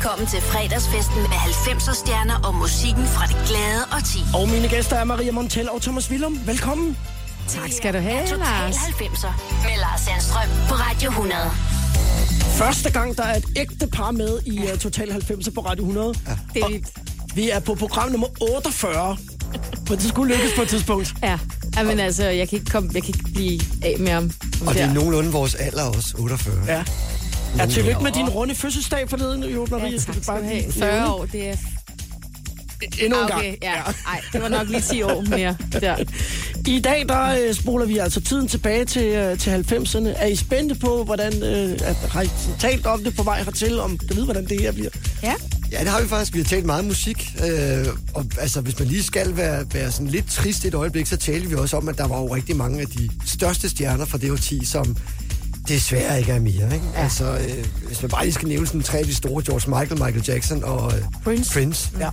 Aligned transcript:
velkommen 0.00 0.26
til 0.26 0.40
fredagsfesten 0.40 1.16
med 1.22 1.38
90'er 1.66 1.94
stjerner 1.94 2.34
og 2.44 2.54
musikken 2.54 3.06
fra 3.06 3.26
det 3.26 3.36
glade 3.48 3.82
og 3.92 4.04
ti. 4.04 4.18
Og 4.34 4.48
mine 4.48 4.68
gæster 4.68 4.96
er 4.96 5.04
Maria 5.04 5.32
Montel 5.32 5.70
og 5.70 5.82
Thomas 5.82 6.10
Willum. 6.10 6.40
Velkommen. 6.46 6.96
Tak 7.48 7.70
skal 7.72 7.94
du 7.94 7.98
have, 7.98 8.20
Total 8.20 8.38
Lars. 8.38 8.76
90'er 8.76 9.32
med 9.66 9.76
Lars 9.76 10.00
Sandstrøm 10.00 10.48
på 10.68 10.74
Radio 10.74 11.10
100. 11.10 11.40
Første 12.58 12.90
gang, 12.90 13.16
der 13.16 13.22
er 13.22 13.36
et 13.36 13.44
ægte 13.56 13.86
par 13.86 14.10
med 14.10 14.40
i 14.46 14.58
uh, 14.58 14.78
Total 14.78 15.12
90 15.12 15.48
på 15.54 15.60
Radio 15.60 15.82
100. 15.82 16.14
Ja. 16.26 16.36
Det 16.54 16.62
er 16.62 16.68
vildt. 16.68 16.88
Vi 17.34 17.50
er 17.50 17.60
på 17.60 17.74
program 17.74 18.10
nummer 18.10 18.28
48. 18.40 19.16
Men 19.88 19.98
det 19.98 20.08
skulle 20.08 20.34
lykkes 20.34 20.52
på 20.56 20.62
et 20.62 20.68
tidspunkt. 20.68 21.14
Ja. 21.22 21.38
ja, 21.76 21.82
men 21.82 22.00
altså, 22.00 22.24
jeg 22.24 22.48
kan 22.48 22.58
ikke, 22.58 22.70
komme, 22.70 22.90
jeg 22.94 23.02
kan 23.02 23.14
ikke 23.18 23.32
blive 23.32 23.60
af 23.82 23.96
med 23.98 24.12
ham. 24.12 24.30
Og 24.66 24.74
det 24.74 24.82
er 24.82 24.92
nogenlunde 24.92 25.32
vores 25.32 25.54
alder 25.54 25.84
også, 25.84 26.14
48. 26.18 26.54
Ja. 26.66 26.84
Ja, 27.58 27.66
tillykke 27.66 28.02
med 28.02 28.12
din 28.12 28.28
runde 28.28 28.54
fødselsdag 28.54 29.08
forleden, 29.10 29.44
jo, 29.44 29.66
Maria. 29.70 29.84
Ja, 29.88 29.98
tak 29.98 30.16
vi 30.16 30.22
skal 30.22 30.34
du 30.36 30.42
have. 30.44 30.72
40 30.72 31.14
år, 31.14 31.24
det 31.26 31.48
er... 31.48 31.56
Endnu 33.00 33.16
en 33.18 33.22
Ah, 33.24 33.28
gang. 33.28 33.40
okay, 33.40 33.54
ja. 33.62 33.74
Ej, 34.06 34.20
det 34.32 34.42
var 34.42 34.48
nok 34.48 34.68
lige 34.68 34.80
10 34.80 35.02
år 35.02 35.20
mere. 35.20 35.56
Der. 35.80 35.96
I 36.66 36.80
dag, 36.80 37.04
der 37.08 37.46
øh, 37.48 37.54
spoler 37.54 37.86
vi 37.86 37.98
altså 37.98 38.20
tiden 38.20 38.48
tilbage 38.48 38.84
til, 38.84 39.02
øh, 39.04 39.38
til 39.38 39.50
90'erne. 39.50 40.08
Er 40.22 40.26
I 40.26 40.36
spændte 40.36 40.74
på, 40.74 41.04
hvordan... 41.04 41.42
Øh, 41.42 41.78
at, 41.84 41.96
har 42.10 42.22
I 42.22 42.28
talt 42.60 42.86
om 42.86 43.04
det 43.04 43.16
på 43.16 43.22
vej 43.22 43.42
hertil, 43.42 43.80
om 43.80 43.98
du 43.98 44.14
ved, 44.14 44.24
hvordan 44.24 44.46
det 44.48 44.60
her 44.60 44.72
bliver? 44.72 44.90
Ja. 45.22 45.34
Ja, 45.72 45.80
det 45.80 45.88
har 45.88 46.02
vi 46.02 46.08
faktisk. 46.08 46.34
Vi 46.34 46.38
har 46.38 46.44
talt 46.44 46.64
meget 46.66 46.84
musik. 46.84 47.32
Øh, 47.44 47.86
og 48.14 48.26
altså, 48.40 48.60
hvis 48.60 48.78
man 48.78 48.88
lige 48.88 49.02
skal 49.02 49.36
være, 49.36 49.64
være 49.72 49.90
sådan 49.92 50.06
lidt 50.06 50.30
trist 50.30 50.64
et 50.64 50.74
øjeblik, 50.74 51.06
så 51.06 51.16
talte 51.16 51.48
vi 51.48 51.54
også 51.54 51.76
om, 51.76 51.88
at 51.88 51.98
der 51.98 52.06
var 52.08 52.18
jo 52.18 52.34
rigtig 52.34 52.56
mange 52.56 52.80
af 52.80 52.86
de 52.86 53.10
største 53.26 53.68
stjerner 53.68 54.04
fra 54.04 54.18
det 54.18 54.30
årti, 54.32 54.64
som 54.64 54.96
desværre 55.74 56.18
ikke 56.18 56.32
er 56.32 56.40
mere. 56.40 56.74
Ikke? 56.74 56.86
Ja. 56.94 57.02
Altså, 57.02 57.24
øh, 57.24 57.66
hvis 57.86 58.02
man 58.02 58.10
bare 58.10 58.24
lige 58.24 58.34
skal 58.34 58.48
nævne 58.48 58.66
sådan 58.66 58.82
tre 58.82 58.98
af 58.98 59.04
de 59.04 59.14
store, 59.14 59.42
George 59.46 59.80
Michael, 59.80 60.02
Michael 60.02 60.24
Jackson 60.28 60.64
og 60.64 60.92
øh, 60.96 61.02
Prince. 61.24 61.52
Prince. 61.52 61.90
Ja. 62.00 62.10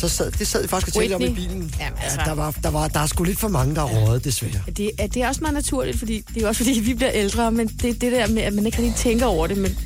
Så 0.00 0.08
sad, 0.08 0.30
det 0.30 0.46
sad 0.46 0.62
vi 0.62 0.68
faktisk 0.68 0.96
og 0.96 1.02
talte 1.02 1.14
om 1.14 1.22
i 1.22 1.34
bilen. 1.34 1.74
Jamen, 1.80 1.98
altså. 2.02 2.20
ja, 2.20 2.24
der, 2.24 2.34
var, 2.34 2.54
der, 2.62 2.70
var, 2.70 2.88
der 2.88 3.00
er 3.00 3.06
sgu 3.06 3.24
lidt 3.24 3.38
for 3.38 3.48
mange, 3.48 3.74
der 3.74 3.80
er 3.80 3.86
røget, 3.86 4.24
desværre. 4.24 4.62
Det, 4.76 4.90
er, 4.98 5.06
det 5.06 5.22
er 5.22 5.28
også 5.28 5.40
meget 5.40 5.54
naturligt, 5.54 5.98
fordi 5.98 6.24
det 6.34 6.42
er 6.42 6.48
også 6.48 6.64
fordi, 6.64 6.80
vi 6.80 6.94
bliver 6.94 7.10
ældre, 7.14 7.52
men 7.52 7.66
det 7.66 8.00
det 8.00 8.12
der 8.12 8.28
med, 8.28 8.42
at 8.42 8.52
man 8.52 8.66
ikke 8.66 8.78
rigtig 8.78 8.94
tænker 8.94 9.26
over 9.26 9.46
det, 9.46 9.58
men, 9.58 9.78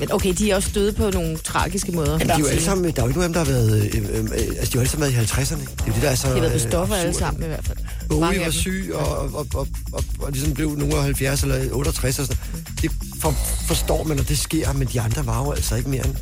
men 0.00 0.12
okay, 0.12 0.34
de 0.38 0.50
er 0.50 0.56
også 0.56 0.70
døde 0.74 0.92
på 0.92 1.10
nogle 1.10 1.38
tragiske 1.38 1.92
måder. 1.92 2.12
Jamen, 2.12 2.26
de 2.26 2.32
er 2.32 2.38
jo 2.38 2.46
alle 2.46 2.62
sammen, 2.62 2.90
der 2.90 3.02
er 3.02 3.06
jo 3.06 3.08
ikke 3.08 3.20
nogen 3.20 3.36
af 3.36 3.44
dem, 3.44 3.46
der 3.46 3.52
har 3.52 3.60
været... 3.60 3.94
Øh, 3.94 4.18
øh, 4.18 4.24
øh, 4.24 4.30
altså, 4.30 4.38
de 4.38 4.58
har 4.58 4.70
jo 4.74 4.80
alle 4.80 4.90
sammen 4.90 5.12
været 5.12 5.22
i 5.22 5.32
50'erne. 5.32 5.60
Det 5.60 5.80
er 5.80 5.86
jo 5.86 5.92
det, 5.92 6.02
der 6.02 6.10
er 6.10 6.14
så... 6.14 6.28
De 6.28 6.32
har 6.32 6.40
været 6.40 6.52
på 6.52 6.64
øh, 6.64 6.70
stoffer 6.70 6.94
alle 6.94 7.14
sammen 7.14 7.42
i 7.42 7.46
hvert 7.46 7.64
fald. 7.64 7.78
Bowie 8.08 8.40
var 8.40 8.50
syg, 8.50 8.90
og, 8.94 9.18
og, 9.18 9.30
og, 9.34 9.46
og, 9.54 9.66
og, 9.92 10.04
og 10.18 10.32
ligesom 10.32 10.54
blev 10.54 10.76
nogen 10.76 10.92
af 10.92 11.02
70 11.02 11.42
eller 11.42 11.72
68 11.72 12.18
og 12.18 12.26
sådan. 12.26 12.40
Det 12.82 12.90
for, 13.20 13.34
forstår 13.66 14.04
man, 14.04 14.18
og 14.18 14.28
det 14.28 14.38
sker, 14.38 14.72
men 14.72 14.88
de 14.92 15.00
andre 15.00 15.26
var 15.26 15.44
jo 15.44 15.50
altså 15.50 15.76
ikke 15.76 15.90
mere 15.90 16.06
end 16.06 16.16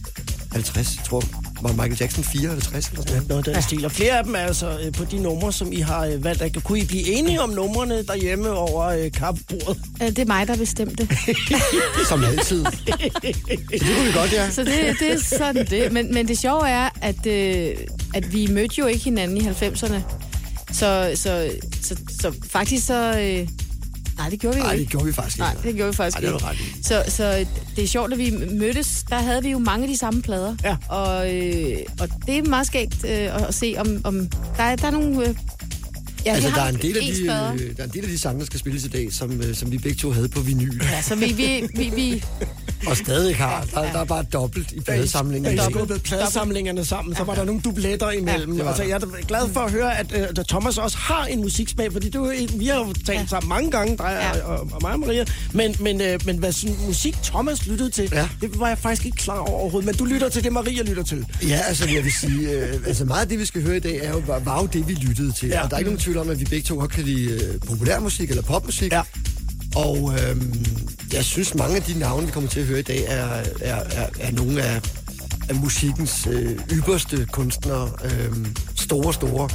50. 0.52 0.96
Jeg 0.96 1.04
tror, 1.04 1.22
var 1.62 1.72
Michael 1.72 1.96
Jackson 2.00 2.24
54 2.24 2.88
eller 2.88 3.02
sådan 3.06 3.22
noget. 3.28 3.46
Den 3.46 3.62
stil. 3.62 3.84
Og 3.84 3.92
flere 3.92 4.18
af 4.18 4.24
dem 4.24 4.34
er 4.34 4.38
altså 4.38 4.78
øh, 4.84 4.92
på 4.92 5.04
de 5.04 5.22
numre, 5.22 5.52
som 5.52 5.72
I 5.72 5.80
har 5.80 6.04
øh, 6.06 6.24
valgt. 6.24 6.42
At, 6.42 6.64
kunne 6.64 6.78
I 6.78 6.84
blive 6.84 7.06
enige 7.08 7.40
om 7.40 7.50
numrene 7.50 8.02
derhjemme 8.02 8.50
over 8.50 8.84
øh, 8.86 9.12
kaffebordet? 9.12 9.76
Øh, 10.02 10.08
Det 10.08 10.18
er 10.18 10.24
mig, 10.26 10.48
der 10.48 10.56
bestemte. 10.56 11.08
Som 12.08 12.24
altid. 12.24 12.64
så 12.64 12.72
det 13.70 13.80
kunne 13.80 14.06
vi 14.06 14.12
godt, 14.14 14.32
ja. 14.32 14.50
Så 14.50 14.64
det, 14.64 14.96
det 15.00 15.12
er 15.12 15.18
sådan 15.38 15.66
det. 15.66 15.92
Men, 15.92 16.14
men 16.14 16.28
det 16.28 16.38
sjove 16.38 16.68
er, 16.68 16.88
at, 17.02 17.26
øh, 17.26 17.76
at 18.14 18.32
vi 18.32 18.46
mødte 18.46 18.74
jo 18.78 18.86
ikke 18.86 19.04
hinanden 19.04 19.36
i 19.36 19.40
90'erne. 19.40 20.00
Så, 20.72 21.12
så, 21.14 21.50
så, 21.82 21.96
så 22.20 22.32
faktisk 22.50 22.86
så... 22.86 23.18
Øh, 23.20 23.48
nej, 24.18 24.28
det 24.30 24.40
gjorde 24.40 24.56
vi 24.56 24.62
Nej, 24.62 24.72
ikke. 24.72 24.82
det 24.84 24.90
gjorde 24.90 25.06
vi 25.06 25.12
faktisk 25.12 25.36
ikke. 25.36 25.44
Nej, 25.44 25.54
det 25.62 25.74
gjorde 25.74 25.90
vi 25.92 25.96
faktisk 25.96 26.16
Ej, 26.16 26.20
det 26.20 26.28
ikke. 26.28 26.38
du 26.38 26.44
ret 26.46 26.56
i. 26.56 26.82
Så, 26.82 27.04
så 27.08 27.46
det 27.76 27.84
er 27.84 27.88
sjovt, 27.88 28.12
at 28.12 28.18
vi 28.18 28.30
mødtes, 28.52 29.04
der 29.10 29.16
havde 29.16 29.42
vi 29.42 29.50
jo 29.50 29.58
mange 29.58 29.82
af 29.84 29.88
de 29.88 29.96
samme 29.96 30.22
plader. 30.22 30.56
Ja. 30.64 30.76
Og, 30.88 31.34
øh, 31.34 31.78
og 32.00 32.08
det 32.26 32.38
er 32.38 32.42
meget 32.42 32.66
skægt 32.66 33.04
øh, 33.04 33.48
at 33.48 33.54
se, 33.54 33.74
om, 33.78 34.00
om 34.04 34.28
der, 34.56 34.62
er, 34.62 34.76
der 34.76 34.86
er 34.86 34.90
nogle... 34.90 35.28
Øh, 35.28 35.34
ja, 36.26 36.32
Altså, 36.34 36.50
der 36.54 36.62
er, 36.62 36.68
en 36.68 36.74
del 36.82 36.96
af 36.96 37.02
de, 37.02 37.20
øh, 37.22 37.76
der 37.76 37.82
er 37.82 37.84
en 37.84 37.90
del 37.94 38.04
af 38.04 38.10
de 38.10 38.18
sange, 38.18 38.40
der 38.40 38.46
skal 38.46 38.60
spilles 38.60 38.84
i 38.84 38.88
dag, 38.88 39.12
som, 39.12 39.40
øh, 39.42 39.54
som 39.54 39.72
vi 39.72 39.78
begge 39.78 39.98
to 39.98 40.10
havde 40.10 40.28
på 40.28 40.40
vinyl. 40.40 40.80
Ja, 40.82 41.02
så 41.02 41.14
vi, 41.14 41.26
vi, 41.32 41.68
vi, 41.74 41.90
vi 41.96 42.24
Og 42.86 42.96
stadig 42.96 43.36
har. 43.36 43.66
Der, 43.74 43.92
der 43.92 43.98
er 44.00 44.04
bare 44.04 44.22
dobbelt 44.32 44.72
i 44.72 44.80
pladesamlingen. 44.80 45.56
da 45.56 45.62
I 45.62 45.70
skubbede 45.70 45.98
pladesamlingerne 45.98 46.84
sammen, 46.84 47.16
så 47.16 47.24
var 47.24 47.34
der 47.34 47.44
nogle 47.44 47.60
dubletter 47.60 48.10
imellem. 48.10 48.58
var 48.58 48.64
altså, 48.68 48.82
jeg 48.82 48.92
er 48.96 49.26
glad 49.26 49.48
for 49.52 49.60
at 49.60 49.70
høre, 49.72 49.98
at 49.98 50.06
uh, 50.38 50.44
Thomas 50.44 50.78
også 50.78 50.96
har 50.98 51.24
en 51.26 51.40
musiksmag, 51.40 51.92
fordi 51.92 52.10
du, 52.10 52.32
vi 52.54 52.66
har 52.66 52.78
jo 52.78 52.92
talt 53.06 53.18
Ja. 53.20 53.26
sammen 53.26 53.48
mange 53.48 53.70
gange, 53.70 53.96
dig 53.96 54.18
Ja. 54.34 54.40
og, 54.42 54.58
og, 54.58 54.68
og 54.72 54.78
mig 54.82 54.92
og 54.92 55.00
Maria, 55.00 55.24
men, 55.52 55.74
men, 55.80 56.00
uh, 56.00 56.26
men 56.26 56.36
hvad 56.38 56.52
sådan, 56.52 56.76
musik 56.86 57.16
Thomas 57.22 57.66
lyttede 57.66 57.90
til, 57.90 58.08
Ja. 58.12 58.28
det 58.40 58.60
var 58.60 58.68
jeg 58.68 58.78
faktisk 58.78 59.06
ikke 59.06 59.16
klar 59.16 59.38
over 59.38 59.50
overhovedet, 59.50 59.86
men 59.86 59.94
du 59.94 60.04
lytter 60.04 60.28
til 60.28 60.44
det, 60.44 60.52
Maria 60.52 60.82
lytter 60.82 61.02
til. 61.02 61.26
Ja, 61.48 61.60
altså 61.68 61.88
jeg 61.94 62.04
vil 62.04 62.12
sige, 62.12 62.50
øh, 62.50 62.74
altså 62.86 63.04
meget 63.04 63.22
af 63.22 63.28
det, 63.28 63.38
vi 63.38 63.44
skal 63.44 63.62
høre 63.62 63.76
i 63.76 63.80
dag, 63.80 63.96
er 64.02 64.10
jo, 64.10 64.22
var, 64.26 64.38
var 64.38 64.60
jo 64.60 64.66
det, 64.66 64.88
vi 64.88 64.94
lyttede 64.94 65.32
til. 65.32 65.48
Ja. 65.48 65.54
Ja. 65.54 65.64
Og 65.64 65.70
der 65.70 65.76
er 65.76 65.78
ikke 65.78 65.90
nogen 65.90 66.00
tvivl 66.08 66.18
om, 66.18 66.30
at 66.30 66.40
vi 66.40 66.44
begge 66.44 66.62
to 66.62 66.74
godt 66.74 66.90
kan 66.90 67.04
lide 67.04 67.30
øh, 67.30 67.60
populærmusik 67.60 68.30
eller 68.30 68.42
popmusik. 68.42 68.92
Ja. 68.92 69.02
Og 69.76 70.14
øhm, 70.14 70.54
jeg 71.12 71.24
synes, 71.24 71.54
mange 71.54 71.76
af 71.76 71.82
de 71.82 71.98
navne, 71.98 72.26
vi 72.26 72.32
kommer 72.32 72.50
til 72.50 72.60
at 72.60 72.66
høre 72.66 72.78
i 72.78 72.82
dag, 72.82 73.04
er, 73.06 73.24
er, 73.60 73.74
er, 73.90 74.06
er 74.20 74.30
nogle 74.32 74.62
af, 74.62 74.82
af 75.48 75.54
musikkens 75.54 76.26
øh, 76.30 76.58
ypperste 76.72 77.26
kunstnere. 77.32 77.90
Øh, 78.04 78.46
store, 78.76 79.14
store 79.14 79.48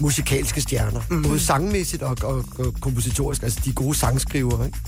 musikalske 0.00 0.60
stjerner. 0.60 1.00
Mm-hmm. 1.10 1.22
Både 1.22 1.40
sangmæssigt 1.40 2.02
og, 2.02 2.16
og, 2.22 2.44
og 2.58 2.74
kompositorisk. 2.80 3.42
Altså 3.42 3.60
de 3.64 3.72
gode 3.72 3.94
sangskrivere, 3.94 4.66
ikke? 4.66 4.78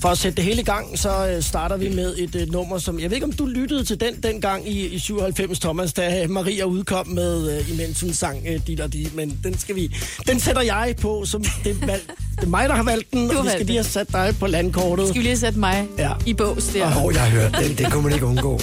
For 0.00 0.08
at 0.08 0.18
sætte 0.18 0.36
det 0.36 0.44
hele 0.44 0.60
i 0.60 0.64
gang, 0.64 0.98
så 0.98 1.28
øh, 1.28 1.42
starter 1.42 1.76
vi 1.76 1.88
med 1.94 2.14
et 2.18 2.34
øh, 2.34 2.52
nummer, 2.52 2.78
som... 2.78 3.00
Jeg 3.00 3.10
ved 3.10 3.16
ikke, 3.16 3.24
om 3.26 3.32
du 3.32 3.46
lyttede 3.46 3.84
til 3.84 4.00
den 4.00 4.14
dengang 4.22 4.68
i, 4.68 4.86
i 4.86 4.98
97, 4.98 5.58
Thomas, 5.58 5.92
da 5.92 6.26
Maria 6.28 6.64
udkom 6.64 7.08
med, 7.08 7.58
øh, 7.58 7.70
imens 7.70 8.00
hun 8.00 8.12
sang 8.12 8.38
øh, 8.48 8.60
dit 8.66 8.80
og 8.80 8.92
dit, 8.92 9.14
men 9.14 9.38
den 9.44 9.58
skal 9.58 9.74
vi... 9.76 9.94
Den 10.26 10.40
sætter 10.40 10.62
jeg 10.62 10.94
på, 11.00 11.24
som 11.24 11.44
det, 11.64 11.76
er 11.82 11.86
valg, 11.86 12.02
det 12.36 12.44
er 12.44 12.48
mig, 12.48 12.68
der 12.68 12.74
har 12.74 12.82
valgt 12.82 13.12
den, 13.12 13.30
og 13.36 13.44
vi 13.44 13.50
skal 13.50 13.66
lige 13.66 13.76
have 13.76 13.84
sat 13.84 14.12
dig 14.12 14.34
på 14.40 14.46
landkortet. 14.46 15.08
skal 15.08 15.18
vi 15.22 15.26
lige 15.26 15.38
sætte 15.38 15.58
mig 15.58 15.86
Ja. 15.98 16.12
i 16.26 16.34
bås 16.34 16.64
der. 16.64 16.86
Åh, 16.86 17.04
oh, 17.04 17.14
jeg 17.14 17.22
har 17.22 17.30
hørt 17.30 17.56
den. 17.64 17.78
Den 17.78 17.90
kunne 17.90 18.02
man 18.02 18.12
ikke 18.12 18.26
undgå. 18.26 18.60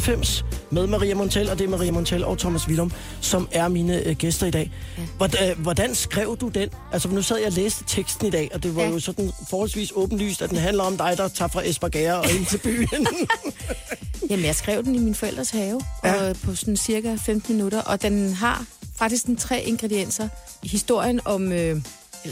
94 0.00 0.44
med 0.70 0.86
Maria 0.86 1.14
Montel, 1.14 1.50
og 1.50 1.58
det 1.58 1.64
er 1.64 1.68
Maria 1.68 1.92
Montel 1.92 2.24
og 2.24 2.38
Thomas 2.38 2.68
Willum, 2.68 2.92
som 3.20 3.48
er 3.52 3.68
mine 3.68 4.06
øh, 4.06 4.16
gæster 4.16 4.46
i 4.46 4.50
dag. 4.50 4.72
Ja. 4.98 5.02
Hvordan, 5.16 5.50
øh, 5.50 5.58
hvordan 5.58 5.94
skrev 5.94 6.36
du 6.36 6.48
den? 6.48 6.68
Altså, 6.92 7.08
nu 7.08 7.22
sad 7.22 7.36
jeg 7.36 7.46
og 7.46 7.52
læste 7.52 7.84
teksten 7.86 8.26
i 8.26 8.30
dag, 8.30 8.50
og 8.54 8.62
det 8.62 8.76
var 8.76 8.82
ja. 8.82 8.88
jo 8.88 9.00
sådan 9.00 9.32
forholdsvis 9.50 9.92
åbenlyst, 9.94 10.42
at 10.42 10.50
den 10.50 10.58
handler 10.58 10.84
om 10.84 10.96
dig, 10.96 11.14
der 11.16 11.28
tager 11.28 11.48
fra 11.48 11.62
Espargera 11.68 12.20
og 12.20 12.30
ind 12.30 12.46
til 12.46 12.58
byen. 12.58 13.06
Jamen, 14.30 14.44
jeg 14.44 14.54
skrev 14.54 14.84
den 14.84 14.94
i 14.94 14.98
min 14.98 15.14
forældres 15.14 15.50
have 15.50 15.80
ja. 16.04 16.28
og 16.28 16.36
på 16.44 16.54
sådan 16.54 16.76
cirka 16.76 17.14
15 17.14 17.54
minutter, 17.54 17.80
og 17.80 18.02
den 18.02 18.32
har 18.32 18.64
faktisk 18.98 19.26
den 19.26 19.36
tre 19.36 19.62
ingredienser. 19.62 20.28
Historien 20.62 21.20
om 21.24 21.52
øh, 21.52 21.82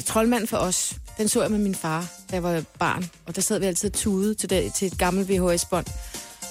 troldmand 0.06 0.46
for 0.46 0.56
os, 0.56 0.94
den 1.18 1.28
så 1.28 1.42
jeg 1.42 1.50
med 1.50 1.58
min 1.58 1.74
far, 1.74 2.00
da 2.30 2.34
jeg 2.34 2.42
var 2.42 2.62
barn, 2.78 3.10
og 3.26 3.36
der 3.36 3.42
sad 3.42 3.58
vi 3.58 3.66
altid 3.66 3.90
tude 3.90 4.34
til, 4.34 4.50
det, 4.50 4.72
til 4.74 4.86
et 4.86 4.98
gammelt 4.98 5.28
VHS-bånd. 5.28 5.86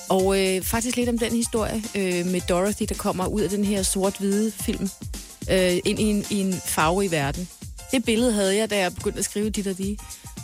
Og 0.09 0.41
øh, 0.41 0.61
faktisk 0.61 0.95
lidt 0.95 1.09
om 1.09 1.17
den 1.17 1.31
historie 1.31 1.83
øh, 1.95 2.25
med 2.25 2.41
Dorothy, 2.49 2.85
der 2.89 2.95
kommer 2.95 3.27
ud 3.27 3.41
af 3.41 3.49
den 3.49 3.65
her 3.65 3.83
sort-hvide 3.83 4.51
film, 4.51 4.89
øh, 5.51 5.77
ind 5.85 5.99
i 5.99 6.03
en, 6.03 6.25
i 6.29 6.41
en 6.41 6.53
farverig 6.65 7.11
verden. 7.11 7.47
Det 7.91 8.05
billede 8.05 8.31
havde 8.33 8.55
jeg, 8.55 8.69
da 8.69 8.77
jeg 8.77 8.95
begyndte 8.95 9.19
at 9.19 9.25
skrive 9.25 9.49
dit 9.49 9.67
og 9.67 9.77
de. 9.77 9.97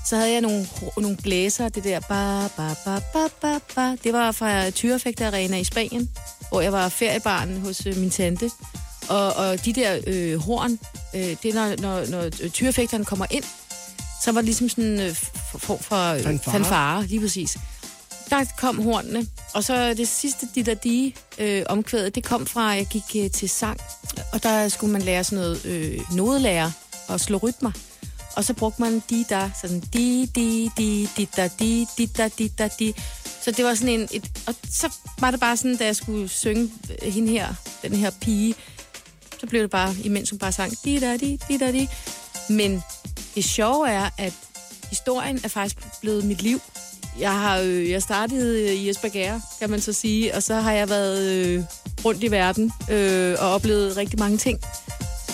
Så 0.09 0.15
havde 0.15 0.31
jeg 0.31 0.41
nogle, 0.41 0.67
nogle 0.97 1.17
blæser, 1.17 1.69
det 1.69 1.83
der 1.83 1.99
ba, 1.99 2.47
ba, 2.47 2.73
ba, 2.85 2.99
ba, 3.13 3.27
ba, 3.41 3.59
ba. 3.75 3.95
Det 4.03 4.13
var 4.13 4.31
fra 4.31 4.69
Tyrefægte 4.69 5.25
Arena 5.25 5.57
i 5.57 5.63
Spanien, 5.63 6.09
hvor 6.49 6.61
jeg 6.61 6.71
var 6.71 6.89
feriebarn 6.89 7.61
hos 7.61 7.85
øh, 7.85 7.97
min 7.97 8.09
tante. 8.09 8.51
Og, 9.09 9.33
og 9.33 9.65
de 9.65 9.73
der 9.73 9.99
øh, 10.07 10.37
horn, 10.37 10.79
øh, 11.15 11.35
det 11.43 11.45
er 11.45 11.53
når, 11.53 11.81
når, 11.81 12.05
når 12.05 12.29
tyrefægteren 12.49 13.05
kommer 13.05 13.25
ind, 13.31 13.43
så 14.23 14.31
var 14.31 14.41
det 14.41 14.45
ligesom 14.45 14.69
sådan 14.69 14.83
en 14.83 14.99
øh, 14.99 15.15
form 15.57 15.79
for 15.79 16.13
øh, 16.13 16.23
Fanfare. 16.23 16.53
fanfare, 16.53 17.05
lige 17.05 17.21
præcis. 17.21 17.57
Der 18.31 18.45
kom 18.57 18.83
hornene, 18.83 19.27
og 19.53 19.63
så 19.63 19.93
det 19.93 20.07
sidste, 20.07 20.47
de 20.55 20.63
der 20.63 20.73
de 20.73 21.13
øh, 21.37 21.63
omkvædet, 21.69 22.15
det 22.15 22.23
kom 22.23 22.45
fra, 22.45 22.71
at 22.71 22.77
jeg 22.77 22.87
gik 22.87 23.23
øh, 23.23 23.31
til 23.31 23.49
sang, 23.49 23.79
og 24.33 24.43
der 24.43 24.67
skulle 24.67 24.93
man 24.93 25.01
lære 25.01 25.23
sådan 25.23 25.37
noget 25.37 25.65
øh, 25.65 25.99
nodelærer 26.11 26.71
og 27.07 27.19
slå 27.19 27.37
rytmer. 27.37 27.71
Og 28.35 28.43
så 28.43 28.53
brugte 28.53 28.81
man 28.81 29.03
de 29.09 29.25
der, 29.29 29.49
sådan 29.61 29.79
di, 29.79 30.25
di, 30.35 30.69
di, 30.77 31.09
di, 31.17 31.27
da, 31.37 31.49
di, 31.59 31.85
di, 31.97 32.05
da, 32.05 32.27
di, 32.27 32.47
da, 32.47 32.69
di. 32.79 32.93
Så 33.41 33.51
det 33.51 33.65
var 33.65 33.75
sådan 33.75 33.99
en, 33.99 34.07
et, 34.11 34.31
og 34.47 34.55
så 34.69 34.93
var 35.19 35.31
det 35.31 35.39
bare 35.39 35.57
sådan, 35.57 35.77
da 35.77 35.85
jeg 35.85 35.95
skulle 35.95 36.29
synge 36.29 36.71
hende 37.01 37.31
her, 37.31 37.53
den 37.81 37.95
her 37.95 38.11
pige, 38.21 38.55
så 39.39 39.47
blev 39.47 39.61
det 39.61 39.69
bare, 39.69 39.95
imens 40.03 40.29
hun 40.29 40.39
bare 40.39 40.51
sang, 40.51 40.73
di, 40.85 40.99
da, 40.99 41.17
di, 41.17 41.39
di, 41.47 41.57
da, 41.57 41.71
di. 41.71 41.89
Men 42.49 42.83
det 43.35 43.43
sjove 43.43 43.89
er, 43.89 44.09
at 44.17 44.33
historien 44.89 45.39
er 45.43 45.47
faktisk 45.47 45.77
blevet 46.01 46.23
mit 46.23 46.41
liv. 46.41 46.61
Jeg 47.19 47.31
har 47.31 47.57
øh, 47.59 47.89
jeg 47.89 48.01
startede 48.01 48.61
øh, 48.63 48.69
i 48.75 48.89
Esbjerg, 48.89 49.41
kan 49.59 49.69
man 49.69 49.81
så 49.81 49.93
sige, 49.93 50.35
og 50.35 50.43
så 50.43 50.55
har 50.55 50.71
jeg 50.71 50.89
været 50.89 51.21
øh, 51.21 51.63
rundt 52.05 52.23
i 52.23 52.31
verden 52.31 52.71
øh, 52.91 53.35
og 53.39 53.51
oplevet 53.53 53.97
rigtig 53.97 54.19
mange 54.19 54.37
ting. 54.37 54.59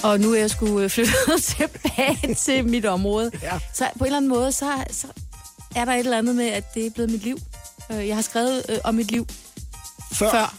Og 0.03 0.19
nu 0.19 0.33
er 0.33 0.39
jeg 0.39 0.49
skulle 0.49 0.83
øh, 0.83 0.89
flytte 0.89 1.11
tilbage 1.57 2.35
til 2.35 2.65
mit 2.65 2.85
område. 2.85 3.31
Ja. 3.41 3.59
Så 3.73 3.85
på 3.97 4.03
en 4.03 4.05
eller 4.05 4.17
anden 4.17 4.29
måde, 4.29 4.51
så, 4.51 4.65
så 4.91 5.07
er 5.75 5.85
der 5.85 5.91
et 5.93 5.99
eller 5.99 6.17
andet 6.17 6.35
med, 6.35 6.47
at 6.47 6.73
det 6.73 6.85
er 6.85 6.89
blevet 6.89 7.11
mit 7.11 7.23
liv. 7.23 7.37
Øh, 7.91 8.07
Jeg 8.07 8.15
har 8.15 8.21
skrevet 8.21 8.65
øh, 8.69 8.77
om 8.83 8.95
mit 8.95 9.11
liv 9.11 9.27
Før. 10.13 10.31
før. 10.31 10.55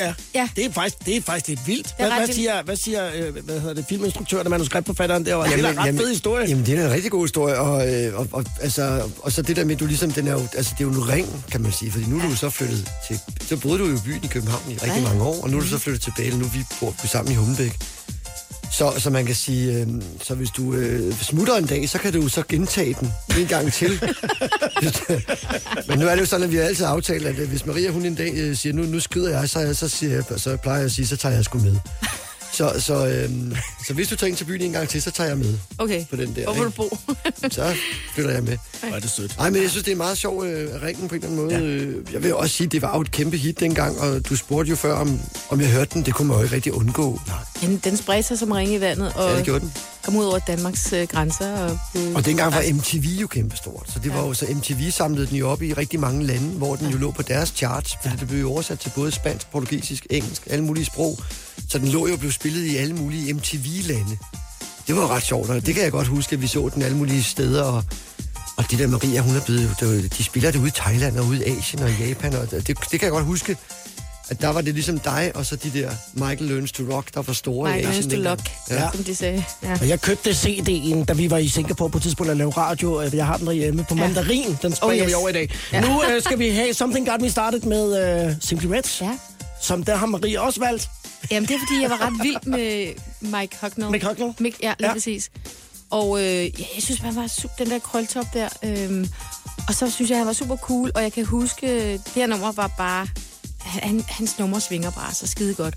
Ja. 0.00 0.14
Ja. 0.34 0.48
Det 0.56 0.64
er 0.64 0.72
faktisk, 0.72 1.06
det 1.06 1.16
er 1.16 1.20
faktisk 1.22 1.48
lidt 1.48 1.66
vildt. 1.66 1.94
Hvad, 1.98 2.10
hvad, 2.10 2.26
siger, 2.34 2.62
hvad 2.62 2.76
siger 2.76 3.10
øh, 3.14 3.44
hvad 3.44 3.60
hedder 3.60 3.74
det, 3.74 3.84
filminstruktøren 3.88 4.46
og 4.46 4.50
manuskriptforfatteren 4.50 5.26
derovre? 5.26 5.50
det 5.50 5.64
er 5.64 5.68
en 5.70 5.78
ret 5.78 5.94
fed 5.94 6.08
historie. 6.08 6.48
Jamen, 6.48 6.66
det 6.66 6.78
er 6.78 6.86
en 6.86 6.92
rigtig 6.92 7.10
god 7.10 7.24
historie, 7.24 7.58
og, 7.58 7.94
øh, 7.94 8.18
og, 8.18 8.28
og, 8.32 8.44
altså, 8.60 9.10
og 9.22 9.32
så 9.32 9.42
det 9.42 9.56
der 9.56 9.64
med, 9.64 9.76
du 9.76 9.86
ligesom, 9.86 10.10
den 10.12 10.28
er 10.28 10.32
jo, 10.32 10.40
altså, 10.56 10.74
det 10.78 10.84
er 10.84 10.88
jo 10.88 10.92
en 10.94 11.08
ring, 11.08 11.44
kan 11.50 11.60
man 11.60 11.72
sige, 11.72 11.92
fordi 11.92 12.04
nu 12.06 12.18
er 12.18 12.22
du 12.28 12.36
så 12.36 12.50
flyttet 12.50 12.88
til, 13.08 13.18
så 13.48 13.56
boede 13.56 13.78
du 13.78 13.86
jo 13.86 13.96
i 13.96 14.00
byen 14.04 14.20
i 14.24 14.26
København 14.26 14.62
i 14.70 14.72
rigtig 14.74 14.88
Ja. 15.02 15.08
mange 15.08 15.22
år, 15.22 15.42
og 15.42 15.50
nu 15.50 15.56
er 15.56 15.60
du 15.60 15.66
så 15.68 15.78
flyttet 15.78 16.02
tilbage, 16.02 16.26
eller 16.26 16.38
nu 16.40 16.46
vi 16.46 16.58
bor 16.80 16.94
vi 17.02 17.08
sammen 17.08 17.32
i 17.32 17.36
Humlebæk. 17.36 17.78
Så, 18.72 18.92
så 18.98 19.10
man 19.10 19.26
kan 19.26 19.34
sige, 19.34 19.72
øh, 19.80 19.86
så 20.22 20.34
hvis 20.34 20.50
du 20.50 20.74
øh, 20.74 21.14
smutter 21.14 21.56
en 21.56 21.66
dag, 21.66 21.88
så 21.88 21.98
kan 21.98 22.12
du 22.12 22.28
så 22.28 22.42
gentage 22.48 22.96
den 23.00 23.12
en 23.38 23.46
gang 23.46 23.72
til. 23.72 23.90
Men 25.88 25.98
nu 25.98 26.06
er 26.06 26.14
det 26.14 26.20
jo 26.20 26.26
sådan, 26.26 26.44
at 26.44 26.52
vi 26.52 26.56
har 26.56 26.64
altid 26.64 26.84
aftalt, 26.84 27.26
at 27.26 27.38
øh, 27.38 27.48
hvis 27.48 27.66
Maria 27.66 27.90
hun 27.90 28.04
en 28.04 28.14
dag 28.14 28.32
øh, 28.34 28.56
siger, 28.56 28.72
nu, 28.72 28.82
nu 28.82 29.00
skrider 29.00 29.40
jeg, 29.40 29.48
så, 29.48 29.74
så, 29.74 29.88
siger 29.88 30.12
jeg, 30.12 30.24
så 30.36 30.56
plejer 30.56 30.78
jeg 30.78 30.84
at 30.84 30.92
sige, 30.92 31.06
så 31.06 31.16
tager 31.16 31.34
jeg 31.34 31.44
sgu 31.44 31.58
med. 31.58 31.76
Så, 32.56 32.72
så, 32.80 33.06
øh, 33.06 33.30
så 33.86 33.94
hvis 33.94 34.08
du 34.08 34.16
tager 34.16 34.28
ind 34.28 34.36
til 34.36 34.44
byen 34.44 34.60
en 34.60 34.72
gang 34.72 34.88
til, 34.88 35.02
så 35.02 35.10
tager 35.10 35.28
jeg 35.28 35.38
med 35.38 35.54
Okay. 35.78 36.04
på 36.10 36.16
den 36.16 36.36
der. 36.36 36.44
Hvor 36.44 36.52
vil 36.54 36.62
du 36.64 36.70
bo? 36.70 36.98
Så 37.50 37.74
flytter 38.14 38.30
jeg 38.32 38.42
med. 38.42 38.56
Hvor 38.80 38.96
er 38.96 39.00
det 39.00 39.10
sødt. 39.10 39.36
Nej, 39.38 39.50
men 39.50 39.62
jeg 39.62 39.70
synes, 39.70 39.84
det 39.84 39.92
er 39.92 39.96
meget 39.96 40.18
sjov 40.18 40.44
øh, 40.44 40.82
ringen 40.82 41.08
på 41.08 41.14
en 41.14 41.24
eller 41.24 41.42
anden 41.42 41.60
måde. 41.60 41.94
Ja. 42.06 42.12
Jeg 42.12 42.22
vil 42.22 42.34
også 42.34 42.56
sige, 42.56 42.66
det 42.66 42.82
var 42.82 42.94
jo 42.94 43.00
et 43.00 43.10
kæmpe 43.10 43.36
hit 43.36 43.60
dengang, 43.60 44.00
og 44.00 44.28
du 44.28 44.36
spurgte 44.36 44.70
jo 44.70 44.76
før, 44.76 44.94
om, 44.94 45.20
om 45.50 45.60
jeg 45.60 45.70
hørte 45.70 45.90
den. 45.94 46.02
Det 46.06 46.14
kunne 46.14 46.28
man 46.28 46.36
jo 46.36 46.42
ikke 46.42 46.54
rigtig 46.54 46.72
undgå. 46.74 47.20
Nej, 47.26 47.36
Den, 47.60 47.80
den 47.84 47.96
spredte 47.96 48.22
sig 48.28 48.38
som 48.38 48.50
ringe 48.52 48.74
i 48.74 48.80
vandet 48.80 49.12
og 49.14 49.30
ja, 49.30 49.36
det 49.36 49.44
gjorde 49.44 49.60
den. 49.60 49.72
Kom 50.06 50.16
ud 50.16 50.24
over 50.24 50.38
Danmarks 50.38 50.92
øh, 50.92 51.08
grænser. 51.08 51.52
Og, 51.52 51.78
blev, 51.94 52.14
Og 52.14 52.24
dengang 52.24 52.54
var 52.54 52.62
MTV 52.74 53.06
jo 53.20 53.26
kæmpestort, 53.26 53.90
så 53.92 53.98
det 53.98 54.14
var 54.14 54.26
jo 54.26 54.34
så 54.34 54.46
MTV 54.54 54.90
samlede 54.90 55.26
den 55.26 55.36
jo 55.36 55.48
op 55.50 55.62
i 55.62 55.72
rigtig 55.72 56.00
mange 56.00 56.26
lande, 56.26 56.48
hvor 56.48 56.76
den 56.76 56.88
jo 56.88 56.98
lå 56.98 57.10
på 57.10 57.22
deres 57.22 57.48
charts, 57.48 57.96
fordi 58.02 58.16
det 58.16 58.28
blev 58.28 58.40
jo 58.40 58.50
oversat 58.50 58.78
til 58.78 58.92
både 58.94 59.10
spansk, 59.12 59.50
portugisisk, 59.50 60.06
engelsk, 60.10 60.46
alle 60.50 60.64
mulige 60.64 60.84
sprog. 60.84 61.18
Så 61.68 61.78
den 61.78 61.88
lå 61.88 62.06
jo 62.06 62.12
og 62.12 62.18
blev 62.18 62.32
spillet 62.32 62.64
i 62.64 62.76
alle 62.76 62.94
mulige 62.94 63.34
MTV-lande. 63.34 64.18
Det 64.86 64.96
var 64.96 65.02
jo 65.02 65.08
ret 65.08 65.22
sjovt, 65.22 65.50
og 65.50 65.66
det 65.66 65.74
kan 65.74 65.84
jeg 65.84 65.92
godt 65.92 66.06
huske, 66.06 66.32
at 66.32 66.42
vi 66.42 66.46
så 66.46 66.70
den 66.74 66.82
alle 66.82 66.96
mulige 66.96 67.22
steder, 67.22 67.62
og, 67.62 67.84
og 68.56 68.70
det 68.70 68.78
der 68.78 68.86
Maria, 68.86 69.20
hun 69.20 69.36
er 69.36 69.40
blevet, 69.46 70.14
de 70.18 70.24
spiller 70.24 70.50
det 70.50 70.58
ude 70.58 70.68
i 70.68 70.76
Thailand 70.76 71.18
og 71.18 71.26
ude 71.26 71.46
i 71.46 71.58
Asien 71.58 71.82
og 71.82 71.90
i 71.90 72.08
Japan, 72.08 72.34
og 72.34 72.50
det, 72.50 72.66
det 72.66 72.76
kan 72.90 73.02
jeg 73.02 73.10
godt 73.10 73.24
huske, 73.24 73.56
at 74.28 74.40
der 74.40 74.48
var 74.48 74.60
det 74.60 74.74
ligesom 74.74 74.98
dig, 74.98 75.32
og 75.34 75.46
så 75.46 75.56
de 75.56 75.70
der 75.70 75.90
Michael 76.14 76.42
Learns 76.42 76.72
to 76.72 76.82
Rock, 76.92 77.14
der 77.14 77.22
var 77.22 77.32
store 77.32 77.74
Asien. 77.76 77.88
er 77.88 78.00
dengang. 78.00 78.22
Lock, 78.22 78.40
Ja. 78.70 78.82
ja. 78.82 78.88
som 78.94 79.04
de 79.04 79.14
sagde. 79.14 79.44
Ja. 79.62 79.72
Og 79.80 79.88
jeg 79.88 80.00
købte 80.00 80.30
CD'en, 80.30 81.04
da 81.04 81.12
vi 81.12 81.30
var 81.30 81.38
i 81.38 81.48
Singapore 81.48 81.90
på 81.90 81.98
et 81.98 82.02
tidspunkt 82.02 82.30
at 82.30 82.36
lave 82.36 82.50
radio. 82.50 82.92
og 82.94 83.14
Jeg 83.16 83.26
har 83.26 83.36
den 83.36 83.46
derhjemme 83.46 83.84
på 83.88 83.94
mandarin. 83.94 84.58
Den 84.62 84.74
springer 84.74 84.82
Oh, 84.82 84.88
oh, 84.90 84.96
yes. 84.96 85.06
vi 85.08 85.14
over 85.14 85.28
i 85.28 85.32
dag. 85.32 85.50
Ja. 85.72 85.80
Nu 85.80 86.02
øh, 86.02 86.22
skal 86.22 86.38
vi 86.38 86.48
have 86.48 86.74
Something 86.74 87.08
Got 87.08 87.20
Me 87.20 87.30
Started 87.30 87.60
med 87.60 88.26
øh, 88.28 88.34
Simply 88.40 88.66
Red, 88.66 88.82
ja. 89.00 89.18
som 89.62 89.82
der 89.84 89.96
har 89.96 90.06
Maria 90.06 90.40
også 90.40 90.60
valgt. 90.60 90.88
Jamen, 91.30 91.48
det 91.48 91.54
er, 91.54 91.58
fordi 91.58 91.82
jeg 91.82 91.90
var 91.90 92.06
ret 92.06 92.22
vild 92.22 92.36
med 92.46 92.92
Mike 93.20 93.56
Hucknall. 93.62 93.90
Mick 93.90 94.04
Hucknall? 94.04 94.32
Mick, 94.38 94.56
ja, 94.62 94.66
lige 94.68 94.76
Ja. 94.80 94.86
ja. 94.86 94.92
præcis. 94.92 95.30
Og 95.90 96.18
øh, 96.22 96.24
ja, 96.44 96.64
jeg 96.74 96.82
synes, 96.82 97.00
han 97.00 97.16
var 97.16 97.26
super, 97.26 97.54
den 97.58 97.70
der 97.70 97.78
krøltop 97.78 98.26
der. 98.34 98.48
Øhm, 98.64 99.08
og 99.68 99.74
så 99.74 99.90
synes 99.90 100.10
jeg, 100.10 100.18
han 100.18 100.26
var 100.26 100.32
super 100.32 100.56
cool, 100.56 100.90
og 100.94 101.02
jeg 101.02 101.12
kan 101.12 101.24
huske, 101.24 101.66
øh, 101.66 101.92
det 101.92 102.00
her 102.14 102.26
nummer 102.26 102.52
var 102.52 102.66
bare... 102.78 103.06
Han, 103.66 104.04
hans 104.08 104.38
nummer 104.38 104.58
svinger 104.58 104.90
bare 104.90 105.14
så 105.14 105.26
skide 105.26 105.54
godt. 105.54 105.74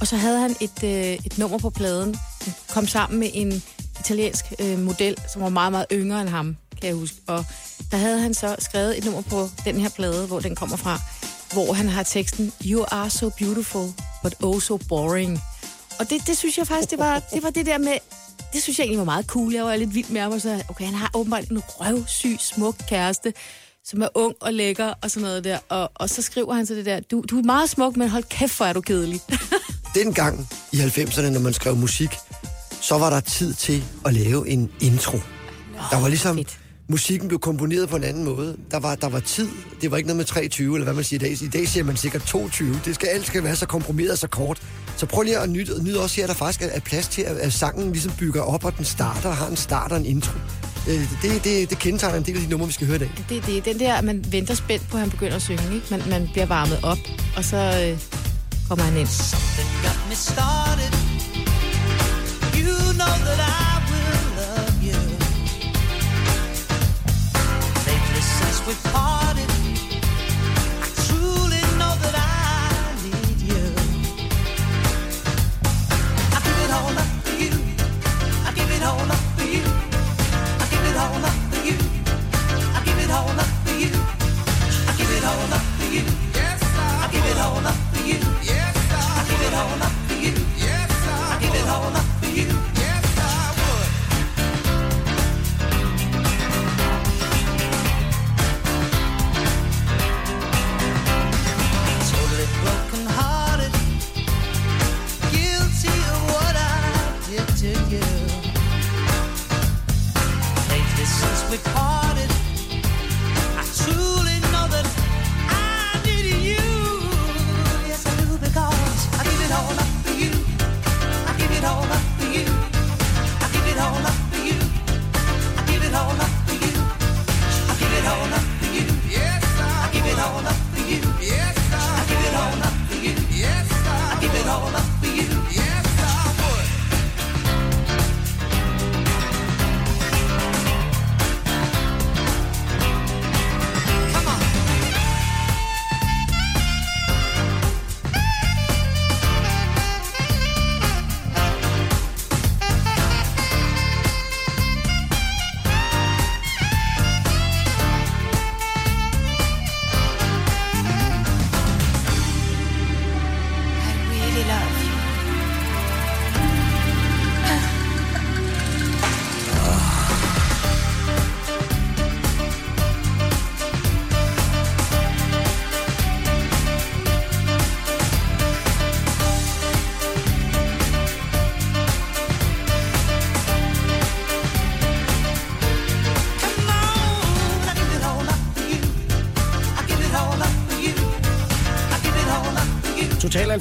Og 0.00 0.06
så 0.06 0.16
havde 0.16 0.38
han 0.38 0.56
et, 0.60 0.84
øh, 0.84 1.26
et 1.26 1.38
nummer 1.38 1.58
på 1.58 1.70
pladen. 1.70 2.16
Han 2.44 2.54
kom 2.68 2.86
sammen 2.86 3.20
med 3.20 3.30
en 3.34 3.62
italiensk 4.00 4.44
øh, 4.58 4.78
model, 4.78 5.16
som 5.32 5.42
var 5.42 5.48
meget, 5.48 5.72
meget 5.72 5.86
yngre 5.92 6.20
end 6.20 6.28
ham, 6.28 6.56
kan 6.80 6.86
jeg 6.88 6.94
huske. 6.94 7.16
Og 7.26 7.44
der 7.90 7.96
havde 7.96 8.20
han 8.20 8.34
så 8.34 8.56
skrevet 8.58 8.98
et 8.98 9.04
nummer 9.04 9.22
på 9.22 9.48
den 9.64 9.80
her 9.80 9.88
plade, 9.88 10.26
hvor 10.26 10.40
den 10.40 10.54
kommer 10.54 10.76
fra, 10.76 11.00
hvor 11.52 11.72
han 11.72 11.88
har 11.88 12.02
teksten 12.02 12.52
You 12.66 12.84
are 12.90 13.10
so 13.10 13.30
beautiful, 13.38 13.92
but 14.22 14.34
oh 14.42 14.60
so 14.60 14.76
boring. 14.88 15.40
Og 15.98 16.10
det, 16.10 16.26
det 16.26 16.36
synes 16.36 16.58
jeg 16.58 16.66
faktisk, 16.66 16.90
det 16.90 16.98
var, 16.98 17.18
det 17.18 17.42
var 17.42 17.50
det 17.50 17.66
der 17.66 17.78
med, 17.78 17.98
det 18.52 18.62
synes 18.62 18.78
jeg 18.78 18.84
egentlig 18.84 18.98
var 18.98 19.04
meget 19.04 19.26
cool. 19.26 19.52
Jeg 19.54 19.64
var 19.64 19.76
lidt 19.76 19.94
vild 19.94 20.08
med 20.08 20.20
ham, 20.20 20.32
og 20.32 20.40
så, 20.40 20.62
okay, 20.68 20.84
han 20.84 20.94
har 20.94 21.10
åbenbart 21.14 21.48
en 21.48 21.62
røvsyg, 21.66 22.36
smuk 22.38 22.76
kæreste, 22.88 23.32
som 23.90 24.02
er 24.02 24.08
ung 24.14 24.34
og 24.40 24.54
lækker 24.54 24.92
og 25.02 25.10
sådan 25.10 25.28
noget 25.28 25.44
der. 25.44 25.58
Og, 25.68 25.90
og 25.94 26.10
så 26.10 26.22
skriver 26.22 26.54
han 26.54 26.66
så 26.66 26.74
det 26.74 26.86
der, 26.86 27.00
du, 27.00 27.24
du 27.30 27.38
er 27.38 27.42
meget 27.42 27.70
smuk, 27.70 27.96
men 27.96 28.08
hold 28.08 28.24
kæft, 28.24 28.56
hvor 28.56 28.66
er 28.66 28.72
du 28.72 28.80
kedelig. 28.80 29.20
dengang 29.94 30.48
i 30.72 30.76
90'erne, 30.76 31.28
når 31.28 31.40
man 31.40 31.52
skrev 31.52 31.76
musik, 31.76 32.10
så 32.80 32.98
var 32.98 33.10
der 33.10 33.20
tid 33.20 33.54
til 33.54 33.84
at 34.06 34.14
lave 34.14 34.48
en 34.48 34.70
intro. 34.80 35.18
Der 35.90 36.00
var 36.00 36.08
ligesom, 36.08 36.36
fedt. 36.36 36.58
musikken 36.88 37.28
blev 37.28 37.40
komponeret 37.40 37.88
på 37.88 37.96
en 37.96 38.04
anden 38.04 38.24
måde. 38.24 38.56
Der 38.70 38.78
var, 38.78 38.94
der 38.94 39.08
var 39.08 39.20
tid. 39.20 39.48
Det 39.80 39.90
var 39.90 39.96
ikke 39.96 40.06
noget 40.06 40.16
med 40.16 40.24
23, 40.24 40.74
eller 40.74 40.84
hvad 40.84 40.94
man 40.94 41.04
siger 41.04 41.20
i 41.20 41.22
dag. 41.22 41.42
I 41.42 41.48
dag 41.48 41.68
siger 41.68 41.84
man 41.84 41.96
sikkert 41.96 42.22
22. 42.22 42.80
Det 42.84 42.94
skal, 42.94 43.08
alt 43.08 43.26
skal 43.26 43.44
være 43.44 43.56
så 43.56 43.66
komprimeret 43.66 44.10
og 44.10 44.18
så 44.18 44.28
kort. 44.28 44.62
Så 44.96 45.06
prøv 45.06 45.22
lige 45.22 45.38
at 45.38 45.50
nyde, 45.50 45.84
nyde 45.84 46.02
også 46.02 46.16
her, 46.16 46.24
at 46.24 46.28
der 46.28 46.34
faktisk 46.34 46.62
er, 46.62 46.66
er 46.66 46.80
plads 46.80 47.08
til, 47.08 47.22
at, 47.22 47.36
at 47.36 47.52
sangen 47.52 47.92
ligesom 47.92 48.12
bygger 48.18 48.42
op, 48.42 48.64
og 48.64 48.76
den 48.76 48.84
starter 48.84 49.28
og 49.28 49.36
har 49.36 49.46
en 49.46 49.56
start 49.56 49.92
og 49.92 49.98
en 49.98 50.06
intro. 50.06 50.38
Øh, 50.88 51.00
Det, 51.22 51.44
det, 51.44 51.70
det 51.70 51.78
kendetegner 51.78 52.18
en 52.18 52.22
del 52.24 52.34
af 52.36 52.42
de 52.42 52.48
numre, 52.48 52.66
vi 52.66 52.72
skal 52.72 52.86
høre 52.86 52.96
i 52.96 52.98
dag. 52.98 53.10
Det, 53.28 53.46
det 53.46 53.58
er 53.58 53.62
den 53.62 53.78
der, 53.80 53.94
at 53.94 54.04
man 54.04 54.24
venter 54.28 54.54
spændt 54.54 54.88
på, 54.90 54.96
at 54.96 55.00
han 55.00 55.10
begynder 55.10 55.36
at 55.36 55.42
synge. 55.42 55.62
Ikke? 55.74 55.86
Man, 55.90 56.02
man 56.08 56.28
bliver 56.32 56.46
varmet 56.46 56.78
op, 56.82 56.98
og 57.36 57.44
så 57.44 57.56
øh, 57.56 57.98
kommer 58.68 58.84
han 58.84 58.96
ind. 58.96 59.08
You 62.56 62.92
know 63.00 63.14
that 63.26 63.40
I 63.40 63.72
will 63.90 64.24
love 64.40 64.76
you. 64.88 65.00
Lately 67.86 68.22
since 68.38 68.58
we 68.66 68.74
parted, 68.92 69.48
the 111.50 111.58
car. 111.58 111.99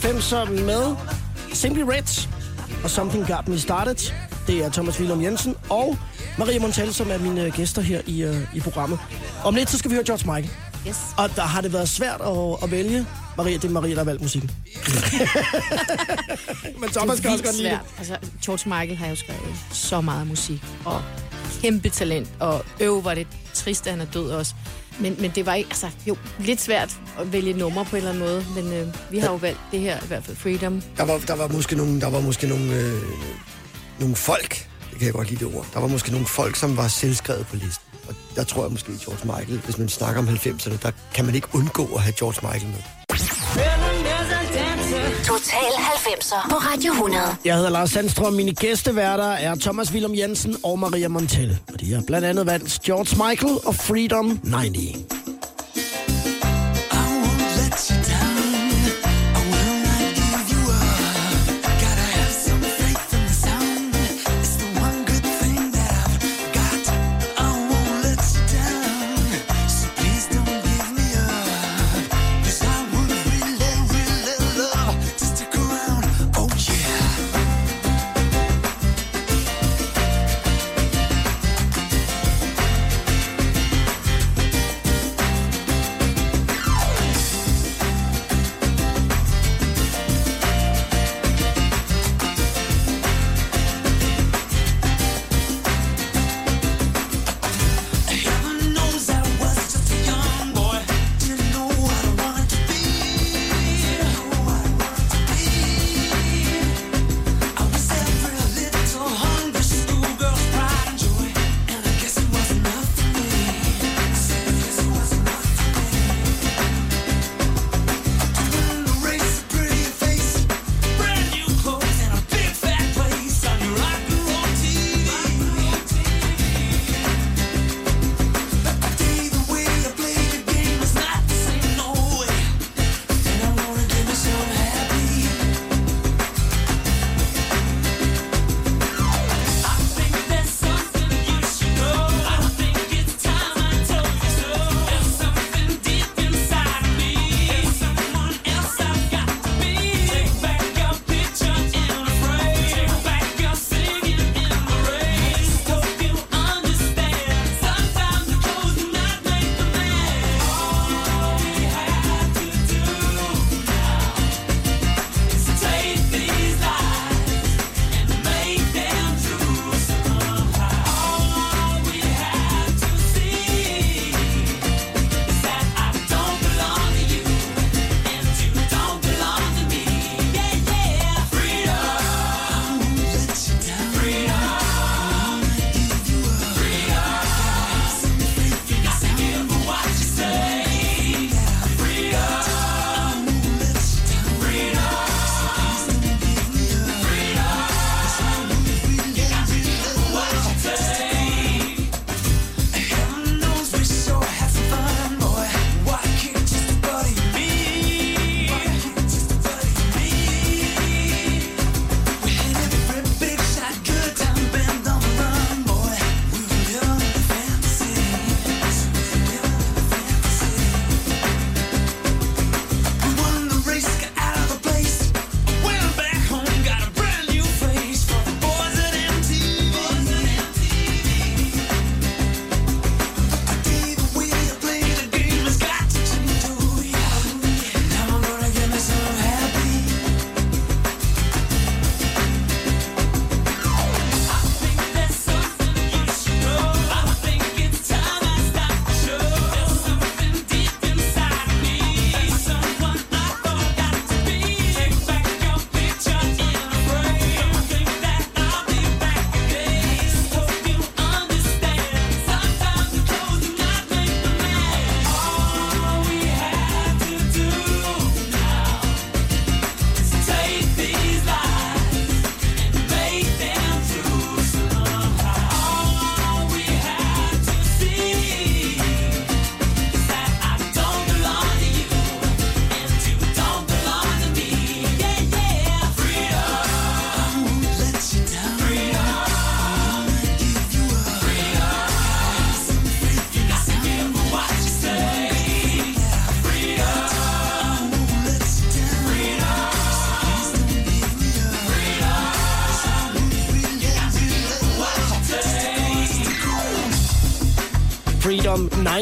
90'er 0.04 0.50
med 0.50 0.96
Simply 1.54 1.82
Reds 1.82 2.30
og 2.84 2.90
Something 2.90 3.28
Got 3.28 3.48
Me 3.48 3.60
Started. 3.60 4.14
Det 4.48 4.66
er 4.66 4.70
Thomas 4.70 5.00
Willum 5.00 5.24
Jensen 5.24 5.56
og 5.70 5.98
Maria 6.38 6.60
Montal, 6.60 6.94
som 6.94 7.12
er 7.12 7.18
mine 7.18 7.52
gæster 7.52 7.82
her 7.82 8.02
i, 8.06 8.26
uh, 8.26 8.56
i 8.56 8.60
programmet. 8.60 9.00
Om 9.44 9.56
lidt, 9.56 9.70
så 9.70 9.78
skal 9.78 9.92
vi 9.92 9.96
høre 9.96 10.06
George 10.06 10.36
Michael. 10.36 10.50
Yes. 10.88 10.98
Og 11.18 11.36
der 11.36 11.42
har 11.42 11.62
det 11.62 11.74
været 11.74 11.90
svært 11.90 12.22
at, 12.22 12.64
at 12.64 12.72
vælge. 12.72 13.06
Maria, 13.38 13.54
det 13.54 13.64
er 13.64 13.70
Maria, 13.70 13.92
der 13.92 13.98
har 13.98 14.04
valgt 14.04 14.22
musikken. 14.22 14.52
Men 16.82 16.90
Thomas 16.90 17.20
kan 17.20 17.32
også 17.32 17.44
godt 17.44 17.58
lide 17.58 17.70
det. 17.70 17.80
Altså, 17.98 18.18
George 18.46 18.70
Michael 18.70 18.98
har 18.98 19.08
jo 19.08 19.16
skrevet 19.16 19.56
så 19.72 20.02
meget 20.02 20.28
musik, 20.28 20.64
og 20.86 21.02
kæmpe 21.62 21.90
talent, 21.90 22.30
og 22.40 22.66
øv, 22.80 23.04
var 23.04 23.14
det 23.14 23.28
trist, 23.54 23.88
at 23.88 23.94
han 23.94 24.02
er 24.02 24.12
død 24.14 24.32
også. 24.32 24.54
Men, 25.00 25.16
men 25.20 25.32
det 25.36 25.46
var 25.46 25.54
ikke, 25.54 25.68
altså, 25.70 25.90
jo, 26.08 26.18
lidt 26.40 26.62
svært 26.62 26.98
at 27.20 27.34
vælge 27.34 27.54
nummer 27.54 27.84
på 27.84 27.96
en 27.96 27.98
eller 27.98 28.10
anden 28.10 28.24
måde, 28.24 28.46
men 28.56 28.74
øh, 28.74 28.88
vi 29.12 29.18
har 29.20 29.30
jo 29.30 29.36
valgt 29.36 29.60
det 29.72 29.80
her, 29.80 30.04
i 30.04 30.08
hvert 30.08 30.24
fald 30.24 30.38
Freedom. 30.38 30.82
Der 30.98 31.06
var, 31.06 31.18
der 31.28 31.36
var 31.36 31.48
måske 31.48 31.76
nogle, 31.76 32.02
der 32.02 32.10
var 32.10 32.20
måske 32.22 32.48
nogle, 32.48 32.76
øh, 32.76 33.02
nogle 34.00 34.16
folk, 34.16 34.68
det 34.90 34.98
kan 34.98 35.06
jeg 35.06 35.14
godt 35.14 35.30
lide 35.30 35.46
det 35.46 35.56
ord, 35.56 35.66
der 35.74 35.80
var 35.80 35.88
måske 35.88 36.12
nogle 36.12 36.28
folk, 36.28 36.56
som 36.56 36.78
var 36.78 36.88
selvskrevet 36.88 37.48
på 37.48 37.56
listen. 37.56 37.86
Og 38.08 38.16
der 38.36 38.44
tror 38.44 38.64
jeg 38.64 38.72
måske 38.72 38.92
George 39.06 39.38
Michael, 39.38 39.60
hvis 39.66 39.78
man 39.78 39.90
snakker 39.90 40.22
om 40.22 40.28
90'erne, 40.28 40.78
der 40.82 40.92
kan 41.14 41.26
man 41.26 41.36
ikke 41.36 41.48
undgå 41.54 41.86
at 41.86 42.02
have 42.02 42.14
George 42.14 42.48
Michael 42.48 42.74
med. 42.74 43.89
90'er 46.20 46.50
på 46.50 46.56
Radio 46.56 46.92
100. 46.92 47.22
Jeg 47.46 47.56
hedder 47.56 47.70
Lars 47.70 47.90
Sandstrøm. 47.90 48.34
Mine 48.34 48.54
gæsteværter 48.54 49.24
er 49.24 49.56
Thomas 49.56 49.92
Willum 49.92 50.16
Jensen 50.16 50.56
og 50.64 50.80
Maria 50.80 51.08
Montel. 51.08 51.58
Og 51.74 51.80
de 51.80 51.94
har 51.94 52.04
blandt 52.08 52.28
andet 52.28 52.46
valgt 52.46 52.80
George 52.86 53.30
Michael 53.30 53.58
og 53.66 53.76
Freedom 53.76 54.40
90. 54.54 55.19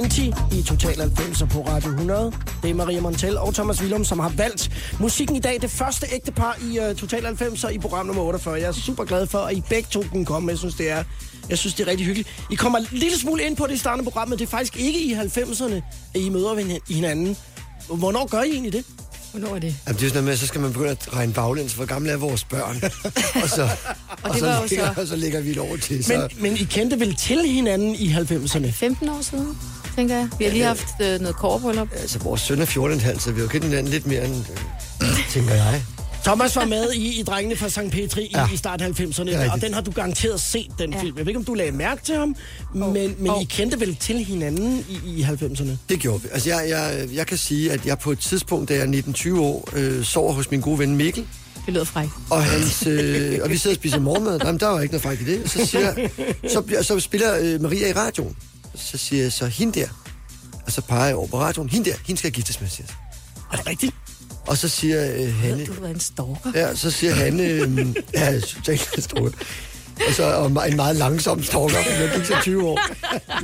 90 0.01 0.33
i 0.51 0.61
Total 0.61 0.99
90 1.01 1.43
på 1.51 1.61
Radio 1.67 1.89
100. 1.89 2.31
Det 2.63 2.69
er 2.69 2.73
Maria 2.73 3.01
Montel 3.01 3.37
og 3.37 3.53
Thomas 3.53 3.81
Willum, 3.81 4.05
som 4.05 4.19
har 4.19 4.29
valgt 4.29 4.71
musikken 4.99 5.35
i 5.35 5.39
dag. 5.39 5.57
Det 5.61 5.71
første 5.71 6.07
ægte 6.13 6.31
par 6.31 6.57
i 6.71 6.79
uh, 6.79 6.95
Total 6.95 7.25
90 7.25 7.65
i 7.73 7.77
program 7.79 8.05
nummer 8.05 8.23
48. 8.23 8.55
Jeg 8.59 8.67
er 8.67 8.71
super 8.71 9.03
glad 9.05 9.27
for, 9.27 9.37
at 9.39 9.57
I 9.57 9.61
begge 9.69 9.87
to 9.91 10.03
kunne 10.11 10.25
komme. 10.25 10.49
Jeg 10.51 10.57
synes, 10.57 10.75
det 10.75 10.91
er, 10.91 11.03
jeg 11.49 11.57
synes, 11.57 11.73
det 11.75 11.87
er 11.87 11.91
rigtig 11.91 12.05
hyggeligt. 12.05 12.29
I 12.51 12.55
kommer 12.55 12.79
en 12.79 12.87
lille 12.91 13.19
smule 13.19 13.43
ind 13.43 13.55
på 13.57 13.67
det 13.67 13.73
i 13.73 13.77
starten 13.77 13.99
af 13.99 14.03
programmet. 14.11 14.39
Det 14.39 14.45
er 14.45 14.49
faktisk 14.49 14.77
ikke 14.79 14.99
i 15.01 15.13
90'erne, 15.13 15.73
at 16.15 16.21
I 16.21 16.29
møder 16.29 16.55
hin- 16.55 16.79
hinanden. 16.95 17.37
Hvornår 17.87 18.27
gør 18.27 18.41
I 18.41 18.49
egentlig 18.51 18.73
det? 18.73 18.83
Hvornår 19.31 19.55
er 19.55 19.59
det? 19.59 19.75
Jamen, 19.87 19.99
det 19.99 20.05
er 20.05 20.09
sådan 20.09 20.13
noget 20.13 20.23
med, 20.23 20.37
så 20.37 20.47
skal 20.47 20.61
man 20.61 20.71
begynde 20.73 20.89
at 20.91 21.13
regne 21.13 21.33
baglæns, 21.33 21.73
hvor 21.73 21.85
gamle 21.85 22.11
er 22.11 22.17
vores 22.17 22.43
børn. 22.43 22.75
og 23.43 23.49
så, 23.49 23.69
og, 24.23 24.31
det 24.33 24.39
så, 24.39 24.63
ligger, 24.69 24.93
så- 24.95 25.01
og 25.01 25.07
så 25.07 25.15
lægger 25.15 25.41
vi 25.41 25.49
et 25.51 25.57
år 25.57 25.75
til. 25.77 26.03
Så. 26.03 26.13
Men, 26.13 26.41
men 26.51 26.57
I 26.57 26.63
kendte 26.63 26.99
vel 26.99 27.15
til 27.15 27.45
hinanden 27.49 27.95
i 27.95 28.13
90'erne? 28.13 28.71
15 28.71 29.09
år 29.09 29.21
siden, 29.21 29.57
tænker 29.97 30.15
jeg. 30.15 30.29
Vi 30.39 30.43
har 30.45 30.51
lige 30.51 30.63
haft 30.63 30.87
øh, 31.01 31.19
noget 31.19 31.35
kårbryllup. 31.35 31.87
Altså, 31.95 32.19
vores 32.19 32.41
søn 32.41 32.61
er 32.61 32.65
14,5, 32.65 33.19
så 33.19 33.31
vi 33.31 33.35
har 33.39 33.43
jo 33.43 33.47
kendt 33.47 33.65
hinanden 33.65 33.91
lidt 33.91 34.07
mere 34.07 34.25
end, 34.25 34.35
øh, 35.01 35.07
tænker 35.31 35.53
jeg. 35.53 35.83
Thomas 36.23 36.55
var 36.55 36.65
med 36.65 36.91
i, 36.93 37.19
i 37.19 37.23
Drengene 37.23 37.55
fra 37.55 37.69
St. 37.69 37.79
Petri 37.91 38.23
i, 38.23 38.31
Ja. 38.35 38.47
i 38.53 38.57
start 38.57 38.81
90'erne, 38.81 38.87
er 38.89 39.19
rigtigt. 39.19 39.53
og 39.53 39.61
den 39.61 39.73
har 39.73 39.81
du 39.81 39.91
garanteret 39.91 40.41
set, 40.41 40.67
den 40.79 40.93
Ja. 40.93 41.01
film. 41.01 41.17
Jeg 41.17 41.25
ved 41.25 41.29
ikke, 41.29 41.37
om 41.39 41.45
du 41.45 41.53
lagde 41.53 41.71
mærke 41.71 42.01
til 42.03 42.15
ham, 42.15 42.35
men, 42.75 42.93
men 43.19 43.29
Oh. 43.31 43.41
I 43.41 43.45
kendte 43.45 43.79
vel 43.79 43.95
til 43.95 44.25
hinanden 44.25 44.85
i, 44.89 45.19
i 45.19 45.23
90'erne? 45.23 45.69
Det 45.89 45.99
gjorde 45.99 46.21
vi. 46.23 46.27
Altså, 46.31 46.49
jeg, 46.49 46.65
jeg, 46.69 47.07
jeg 47.15 47.27
kan 47.27 47.37
sige, 47.37 47.71
at 47.71 47.85
jeg 47.85 47.99
på 47.99 48.11
et 48.11 48.19
tidspunkt, 48.19 48.69
da 48.69 48.73
jeg 48.73 48.83
er 48.83 49.01
19-20 49.35 49.39
år, 49.39 49.69
øh, 49.75 50.03
sover 50.03 50.33
hos 50.33 50.51
min 50.51 50.61
gode 50.61 50.79
ven 50.79 50.95
Mikkel, 50.95 51.25
Det 51.65 51.73
lyder 51.73 51.85
frækt. 51.85 52.11
og, 52.29 52.43
hans, 52.43 52.87
øh, 52.87 53.39
og 53.43 53.49
vi 53.49 53.57
sidder 53.57 53.75
og 53.75 53.79
spiser 53.79 53.99
morgenmad. 53.99 54.39
Jamen, 54.43 54.59
der 54.59 54.67
var 54.67 54.81
ikke 54.81 54.91
noget 54.93 55.03
fejl 55.03 55.21
i 55.27 55.33
det. 55.37 55.49
Så, 55.51 55.65
siger, 55.65 56.07
så, 56.49 56.63
så 56.81 56.99
spiller 56.99 57.37
øh, 57.41 57.61
Maria 57.61 57.89
i 57.89 57.93
radioen. 57.93 58.35
Så 58.77 58.97
siger 58.97 59.23
jeg 59.23 59.31
så, 59.31 59.45
hende 59.45 59.79
der. 59.79 59.87
Og 60.65 60.71
så 60.71 60.81
peger 60.81 61.05
jeg 61.05 61.15
over 61.15 61.27
på 61.27 61.39
radioen. 61.39 61.69
Hende 61.69 61.89
der, 61.89 61.95
hende 62.05 62.19
skal 62.19 62.27
jeg 62.27 62.33
giftes 62.33 62.61
med, 62.61 62.69
siger 62.69 62.87
jeg. 62.87 62.95
Er 63.51 63.57
det 63.57 63.67
rigtigt? 63.67 63.95
Og 64.47 64.57
så 64.57 64.67
siger 64.67 65.13
øh, 65.15 65.33
Hanne... 65.35 65.65
Du 65.65 65.83
er 65.83 65.89
en 65.89 65.99
stalker. 65.99 66.51
Ja, 66.55 66.75
så 66.75 66.91
siger 66.91 67.13
Hanne... 67.13 67.43
Øh, 67.43 67.95
ja, 68.13 68.39
totalt 68.39 69.03
stalker. 69.03 69.31
Og 70.07 70.13
så 70.13 70.23
og 70.23 70.69
en 70.69 70.75
meget 70.75 70.95
langsom 70.95 71.43
stalker, 71.43 71.83
fordi 71.83 72.01
jeg 72.01 72.11
gik 72.15 72.25
så 72.25 72.33
20 72.41 72.67
år. 72.67 72.79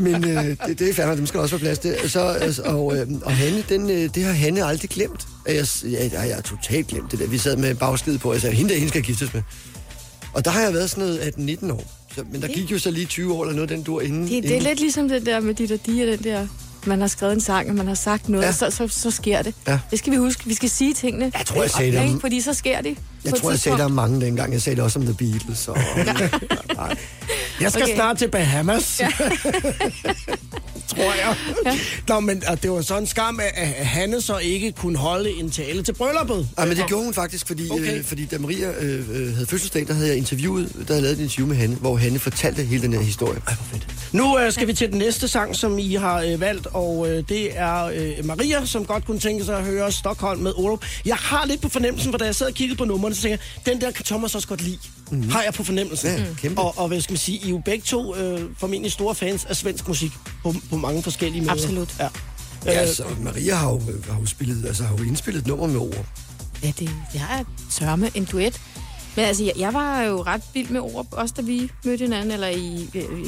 Men 0.01 0.23
øh, 0.29 0.57
det, 0.67 0.79
det 0.79 0.89
er 0.89 0.93
fandme, 0.93 1.15
dem 1.15 1.25
skal 1.25 1.39
også 1.39 1.57
være 1.57 1.75
plads 1.75 1.79
til. 1.79 2.09
Så, 2.09 2.61
og, 2.65 2.97
øh, 2.97 3.07
og 3.23 3.31
Hanne, 3.31 3.63
den, 3.69 3.89
øh, 3.89 4.09
det 4.15 4.23
har 4.23 4.33
Hanne 4.33 4.65
aldrig 4.65 4.89
glemt. 4.89 5.27
Jeg, 5.47 5.55
jeg, 5.83 5.91
jeg, 5.91 6.11
jeg 6.13 6.35
har 6.35 6.41
totalt 6.41 6.87
glemt 6.87 7.11
det 7.11 7.19
der. 7.19 7.27
Vi 7.27 7.37
sad 7.37 7.57
med 7.57 7.75
bagskid 7.75 8.17
på, 8.17 8.27
og 8.27 8.33
jeg 8.33 8.41
sagde, 8.41 8.55
hende 8.55 8.69
der, 8.69 8.75
hende 8.75 8.89
skal 8.89 8.99
jeg 8.99 9.05
giftes 9.05 9.33
med. 9.33 9.41
Og 10.33 10.45
der 10.45 10.51
har 10.51 10.61
jeg 10.61 10.73
været 10.73 10.89
sådan 10.89 11.03
noget 11.03 11.57
18-19 11.61 11.71
år. 11.73 12.02
Så, 12.15 12.23
men 12.31 12.41
der 12.41 12.47
gik 12.47 12.71
jo 12.71 12.79
så 12.79 12.91
lige 12.91 13.05
20 13.05 13.33
år 13.33 13.41
eller 13.43 13.55
noget, 13.55 13.69
den 13.69 13.83
dur 13.83 14.01
inden. 14.01 14.21
Det, 14.23 14.29
det 14.29 14.37
er 14.37 14.55
inden. 14.55 14.61
lidt 14.63 14.79
ligesom 14.79 15.09
det 15.09 15.25
der 15.25 15.39
med 15.39 15.53
dit 15.53 15.71
og 15.71 15.85
de, 15.85 16.11
den 16.11 16.23
der... 16.23 16.47
Man 16.85 16.99
har 17.01 17.07
skrevet 17.07 17.33
en 17.33 17.41
sang, 17.41 17.69
og 17.69 17.75
man 17.75 17.87
har 17.87 17.93
sagt 17.95 18.29
noget, 18.29 18.43
Ja. 18.43 18.47
ja. 18.47 18.53
så, 18.53 18.69
så, 18.69 18.87
så 18.87 19.11
sker 19.11 19.41
det. 19.41 19.55
Ja. 19.67 19.79
Det 19.91 19.99
skal 19.99 20.11
vi 20.11 20.17
huske. 20.17 20.45
Vi 20.45 20.53
skal 20.53 20.69
sige 20.69 20.93
tingene. 20.93 21.31
Jeg 21.37 21.45
tror, 21.45 21.61
jeg 21.61 21.71
sagde 21.71 21.91
det 21.91 22.03
Ikke? 22.07 22.19
Fordi 22.19 22.41
så 22.41 22.53
sker 22.53 22.81
det. 22.81 22.97
Jeg 23.25 23.33
tror, 23.33 23.49
jeg 23.49 23.59
sagde 23.59 23.77
der 23.77 23.87
mange 23.87 24.21
dengang. 24.21 24.53
Jeg 24.53 24.61
sagde 24.61 24.75
det 24.75 24.83
også 24.83 24.99
om 24.99 25.05
The 25.05 25.13
Beatles. 25.13 25.67
Og, 25.67 25.77
nej. 26.75 26.97
Jeg 27.61 27.71
skal 27.71 27.83
okay. 27.83 27.95
Snart 27.95 28.17
til 28.17 28.27
Bahamas. 28.27 28.99
Ja. 28.99 29.09
tror 30.95 31.13
jeg. 31.13 31.35
Ja. 31.65 31.79
Nå, 32.07 32.19
men 32.19 32.43
det 32.63 32.71
var 32.71 32.81
så 32.81 32.97
en 32.97 33.07
skam, 33.07 33.39
at, 33.55 33.63
Hanne 33.85 34.21
så 34.21 34.37
ikke 34.37 34.71
kunne 34.71 34.97
holde 34.97 35.31
en 35.31 35.51
tale 35.51 35.83
til 35.83 35.93
brylluppet. 35.93 36.49
Ja, 36.59 36.65
men 36.65 36.77
det 36.77 36.87
gjorde 36.87 37.03
hun 37.03 37.13
faktisk, 37.13 37.47
fordi, 37.47 37.69
Okay. 37.71 37.83
okay. 37.83 37.97
øh, 37.97 38.03
fordi 38.03 38.25
da 38.25 38.37
Maria 38.37 38.71
øh, 38.79 39.09
øh, 39.09 39.33
havde 39.33 39.45
fødselsdag, 39.47 39.87
der 39.87 39.93
havde 39.93 40.07
jeg 40.07 40.17
interviewet, 40.17 40.73
der 40.73 40.79
havde 40.79 40.95
jeg 40.95 41.01
lavet 41.01 41.17
et 41.17 41.23
interview 41.23 41.47
med 41.47 41.55
Hanne, 41.55 41.75
hvor 41.75 41.97
Hanne 41.97 42.19
fortalte 42.19 42.63
hele 42.63 42.83
den 42.83 42.93
her 42.93 43.01
historie. 43.01 43.41
Ej, 43.47 43.53
hvor 43.55 43.65
fedt. 43.71 43.87
Nu 44.11 44.39
øh, 44.39 44.53
skal 44.53 44.67
vi 44.67 44.73
til 44.73 44.89
den 44.91 44.97
næste 44.97 45.27
sang, 45.27 45.55
som 45.55 45.79
I 45.79 45.93
har 45.93 46.21
øh, 46.21 46.39
valgt, 46.39 46.67
og 46.73 47.09
øh, 47.09 47.23
det 47.29 47.57
er 47.57 47.83
øh, 47.85 48.25
Maria, 48.25 48.65
som 48.65 48.85
godt 48.85 49.05
kunne 49.05 49.19
tænke 49.19 49.45
sig 49.45 49.57
at 49.57 49.63
høre 49.63 49.91
Stockholm 49.91 50.41
med 50.41 50.53
Olof. 50.55 50.79
Jeg 51.05 51.15
har 51.15 51.45
lidt 51.45 51.61
på 51.61 51.69
fornemmelsen, 51.69 52.11
for 52.11 52.17
da 52.17 52.25
jeg 52.25 52.35
sad 52.35 52.47
og 52.47 52.53
kiggede 52.53 52.77
på 52.77 52.85
numrene, 53.13 53.15
så 53.15 53.21
tænker 53.21 53.37
jeg, 53.65 53.73
den 53.73 53.81
der 53.81 53.91
kan 53.91 54.05
Thomas 54.05 54.35
også 54.35 54.47
godt 54.47 54.61
lide. 54.61 54.77
Mm. 55.11 55.29
Har 55.29 55.43
jeg 55.43 55.53
på 55.53 55.63
fornemmelsen. 55.63 56.09
Ja, 56.17 56.25
kæmpe. 56.37 56.61
Og, 56.61 56.77
og 56.77 56.87
hvad 56.87 57.01
skal 57.01 57.13
man 57.13 57.17
sige, 57.17 57.37
I 57.37 57.45
er 57.45 57.49
jo 57.49 57.61
begge 57.65 57.83
to 57.85 58.15
øh, 58.15 58.49
formentlig 58.57 58.91
store 58.91 59.15
fans 59.15 59.45
af 59.45 59.55
svensk 59.55 59.87
musik 59.87 60.11
på, 60.43 60.55
på 60.69 60.77
mange 60.77 61.03
forskellige 61.03 61.41
måder. 61.41 61.51
Absolut. 61.51 61.95
Ja. 61.99 62.03
Ja, 62.65 62.73
Øh, 62.73 62.79
altså, 62.79 63.03
Maria 63.21 63.55
har 63.55 63.69
jo, 63.69 63.81
har 64.09 64.19
jo 64.19 64.25
spillet, 64.25 64.65
altså 64.65 64.83
har 64.83 64.97
jo 64.97 65.03
indspillet 65.03 65.41
et 65.41 65.47
nummer 65.47 65.67
med 65.67 65.77
ord. 65.79 66.05
Ja, 66.63 66.67
det, 66.67 66.89
det 67.11 67.19
har 67.19 67.35
jeg 67.35 67.45
sørme 67.69 68.11
en 68.15 68.25
duet. 68.25 68.61
Men 69.15 69.25
altså, 69.25 69.43
jeg, 69.43 69.53
jeg 69.57 69.73
var 69.73 70.01
jo 70.01 70.21
ret 70.21 70.41
vild 70.53 70.69
med 70.69 70.81
ord, 70.81 71.07
også 71.11 71.33
da 71.37 71.41
vi 71.41 71.71
mødte 71.85 72.03
hinanden, 72.03 72.31
eller 72.31 72.47
i, 72.47 72.89
øh, 72.95 73.25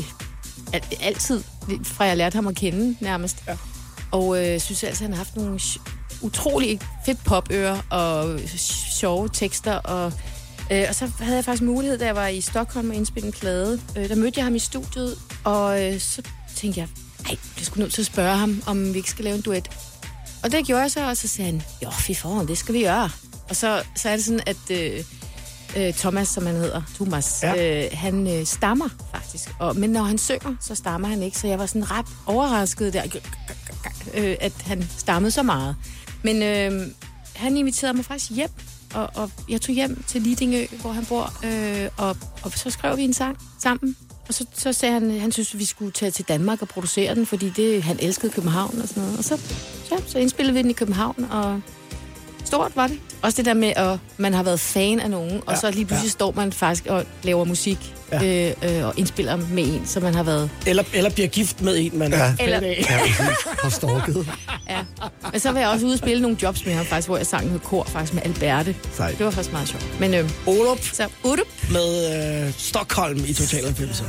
al, 0.74 0.82
altid, 1.02 1.44
fra 1.84 2.06
jeg 2.06 2.18
lærte 2.18 2.36
ham 2.36 2.48
at 2.48 2.56
kende 2.56 2.96
nærmest. 3.02 3.38
Ja. 3.48 3.58
Og 4.12 4.46
øh, 4.46 4.60
synes 4.60 4.84
altså, 4.84 5.04
han 5.04 5.12
har 5.12 5.18
haft 5.18 5.36
nogle 5.36 5.60
utrolig 6.22 6.80
fedt 7.06 7.24
popører 7.24 7.82
og 7.90 8.40
sjove 8.92 9.30
tekster. 9.34 9.74
Og, 9.74 10.14
øh, 10.72 10.86
og 10.90 10.96
så 10.96 11.12
havde 11.20 11.36
jeg 11.36 11.46
faktisk 11.46 11.64
mulighed, 11.64 11.98
da 11.98 12.06
jeg 12.06 12.16
var 12.16 12.28
i 12.28 12.42
Stockholm 12.42 12.90
og 12.90 12.96
indspille 12.96 13.28
en 13.28 13.34
plade. 13.34 13.82
Øh, 13.98 14.10
der 14.10 14.16
mødte 14.16 14.38
jeg 14.38 14.46
ham 14.46 14.56
i 14.56 14.60
studiet, 14.60 15.18
og 15.44 15.84
øh, 15.84 16.00
så 16.00 16.22
tænkte 16.56 16.80
jeg, 16.80 16.88
ej, 17.26 17.36
jeg 17.58 17.66
skulle 17.66 17.84
nødt 17.84 17.94
til 17.94 18.02
at 18.02 18.06
spørge 18.06 18.38
ham, 18.38 18.64
om 18.66 18.94
vi 18.94 18.98
ikke 18.98 19.10
skal 19.10 19.26
lave 19.26 19.36
en 19.36 19.42
duet. 19.42 19.70
Og 20.44 20.52
det 20.52 20.66
gjorde 20.66 20.82
jeg 20.82 20.92
så, 20.92 21.10
og 21.10 21.18
så 21.18 21.28
sagde 21.28 21.52
han, 21.52 21.62
jo, 21.84 21.90
fy 21.90 22.12
foran, 22.12 22.48
det 22.48 22.58
skal 22.58 22.74
vi 22.74 22.82
gøre. 22.82 23.10
Og 23.50 23.56
så, 23.56 23.84
så 23.96 24.10
er 24.10 24.16
det 24.16 24.26
sådan, 24.26 24.42
at 24.46 24.72
øh, 24.72 25.04
øh, 25.78 25.94
Thomas, 25.94 26.28
som 26.28 26.46
han 26.46 26.56
hedder, 26.56 26.82
Thomas, 26.96 27.40
ja. 27.44 27.86
øh, 27.86 27.92
han 27.94 28.28
øh, 28.28 28.46
stammer 28.46 28.90
faktisk. 29.12 29.50
Og, 29.60 29.76
men 29.76 29.90
når 29.90 30.04
han 30.04 30.18
synger, 30.18 30.56
så 30.62 30.76
stammer 30.76 31.08
han 31.08 31.24
ikke. 31.24 31.38
Så 31.38 31.48
jeg 31.48 31.60
var 31.60 31.66
sådan 31.66 31.92
ret 31.92 32.06
overrasket 32.26 32.94
der, 32.94 33.04
øh, 34.14 34.36
at 34.40 34.54
han 34.66 34.90
stammede 34.98 35.32
så 35.32 35.44
meget. 35.44 35.76
Men 36.26 36.44
øh, 36.44 36.88
han 37.36 37.58
inviterede 37.58 37.94
mig 37.94 38.06
faktisk 38.06 38.32
hjem, 38.32 38.50
og, 38.94 39.10
og 39.16 39.32
jeg 39.50 39.62
tog 39.62 39.76
hjem 39.76 40.04
til 40.08 40.22
Lidingø, 40.22 40.66
hvor 40.82 40.92
han 40.92 41.06
bor, 41.06 41.34
øh, 41.46 41.90
og, 41.98 42.18
og 42.44 42.52
så 42.52 42.70
skrev 42.70 42.98
vi 42.98 43.04
en 43.04 43.14
sang 43.14 43.38
sammen. 43.60 43.96
Og 44.28 44.34
så, 44.34 44.46
så 44.54 44.74
sagde 44.74 44.94
han, 44.94 45.20
han 45.20 45.32
synes, 45.32 45.58
vi 45.58 45.66
skulle 45.66 45.92
tage 45.92 46.12
til 46.12 46.26
Danmark 46.28 46.62
og 46.62 46.68
producere 46.68 47.16
den, 47.16 47.26
fordi 47.26 47.50
det, 47.50 47.84
han 47.84 47.98
elskede 48.00 48.32
København 48.32 48.82
og 48.82 48.88
sådan 48.88 49.04
noget. 49.04 49.18
Og 49.18 49.24
så, 49.24 49.40
ja, 49.92 49.98
så 50.08 50.20
indspillede 50.20 50.54
vi 50.54 50.62
den 50.62 50.70
i 50.70 50.74
København, 50.74 51.26
og 51.32 51.62
stort 52.46 52.72
var 52.76 52.88
det. 52.88 53.00
Også 53.22 53.38
det 53.38 53.46
der 53.46 53.54
med, 53.54 53.74
at 53.76 54.00
man 54.18 54.34
har 54.34 54.44
været 54.44 54.60
fan 54.60 55.00
af 55.00 55.10
nogen, 55.10 55.42
og 55.46 55.54
Ja, 55.54 55.60
så 55.60 55.72
lige 55.72 55.86
pludselig 55.86 56.08
ja. 56.08 56.12
står 56.12 56.32
man 56.36 56.52
faktisk 56.52 56.86
og 56.86 57.04
laver 57.24 57.44
musik 57.46 57.92
Ja. 58.12 58.48
øh, 58.50 58.78
øh, 58.78 58.86
og 58.86 58.94
indspiller 58.98 59.36
med 59.38 59.64
en, 59.64 59.82
som 59.86 60.04
man 60.04 60.16
har 60.16 60.24
været. 60.24 60.50
eller, 60.68 60.84
eller 60.94 61.10
bliver 61.10 61.28
gift 61.28 61.62
med 61.62 61.78
en, 61.80 61.92
man 62.00 62.12
Ja. 62.12 62.18
er 62.18 62.36
fan 62.36 62.36
Eller- 62.40 62.58
af. 62.58 62.86
Ja, 62.90 63.00
har 63.64 63.70
stalket. 63.70 64.28
Ja. 64.70 64.78
Men 65.32 65.40
så 65.40 65.52
var 65.52 65.60
jeg 65.60 65.70
også 65.70 65.86
ude 65.86 65.94
og 65.94 65.98
spille 66.00 66.22
nogle 66.22 66.38
jobs 66.42 66.66
med 66.66 66.74
ham, 66.74 66.86
faktisk, 66.86 67.08
hvor 67.08 67.18
jeg 67.18 67.26
sang 67.28 67.46
noget 67.48 67.64
kor 67.64 67.84
faktisk 67.84 68.14
med 68.14 68.22
Alberte. 68.26 68.76
Sejt. 68.94 69.18
Det 69.18 69.26
var 69.26 69.32
faktisk 69.32 69.52
meget 69.54 69.68
sjovt. 69.68 70.00
Men 70.00 70.14
øh, 70.14 70.30
Olof 70.48 70.94
så 70.94 71.08
udup. 71.24 71.48
med 71.72 72.46
øh, 72.48 72.54
Stockholm 72.58 73.24
i 73.28 73.34
Total 73.34 73.64
90. 73.64 74.04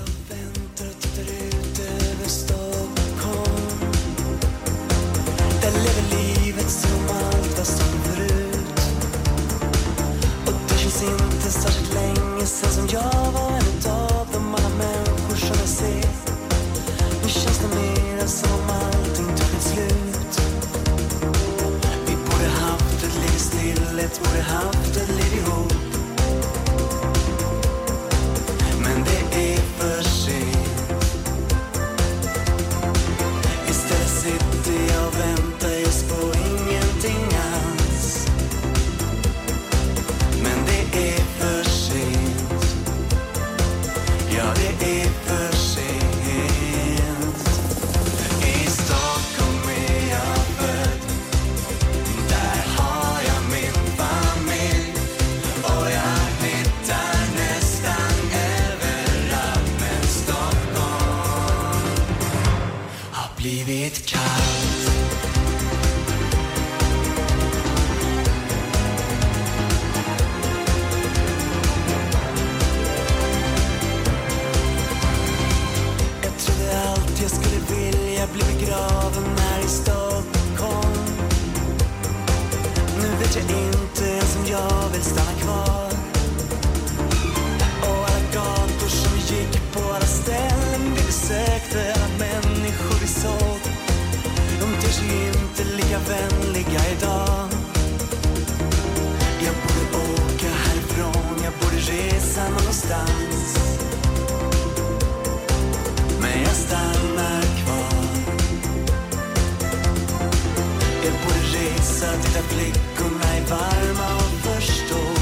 glitzert 111.76 112.24
der 112.34 112.54
Blick 112.54 112.74
und 113.00 113.22
ein 113.22 113.50
warmer 113.50 114.24
Unterstoß. 114.24 115.15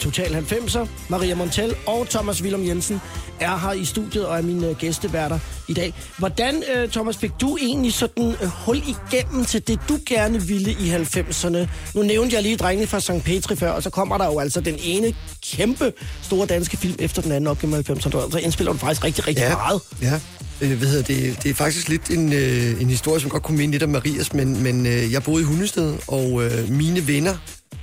Total 0.00 0.34
90'er. 0.34 0.86
Maria 1.08 1.34
Montel 1.34 1.74
og 1.86 2.08
Thomas 2.08 2.42
Willum 2.42 2.66
Jensen 2.66 3.00
er 3.40 3.58
her 3.58 3.72
i 3.72 3.84
studiet 3.84 4.26
og 4.26 4.38
er 4.38 4.42
mine 4.42 4.74
gæsteværter 4.74 5.38
i 5.68 5.74
dag. 5.74 5.94
Hvordan, 6.18 6.62
øh, 6.74 6.88
Thomas, 6.88 7.16
fik 7.16 7.30
du 7.40 7.56
egentlig 7.60 7.92
sådan 7.92 8.34
øh, 8.42 8.48
hul 8.48 8.76
igennem 8.76 9.44
til 9.44 9.68
det, 9.68 9.80
du 9.88 9.98
gerne 10.06 10.42
ville 10.42 10.70
i 10.70 10.90
90'erne? 10.90 11.68
Nu 11.94 12.02
nævnte 12.02 12.34
jeg 12.34 12.42
lige 12.42 12.56
drengene 12.56 12.86
fra 12.86 13.00
St. 13.00 13.24
Petri 13.24 13.56
før, 13.56 13.70
og 13.70 13.82
så 13.82 13.90
kommer 13.90 14.18
der 14.18 14.26
jo 14.26 14.38
altså 14.38 14.60
den 14.60 14.76
ene 14.82 15.14
kæmpe 15.42 15.92
store 16.22 16.46
danske 16.46 16.76
film 16.76 16.94
efter 16.98 17.22
den 17.22 17.32
anden 17.32 17.46
op 17.46 17.58
gennem 17.58 17.84
90'erne. 17.88 18.30
Så 18.30 18.40
indspiller 18.42 18.72
du 18.72 18.78
faktisk 18.78 19.04
rigtig, 19.04 19.26
rigtig 19.26 19.42
ja. 19.42 19.56
meget. 19.56 19.80
Ja, 20.02 20.20
øh, 20.60 20.78
hvad 20.78 20.88
hedder 20.88 21.02
det? 21.02 21.42
Det 21.42 21.50
er 21.50 21.54
faktisk 21.54 21.88
lidt 21.88 22.10
en, 22.10 22.32
øh, 22.32 22.82
en 22.82 22.88
historie, 22.88 23.20
som 23.20 23.30
godt 23.30 23.42
kunne 23.42 23.58
minde 23.58 23.72
lidt 23.72 23.82
om 23.82 23.88
Marias, 23.88 24.32
men, 24.32 24.62
men 24.62 24.86
øh, 24.86 25.12
jeg 25.12 25.22
boede 25.22 25.42
i 25.42 25.44
Hundested, 25.44 25.94
og 26.08 26.44
øh, 26.44 26.70
mine 26.70 27.06
venner 27.06 27.36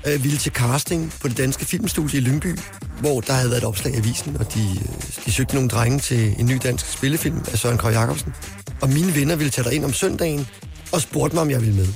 øh, 0.08 0.24
ville 0.24 0.38
til 0.38 0.52
casting 0.52 1.14
på 1.22 1.28
det 1.28 1.38
danske 1.38 1.66
filmstudie 1.66 2.20
i 2.20 2.24
Lyngby, 2.24 2.60
hvor 3.00 3.22
der 3.22 3.34
havde 3.34 3.50
været 3.50 3.62
et 3.62 3.68
opslag 3.68 3.94
i 3.94 3.98
avisen, 3.98 4.38
og 4.40 4.54
de, 4.54 4.70
øh, 4.70 5.26
de 5.26 5.32
søgte 5.32 5.56
nogle 5.56 5.70
drenge 5.70 6.00
til 6.00 6.36
en 6.40 6.46
ny 6.46 6.60
dansk 6.64 6.92
spillefilm 6.92 7.46
af 7.52 7.60
Søren 7.60 7.78
K. 7.78 7.84
Jacobsen. 7.84 8.34
Og 8.82 8.90
mine 8.90 9.16
venner 9.16 9.36
ville 9.36 9.52
tage 9.52 9.76
ind 9.76 9.86
om 9.86 9.94
søndagen 9.94 10.48
og 10.92 11.02
spurgte 11.02 11.36
mig, 11.36 11.42
om 11.42 11.50
jeg 11.50 11.62
ville 11.62 11.76
med. 11.76 11.88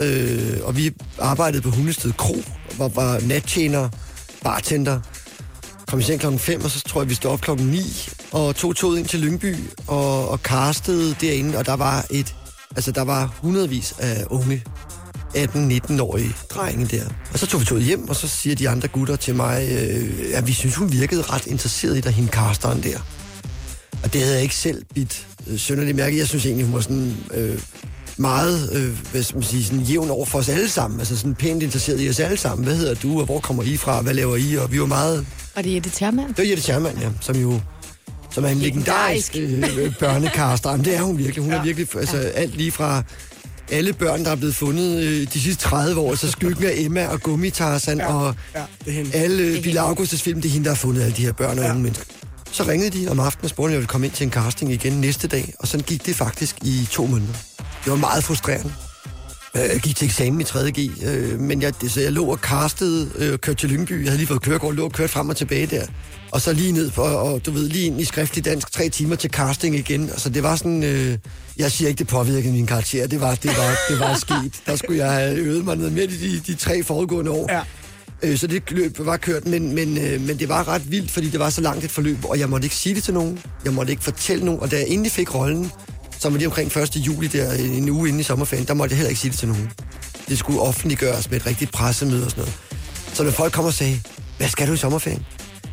Øh, 0.00 0.60
og 0.62 0.76
vi 0.76 0.90
arbejdede 1.18 1.62
på 1.62 1.70
Hundested 1.70 2.12
Kro, 2.12 2.36
hvor 2.76 2.88
var 2.88 3.20
nattjener, 3.20 3.88
bartender, 4.42 5.00
kom 5.92 5.98
i 5.98 6.02
seng 6.02 6.20
klokken 6.20 6.38
5, 6.38 6.64
og 6.64 6.70
så 6.70 6.80
tror 6.80 7.00
jeg, 7.00 7.08
vi 7.08 7.14
stod 7.14 7.30
op 7.30 7.40
klokken 7.40 7.66
9, 7.66 8.08
og 8.32 8.56
tog 8.56 8.76
toget 8.76 8.98
ind 8.98 9.06
til 9.06 9.20
Lyngby, 9.20 9.56
og, 9.86 10.28
og 10.28 10.38
castede 10.38 11.14
derinde, 11.20 11.58
og 11.58 11.66
der 11.66 11.76
var 11.76 12.06
et, 12.10 12.34
altså 12.76 12.92
der 12.92 13.02
var 13.02 13.34
hundredvis 13.42 13.94
af 13.98 14.24
unge 14.30 14.64
18-19-årige 15.36 16.34
drenge 16.50 16.86
der. 16.86 17.04
Og 17.32 17.38
så 17.38 17.46
tog 17.46 17.60
vi 17.60 17.66
toget 17.66 17.84
hjem, 17.84 18.08
og 18.08 18.16
så 18.16 18.28
siger 18.28 18.56
de 18.56 18.68
andre 18.68 18.88
gutter 18.88 19.16
til 19.16 19.34
mig, 19.34 19.68
øh, 19.72 20.10
at 20.34 20.46
vi 20.46 20.52
synes, 20.52 20.76
hun 20.76 20.92
virkede 20.92 21.22
ret 21.22 21.46
interesseret 21.46 21.98
i 21.98 22.00
dig, 22.00 22.12
hende 22.12 22.30
casteren 22.32 22.82
der. 22.82 22.98
Og 24.02 24.12
det 24.12 24.20
havde 24.20 24.34
jeg 24.34 24.42
ikke 24.42 24.54
selv 24.54 24.84
bidt 24.94 25.26
øh, 25.46 25.58
sønderligt 25.58 25.96
mærke. 25.96 26.18
Jeg 26.18 26.28
synes 26.28 26.46
egentlig, 26.46 26.66
hun 26.66 26.74
var 26.74 26.80
sådan 26.80 27.16
øh, 27.34 27.58
meget, 28.16 28.70
øh, 28.72 28.98
hvad 29.10 29.22
skal 29.22 29.36
man 29.36 29.44
sige, 29.44 29.64
sådan 29.64 29.80
jævn 29.80 30.10
over 30.10 30.26
for 30.26 30.38
os 30.38 30.48
alle 30.48 30.68
sammen. 30.68 31.00
Altså 31.00 31.16
sådan 31.16 31.34
pænt 31.34 31.62
interesseret 31.62 32.00
i 32.00 32.08
os 32.08 32.20
alle 32.20 32.36
sammen. 32.36 32.64
Hvad 32.64 32.76
hedder 32.76 32.94
du, 32.94 33.18
og 33.18 33.24
hvor 33.24 33.40
kommer 33.40 33.62
I 33.62 33.76
fra, 33.76 34.02
hvad 34.02 34.14
laver 34.14 34.36
I? 34.36 34.56
Og 34.56 34.72
vi 34.72 34.80
var 34.80 34.86
meget 34.86 35.26
Og 35.54 35.64
det 35.64 35.70
er 35.70 35.74
Jette 35.74 35.90
Termann. 35.90 36.28
det 36.28 36.38
var 36.38 36.44
Jette 36.44 36.62
Schermann, 36.62 36.98
ja, 36.98 37.08
som 37.20 37.36
jo 37.36 37.60
som 38.30 38.44
er 38.44 38.48
en 38.48 38.58
legendarisk 38.58 39.36
øh, 39.36 39.94
børnekaster. 40.00 40.70
Jamen, 40.70 40.84
det 40.84 40.96
er 40.96 41.02
hun 41.02 41.18
virkelig. 41.18 41.42
Hun 41.42 41.52
ja. 41.52 41.58
er 41.58 41.62
virkelig, 41.62 41.96
altså 41.96 42.16
alt 42.16 42.56
lige 42.56 42.72
fra 42.72 43.02
alle 43.70 43.92
børn, 43.92 44.24
der 44.24 44.30
er 44.30 44.36
blevet 44.36 44.54
fundet 44.54 45.02
øh, 45.02 45.26
de 45.34 45.40
sidste 45.40 45.62
30 45.62 46.00
år, 46.00 46.14
så 46.14 46.30
skyggen 46.30 46.64
af 46.64 46.72
Emma 46.76 47.06
og 47.06 47.20
Gummitarsan 47.20 47.98
ja. 47.98 48.14
og 48.14 48.34
ja, 48.54 48.62
det 48.84 49.10
alle 49.14 49.80
Augustus 49.80 50.22
film, 50.22 50.40
det 50.42 50.48
er 50.48 50.52
hende, 50.52 50.64
der 50.64 50.70
har 50.70 50.76
fundet 50.76 51.02
alle 51.02 51.16
de 51.16 51.22
her 51.22 51.32
børn 51.32 51.58
og 51.58 51.64
ja. 51.64 51.70
unge 51.70 51.82
mennesker. 51.82 52.04
Så 52.52 52.62
ringede 52.62 52.98
de 52.98 53.08
om 53.08 53.20
aftenen 53.20 53.44
og 53.44 53.50
spurgte, 53.50 53.68
om 53.68 53.72
jeg 53.72 53.78
ville 53.78 53.88
komme 53.88 54.06
ind 54.06 54.14
til 54.14 54.24
en 54.24 54.30
casting 54.30 54.72
igen 54.72 54.92
næste 54.92 55.28
dag, 55.28 55.54
og 55.58 55.68
sådan 55.68 55.84
gik 55.84 56.06
det 56.06 56.16
faktisk 56.16 56.56
i 56.62 56.88
to 56.90 57.06
måneder. 57.06 57.32
Det 57.84 57.90
var 57.90 57.96
meget 57.96 58.24
frustrerende. 58.24 58.72
Øh, 59.56 59.62
Jeg 59.62 59.80
gik 59.80 59.96
til 59.96 60.06
eksamen 60.06 60.40
i 60.40 60.44
3.G, 60.44 60.90
øh, 61.06 61.40
men 61.40 61.62
jeg, 61.62 61.80
det, 61.80 61.90
så 61.92 62.00
jeg 62.00 62.12
lå 62.12 62.24
og 62.24 62.38
castede, 62.38 63.10
øh, 63.18 63.38
kørte 63.38 63.60
til 63.60 63.68
Lyngby. 63.68 63.92
Jeg 64.02 64.08
havde 64.10 64.18
lige 64.18 64.26
fået 64.26 64.42
kørekort, 64.42 64.74
lå 64.74 64.84
og 64.84 64.92
kørte 64.92 65.12
frem 65.12 65.28
og 65.28 65.36
tilbage 65.36 65.66
der. 65.66 65.86
Og 66.30 66.40
så 66.40 66.52
lige 66.52 66.72
ned 66.72 66.90
på, 66.90 67.02
og 67.02 67.46
du 67.46 67.50
ved, 67.50 67.68
lige 67.68 67.86
ind 67.86 68.00
i 68.00 68.04
skriftlig 68.04 68.44
dansk, 68.44 68.72
tre 68.72 68.88
timer 68.88 69.16
til 69.16 69.30
casting 69.30 69.76
igen. 69.76 70.10
Altså 70.10 70.28
det 70.28 70.42
var 70.42 70.56
sådan, 70.56 70.82
øh, 70.82 71.18
jeg 71.56 71.72
siger 71.72 71.88
ikke, 71.88 71.98
det 71.98 72.06
påvirkede 72.06 72.52
min 72.52 72.66
karakter. 72.66 73.06
Det 73.06 73.20
var, 73.20 73.34
det 73.34 73.50
var, 73.58 73.76
det 73.88 74.00
var 74.00 74.14
sket. 74.14 74.62
Der 74.66 74.76
skulle 74.76 74.98
jeg 75.04 75.12
have 75.12 75.36
øvet 75.36 75.64
mig 75.64 75.76
noget 75.76 75.92
mere 75.92 76.04
i 76.04 76.08
de, 76.08 76.40
de 76.46 76.54
tre 76.54 76.82
foregående 76.82 77.30
år. 77.30 77.52
Ja. 77.52 77.60
Øh, 78.22 78.38
så 78.38 78.46
det 78.46 78.70
løb 78.70 78.98
var 78.98 79.16
kørt, 79.16 79.46
men, 79.46 79.74
men, 79.74 79.98
øh, 79.98 80.20
men 80.20 80.38
det 80.38 80.48
var 80.48 80.68
ret 80.68 80.90
vildt, 80.90 81.10
fordi 81.10 81.28
det 81.30 81.40
var 81.40 81.50
så 81.50 81.60
langt 81.60 81.84
et 81.84 81.90
forløb, 81.90 82.24
og 82.24 82.38
jeg 82.38 82.48
måtte 82.48 82.64
ikke 82.66 82.76
sige 82.76 82.94
det 82.94 83.04
til 83.04 83.14
nogen. 83.14 83.40
Jeg 83.64 83.72
måtte 83.72 83.92
ikke 83.92 84.04
fortælle 84.04 84.44
nogen, 84.44 84.60
og 84.60 84.70
da 84.70 84.76
jeg 84.76 84.88
endelig 84.88 85.12
fik 85.12 85.34
rollen, 85.34 85.72
som 86.18 86.32
var 86.32 86.38
lige 86.38 86.48
omkring 86.48 86.76
1. 86.76 86.96
juli, 86.96 87.26
der 87.26 87.52
en 87.52 87.88
uge 87.88 88.08
inde 88.08 88.20
i 88.20 88.22
sommerferien, 88.22 88.66
der 88.66 88.74
måtte 88.74 88.92
jeg 88.92 88.96
heller 88.96 89.08
ikke 89.08 89.20
sige 89.20 89.30
det 89.30 89.38
til 89.38 89.48
nogen. 89.48 89.70
Det 90.28 90.38
skulle 90.38 90.60
offentliggøres 90.60 91.30
med 91.30 91.40
et 91.40 91.46
rigtigt 91.46 91.72
pressemøde 91.72 92.24
og 92.24 92.30
sådan 92.30 92.40
noget. 92.40 92.58
Så 93.14 93.22
når 93.22 93.30
folk 93.30 93.52
kom 93.52 93.64
og 93.64 93.74
sagde, 93.74 94.00
hvad 94.38 94.48
skal 94.48 94.68
du 94.68 94.72
i 94.72 94.76
sommerferien? 94.76 95.26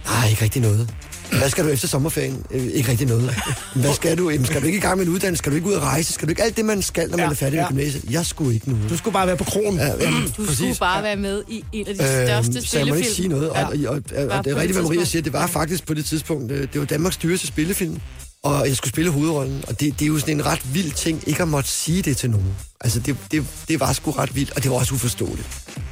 Nej, 0.06 0.30
ikke 0.30 0.44
rigtig 0.44 0.62
noget. 0.62 0.90
Hvad 1.38 1.50
skal 1.50 1.64
du 1.64 1.70
efter 1.70 1.88
sommerferien? 1.88 2.44
Øh, 2.52 2.66
ikke 2.66 2.90
rigtig 2.92 3.08
noget. 3.08 3.36
Hvad 3.76 3.94
skal 3.94 4.18
du? 4.18 4.30
Jamen, 4.30 4.46
skal 4.46 4.62
du 4.62 4.66
ikke 4.66 4.78
i 4.78 4.82
gang 4.82 4.98
med 4.98 5.06
en 5.06 5.12
uddannelse? 5.12 5.40
Skal 5.40 5.52
du 5.52 5.56
ikke 5.56 5.68
ud 5.68 5.74
at 5.74 5.82
rejse? 5.82 6.14
Skal 6.14 6.28
du 6.28 6.30
ikke 6.30 6.44
alt 6.44 6.58
det, 6.58 6.66
man 6.66 6.82
skal, 6.82 7.10
når 7.10 7.18
man 7.18 7.26
Ja, 7.26 7.32
er 7.32 7.36
færdig 7.36 7.56
ja. 7.56 7.62
med 7.62 7.68
gymnasiet? 7.68 8.04
Jeg 8.12 8.26
skulle 8.26 8.54
ikke 8.54 8.70
noget. 8.70 8.90
Du 8.90 8.98
skulle 8.98 9.14
bare 9.14 9.28
være 9.28 9.38
på 9.38 9.44
kronen. 9.44 9.80
Ja, 9.80 9.86
ja, 9.88 10.12
Du 10.38 10.56
skulle 10.56 10.76
bare 10.80 11.04
være 11.04 11.16
med 11.16 11.44
i 11.48 11.64
en 11.74 11.88
af 11.88 11.94
de 11.96 12.00
største 12.00 12.58
Øhm, 12.58 12.66
så 12.66 12.78
jeg 12.78 12.88
må 12.88 12.94
ikke 12.94 13.10
sige 13.10 13.28
noget. 13.28 13.50
Og, 13.50 13.56
og, 13.56 13.74
og, 13.88 13.96
og, 13.96 14.02
Bare 14.30 14.40
og 14.40 14.46
det 14.46 14.52
er 14.52 14.56
rigtigt, 14.56 14.80
hvad 14.80 14.84
Maria 14.84 15.06
siger. 15.06 15.22
Det 15.22 15.34
var 15.34 15.48
faktisk 15.48 15.86
på 15.86 15.94
det 15.94 16.06
tidspunkt, 16.06 16.52
øh, 16.52 16.62
det 16.74 16.80
var 16.80 16.86
Danmarks 16.86 17.18
dyreste 17.18 17.48
spillefilm. 17.48 18.00
Og 18.44 18.68
jeg 18.68 18.76
skulle 18.78 18.90
spille 18.90 19.12
hovedrollen. 19.12 19.64
Og 19.68 19.80
det, 19.80 20.00
det 20.00 20.02
er 20.06 20.08
jo 20.08 20.20
sådan 20.20 20.36
en 20.36 20.46
ret 20.46 20.74
vild 20.74 20.92
ting, 20.92 21.24
ikke 21.28 21.42
at 21.42 21.48
måtte 21.48 21.70
sige 21.70 22.02
det 22.02 22.18
til 22.18 22.30
nogen. 22.30 22.56
Altså, 22.82 23.00
det, 23.00 23.18
det, 23.32 23.46
det 23.68 23.80
var 23.80 23.94
sgu 23.94 24.12
ret 24.12 24.36
vildt, 24.36 24.52
og 24.52 24.64
det 24.64 24.72
var 24.72 24.78
også 24.78 24.94
uforståeligt. 24.96 25.48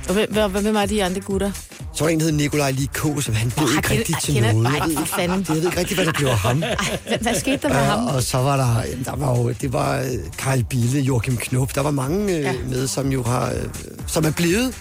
Og 0.07 0.13
hvem, 0.13 0.51
hvem, 0.51 0.75
er 0.75 0.85
de 0.85 1.03
andre 1.03 1.21
gutter? 1.21 1.51
Så 1.93 2.03
var 2.03 2.09
en, 2.09 2.19
der 2.19 2.25
hed 2.25 2.31
Nikolaj 2.31 2.71
Likå, 2.71 3.21
som 3.21 3.33
han 3.33 3.51
blev 3.51 3.67
ikke 3.77 3.89
rigtig 3.89 4.15
til 4.23 4.41
noget. 4.41 4.65
Ej, 4.67 4.73
Jeg 4.77 4.87
ved 4.87 4.95
for 4.97 5.05
fanden. 5.05 5.45
Jeg 5.49 5.55
ved 5.55 5.65
ikke 5.65 5.77
rigtig, 5.79 5.95
hvad 5.95 6.05
der 6.05 6.11
blev 6.11 6.27
af 6.27 6.37
ham. 6.37 6.57
Hvad, 6.57 7.17
hvad 7.21 7.39
skete 7.39 7.57
der 7.61 7.67
med 7.69 7.75
ham? 7.75 8.07
Og 8.07 8.23
så 8.23 8.37
var 8.37 8.57
der, 8.57 8.83
der 9.05 9.15
var 9.15 9.37
jo, 9.37 9.49
det 9.61 9.73
var 9.73 9.99
øh, 9.99 10.05
Karl 10.37 10.63
Bille, 10.63 10.99
Joachim 10.99 11.37
Knop, 11.37 11.75
der 11.75 11.81
var 11.81 11.91
mange 11.91 12.35
øh, 12.37 12.41
Ja. 12.43 12.53
med, 12.69 12.87
som 12.87 13.11
jo 13.11 13.23
har, 13.23 13.49
øh, 13.51 13.65
som 14.07 14.25
er 14.25 14.31
blevet, 14.31 14.75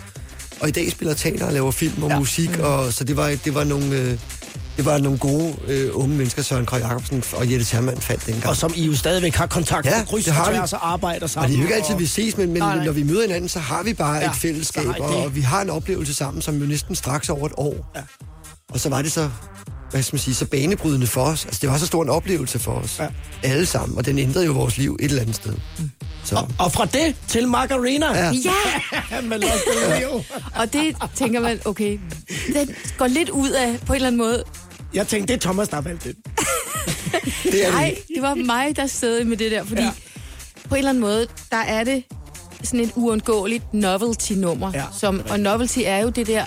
og 0.60 0.68
i 0.68 0.72
dag 0.72 0.92
spiller 0.92 1.14
teater 1.14 1.46
og 1.46 1.52
laver 1.52 1.70
film 1.70 2.02
og 2.02 2.10
ja. 2.10 2.18
musik, 2.18 2.58
og 2.58 2.92
så 2.92 3.04
det 3.04 3.16
var, 3.16 3.28
det 3.44 3.54
var 3.54 3.64
nogle, 3.64 3.96
øh, 3.96 4.18
Det 4.76 4.84
var 4.84 4.98
nogle 4.98 5.18
gode 5.18 5.54
øh, 5.68 5.90
unge 5.92 6.16
mennesker, 6.16 6.42
Søren 6.42 6.66
Krøj 6.66 6.78
Jacobsen 6.78 7.24
og 7.32 7.50
Jette 7.52 7.64
Schermann 7.64 8.00
fandt 8.00 8.26
dengang. 8.26 8.46
Og 8.46 8.56
som 8.56 8.72
I 8.76 8.86
jo 8.86 8.96
stadigvæk 8.96 9.34
har 9.34 9.46
kontakt 9.46 9.86
Ja, 9.86 9.98
med, 9.98 10.06
kryds 10.06 10.24
det 10.24 10.30
og 10.32 10.36
har 10.36 10.50
vi. 10.50 10.56
tværs 10.56 10.72
og 10.72 10.92
arbejder 10.92 11.22
Og 11.22 11.30
sammen. 11.30 11.50
det 11.50 11.56
er 11.56 11.60
jo 11.60 11.64
ikke 11.66 11.74
altid, 11.74 11.96
vi 11.96 12.06
ses, 12.06 12.36
men, 12.36 12.52
men 12.52 12.62
Nej, 12.62 12.76
nej. 12.76 12.84
når 12.84 12.92
vi 12.92 13.02
møder 13.02 13.22
hinanden, 13.22 13.48
så 13.48 13.58
har 13.58 13.82
vi 13.82 13.94
bare 13.94 14.16
Ja, 14.16 14.30
et 14.30 14.36
fællesskab, 14.36 14.86
og, 14.86 14.94
det. 14.94 15.02
og 15.24 15.34
vi 15.36 15.40
har 15.40 15.62
en 15.62 15.70
oplevelse 15.70 16.14
sammen, 16.14 16.42
som 16.42 16.58
jo 16.58 16.66
næsten 16.66 16.94
straks 16.94 17.28
over 17.28 17.46
et 17.46 17.52
år. 17.56 17.92
Ja. 17.96 18.00
Og 18.72 18.80
så 18.80 18.88
var 18.88 19.02
det 19.02 19.12
så, 19.12 19.30
hvad 19.90 20.02
skal 20.02 20.14
man 20.14 20.20
sige, 20.20 20.34
så 20.34 20.46
banebrydende 20.46 21.06
for 21.06 21.20
os. 21.24 21.44
Altså, 21.44 21.58
det 21.62 21.70
var 21.70 21.78
så 21.78 21.86
stor 21.86 22.02
en 22.02 22.08
oplevelse 22.10 22.58
for 22.58 22.72
os. 22.72 22.98
Ja. 22.98 23.06
Alle 23.42 23.66
sammen, 23.66 23.98
og 23.98 24.06
den 24.06 24.18
ændrede 24.18 24.46
jo 24.46 24.52
vores 24.52 24.78
liv 24.78 24.96
et 25.00 25.04
eller 25.04 25.22
andet 25.22 25.36
sted. 25.36 25.52
Så, 26.24 26.36
Og, 26.36 26.48
og 26.58 26.72
fra 26.72 26.84
det 26.84 27.14
til 27.28 27.48
Margarina. 27.48 28.06
Ja. 28.06 28.24
Ja, 29.10 29.18
in 29.20 29.32
Rio. 29.32 30.22
og 30.54 30.72
det 30.72 30.96
tænker 31.14 31.40
man, 31.40 31.60
okay, 31.64 31.98
den 32.54 32.70
går 32.98 33.06
lidt 33.06 33.28
ud 33.30 33.50
af 33.50 33.78
på 33.86 33.92
en 33.92 33.94
eller 33.94 34.06
anden 34.06 34.18
måde. 34.18 34.44
Jeg 34.94 35.06
tænkte, 35.08 35.32
det 35.34 35.38
er 35.38 35.46
Thomas, 35.46 35.68
der 35.68 35.74
har 35.76 35.82
valgt 35.82 36.04
det. 36.04 36.16
det 37.52 37.66
er 37.66 37.70
Nej, 37.72 37.94
det. 38.08 38.14
det 38.14 38.22
var 38.22 38.34
mig, 38.34 38.76
der 38.76 38.86
sad 38.86 39.24
med 39.24 39.36
det 39.36 39.50
der, 39.50 39.64
fordi 39.64 39.82
Ja. 39.82 39.90
på 40.68 40.74
en 40.74 40.78
eller 40.78 40.90
anden 40.90 41.00
måde, 41.00 41.26
der 41.50 41.56
er 41.56 41.84
det 41.84 42.02
sådan 42.62 42.80
et 42.80 42.92
uundgåeligt 42.96 43.74
novelty-nummer. 43.74 44.70
Ja, 44.74 44.82
som, 44.98 45.22
og 45.30 45.40
novelty 45.40 45.78
er 45.84 45.98
jo 45.98 46.08
det 46.08 46.26
der, 46.26 46.44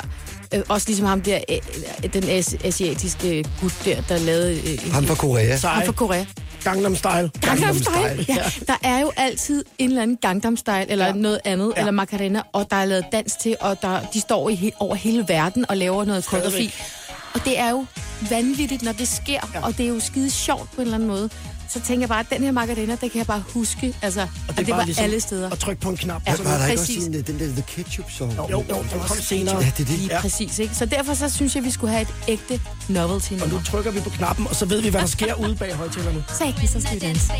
øh, 0.54 0.62
også 0.70 0.88
ligesom 0.88 1.06
ham 1.06 1.22
der, 1.22 1.40
øh, 1.50 2.14
den 2.14 2.24
as- 2.24 2.66
asiatiske 2.68 3.46
gut 3.62 3.74
der, 3.86 4.02
der 4.02 4.18
lavede 4.18 4.56
øh, 4.86 4.94
Ham 4.94 5.06
fra 5.06 5.16
Korea. 5.16 5.58
Sej. 5.58 5.74
ham 5.74 5.86
fra 5.86 5.92
Korea. 5.92 6.26
Gangnam 6.64 6.96
Style. 6.96 7.32
Gangnam 7.42 7.76
Style. 7.78 8.26
Ja, 8.30 8.44
der 8.68 8.76
er 8.84 9.00
jo 9.00 9.12
altid 9.18 9.64
en 9.78 9.90
eller 9.90 10.02
anden 10.02 10.18
Gangnam 10.22 10.58
Style, 10.58 10.92
eller 10.92 11.06
Ja. 11.06 11.12
noget 11.14 11.40
andet, 11.46 11.74
ja. 11.76 11.80
eller 11.80 11.92
Macarena, 11.92 12.42
og 12.54 12.68
der 12.72 12.76
er 12.78 12.86
lavet 12.86 13.06
dans 13.12 13.34
til, 13.42 13.56
og 13.60 13.82
der, 13.82 14.00
de 14.14 14.22
står 14.22 14.50
i 14.50 14.56
he, 14.56 14.72
over 14.80 14.96
hele 14.96 15.26
verden 15.28 15.66
og 15.70 15.78
laver 15.78 16.06
noget 16.06 16.26
koreografi. 16.26 16.74
Og 17.34 17.46
det 17.46 17.60
er 17.60 17.70
jo 17.70 17.86
vanvittigt, 18.30 18.82
når 18.84 18.92
det 18.92 19.08
sker, 19.08 19.40
ja. 19.54 19.66
og 19.66 19.78
det 19.78 19.86
er 19.86 19.90
jo 19.90 20.00
skide 20.00 20.30
sjovt 20.32 20.70
på 20.72 20.76
en 20.76 20.82
eller 20.82 20.96
anden 20.96 21.10
måde. 21.10 21.30
Så 21.70 21.80
tænker 21.80 22.02
jeg 22.02 22.10
bare, 22.10 22.20
at 22.20 22.26
den 22.30 22.44
her 22.44 22.52
Macarena, 22.52 22.92
det 22.92 23.00
kan 23.12 23.16
jeg 23.18 23.26
bare 23.28 23.44
huske, 23.54 23.94
altså, 24.02 24.22
Og 24.48 24.58
det, 24.58 24.68
bare 24.68 24.78
var 24.78 24.86
ligesom 24.86 25.04
alle 25.04 25.20
steder. 25.20 25.50
At 25.52 25.60
trykke 25.60 25.82
på 25.82 25.90
en 25.90 25.98
knap. 25.98 26.22
Ja. 26.28 26.36
Var 26.44 26.58
der 26.58 26.66
ikke 26.66 26.82
også 26.82 26.94
Præcis. 26.94 27.06
en, 27.08 27.14
den 27.14 27.40
der 27.40 27.48
The 27.48 27.64
Ketchup 27.68 28.12
Song? 28.12 28.34
Jo, 28.38 28.64
jo, 28.70 28.76
den 28.92 29.00
kom 29.08 29.18
senere. 29.22 29.56
Ja, 29.56 29.62
det 29.66 29.72
er 29.72 29.76
det. 29.76 29.90
Lige 29.90 30.10
Ja. 30.16 30.22
præcis, 30.22 30.60
ikke? 30.60 30.76
Så 30.76 30.86
derfor 30.86 31.14
så 31.14 31.30
synes 31.30 31.56
jeg, 31.56 31.64
vi 31.64 31.72
skulle 31.72 31.92
have 31.92 32.02
et 32.02 32.14
ægte 32.28 32.62
novelty 32.88 33.32
Og 33.34 33.40
nummer. 33.40 33.56
nu 33.58 33.64
trykker 33.64 33.92
vi 33.92 34.00
på 34.00 34.10
knappen, 34.10 34.48
og 34.48 34.56
så 34.56 34.66
ved 34.66 34.82
vi, 34.82 34.90
hvad 34.90 35.02
der 35.02 35.08
sker 35.08 35.34
ude 35.34 35.56
bag 35.56 35.74
højtalerne. 35.76 36.24
Så 36.38 36.44
ikke 36.46 36.68
så 36.68 36.82
skal 36.82 36.96
vi 36.96 37.00
danse. 37.00 37.32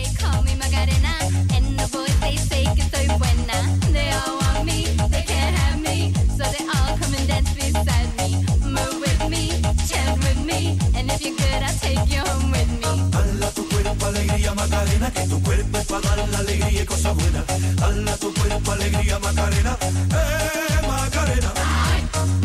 And 11.00 11.12
if 11.12 11.22
you're 11.26 11.36
good, 11.36 11.62
I'll 11.64 11.80
take 11.80 12.12
you 12.14 12.22
home 12.22 12.52
with 12.52 12.70
me. 12.82 13.12
Dala 13.12 13.50
tu 13.56 13.64
cuerpo 13.70 14.06
alegría 14.06 14.54
Macarena, 14.54 15.12
que 15.12 15.28
tu 15.28 15.42
cuerpo 15.42 15.78
es 15.78 15.86
para 15.86 16.16
dar 16.16 16.30
la 16.30 16.38
alegría 16.40 16.82
y 16.82 16.86
cosas 16.86 17.16
buenas. 17.16 17.46
Dala 17.76 18.18
tu 18.18 18.34
cuerpo 18.34 18.72
alegría 18.72 19.20
Macarena, 19.20 19.78
eh 19.82 20.88
Macarena. 20.88 21.52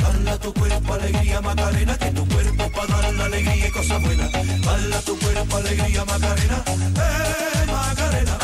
Dala 0.02 0.38
tu 0.38 0.54
cuerpo 0.54 0.94
alegría 0.94 1.40
Macarena, 1.40 1.98
que 1.98 2.10
tu 2.12 2.28
cuerpo 2.28 2.62
es 2.64 2.70
para 2.70 2.96
dar 3.02 3.14
la 3.14 3.24
alegría 3.24 3.66
y 3.68 3.70
cosas 3.70 4.02
buenas. 4.02 4.30
Dala 4.32 5.00
tu 5.00 5.18
cuerpo 5.18 5.56
alegría 5.56 6.04
Macarena, 6.04 6.58
eh 6.68 7.66
Macarena. 7.72 8.34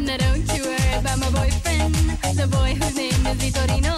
Now 0.00 0.16
don't 0.16 0.48
you 0.54 0.64
worry 0.64 0.94
about 0.98 1.18
my 1.18 1.30
boyfriend, 1.30 1.94
the 2.36 2.46
boy 2.48 2.74
whose 2.74 2.96
name 2.96 3.26
is 3.26 3.36
Vitorino. 3.42 3.94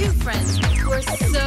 Two 0.00 0.12
friends 0.24 0.52
were 0.88 1.02
so 1.02 1.46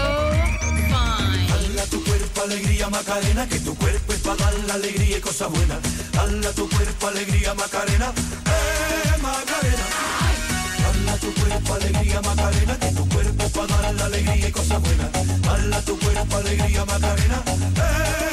fine. 0.94 1.48
Dala 1.50 1.86
tu 1.90 2.04
cuerpo 2.04 2.42
alegría 2.42 2.88
Macarena, 2.90 3.48
que 3.50 3.60
tu 3.60 3.74
cuerpo 3.76 4.14
es 4.14 4.20
para 4.20 4.38
dar 4.44 4.54
la 4.68 4.74
alegría 4.76 5.18
y 5.18 5.22
cosas 5.22 5.50
buenas. 5.50 5.80
Dala 6.12 6.52
tu 6.52 6.70
cuerpo 6.70 7.08
alegría 7.08 7.54
Macarena, 7.56 8.14
eh 8.58 9.18
Macarena. 9.22 9.86
Dala 10.84 11.18
tu 11.18 11.34
cuerpo 11.34 11.74
alegría 11.74 12.22
Macarena, 12.22 12.80
que 12.80 12.92
tu 12.92 13.10
cuerpo 13.10 13.44
para 13.50 13.82
dar 13.82 13.94
la 13.96 14.06
alegría 14.06 14.48
y 14.48 14.52
cosas 14.52 14.82
buenas. 14.82 15.10
Dala 15.42 15.82
tu 15.82 15.98
cuerpo 16.00 16.38
alegría 16.38 16.86
Macarena, 16.86 17.44
eh 17.78 18.33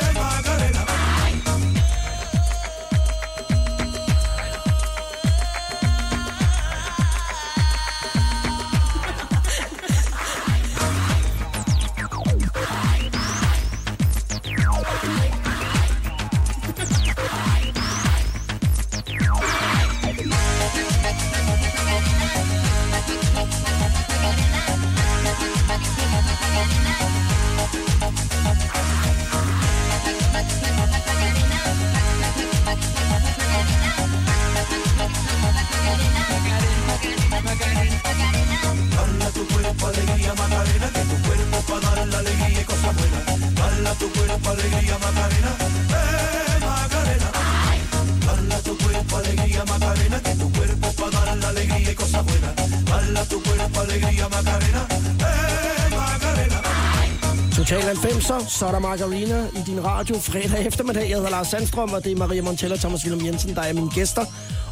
så 58.49 58.67
er 58.67 58.73
der 58.73 58.79
Margarina 58.79 59.47
i 59.47 59.59
din 59.67 59.85
radio 59.85 60.19
fredag 60.19 60.67
eftermiddag. 60.67 61.09
Jeg 61.09 61.17
hedder 61.17 61.31
Lars 61.31 61.47
Sandstrøm, 61.49 61.93
og 61.93 62.05
det 62.05 62.13
er 62.13 62.17
Maria 62.17 62.43
Montella 62.43 62.75
og 62.75 62.81
Thomas 62.81 63.05
Willum 63.05 63.27
Jensen, 63.27 63.55
der 63.55 63.63
er 63.63 63.73
mine 63.73 63.91
gæster. 63.91 64.25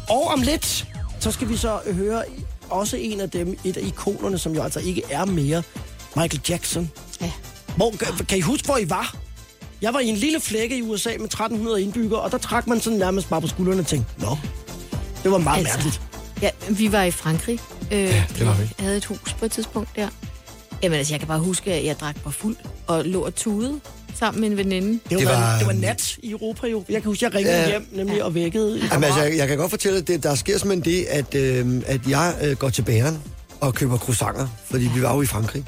Og 0.09 0.27
om 0.27 0.41
lidt, 0.41 0.87
så 1.19 1.31
skal 1.31 1.49
vi 1.49 1.57
så 1.57 1.79
høre 1.91 2.23
også 2.69 2.97
en 2.97 3.19
af 3.21 3.29
dem, 3.29 3.59
et 3.63 3.77
af 3.77 3.81
ikonerne, 3.85 4.37
som 4.37 4.55
jo 4.55 4.63
altså 4.63 4.79
ikke 4.79 5.01
er 5.09 5.25
mere, 5.25 5.63
Michael 6.15 6.41
Jackson. 6.49 6.91
Ja. 7.21 7.31
Hvor, 7.75 7.91
kan- 8.27 8.37
I 8.37 8.41
huske, 8.41 8.65
hvor 8.65 8.77
I 8.77 8.89
var? 8.89 9.15
Jeg 9.81 9.93
var 9.93 9.99
i 9.99 10.07
en 10.07 10.15
lille 10.15 10.39
flække 10.39 10.77
i 10.77 10.81
USA 10.81 11.09
med 11.09 11.25
1300 11.25 11.81
indbyggere, 11.81 12.19
og 12.21 12.31
der 12.31 12.37
trak 12.37 12.67
man 12.67 12.81
sådan 12.81 12.99
nærmest 12.99 13.29
bare 13.29 13.41
på 13.41 13.47
skuldrene 13.47 13.79
og 13.81 13.87
tænkte, 13.87 14.11
nå, 14.21 14.37
det 15.23 15.31
var 15.31 15.37
meget 15.37 15.57
altså. 15.59 15.73
mærkeligt. 15.77 16.01
Ja, 16.41 16.49
vi 16.69 16.91
var 16.91 17.03
i 17.03 17.11
Frankrig. 17.11 17.59
Øh, 17.91 17.99
ja, 17.99 18.23
det 18.37 18.47
var 18.47 18.53
vi. 18.53 18.69
havde 18.79 18.97
et 18.97 19.05
hus 19.05 19.33
på 19.39 19.45
et 19.45 19.51
tidspunkt 19.51 19.89
der. 19.95 20.07
Jamen 20.83 20.97
altså, 20.97 21.13
jeg 21.13 21.19
kan 21.19 21.27
bare 21.27 21.39
huske, 21.39 21.73
at 21.73 21.85
jeg 21.85 21.99
drak 21.99 22.15
mig 22.25 22.33
fuld 22.33 22.55
og 22.89 23.05
lå 23.05 23.21
og 23.21 23.35
tude 23.35 23.79
sammen 24.19 24.41
med 24.41 24.49
en 24.49 24.57
veninde. 24.57 24.99
Det 25.09 25.11
var, 25.11 25.17
Det 25.17 25.27
var- 25.27 25.33
var, 25.39 25.57
det 25.57 25.67
var 25.67 25.73
nat 25.73 26.17
i 26.23 26.31
Europa 26.31 26.67
jo. 26.67 26.83
Jeg 26.89 27.01
kan 27.01 27.09
huske, 27.09 27.25
jeg 27.25 27.35
ringede 27.35 27.55
Ja. 27.57 27.69
hjem 27.69 27.87
nemlig 27.91 28.23
og 28.23 28.33
vækkede. 28.35 28.77
i 28.79 28.81
Jamen, 28.91 29.03
altså, 29.03 29.21
jeg, 29.23 29.37
jeg 29.37 29.47
kan 29.47 29.57
godt 29.57 29.69
fortælle, 29.69 29.97
at 29.99 30.07
det, 30.07 30.23
der 30.23 30.35
sker 30.35 30.57
simpelthen 30.57 30.93
det, 30.93 31.05
at, 31.05 31.35
øh, 31.35 31.81
at 31.85 32.01
jeg 32.09 32.35
øh, 32.43 32.55
går 32.57 32.69
til 32.69 32.81
bageren 32.81 33.19
og 33.59 33.73
køber 33.73 33.97
croissanter, 33.97 34.47
fordi 34.71 34.89
vi 34.95 35.01
var 35.01 35.15
jo 35.15 35.21
i 35.21 35.25
Frankrig. 35.25 35.63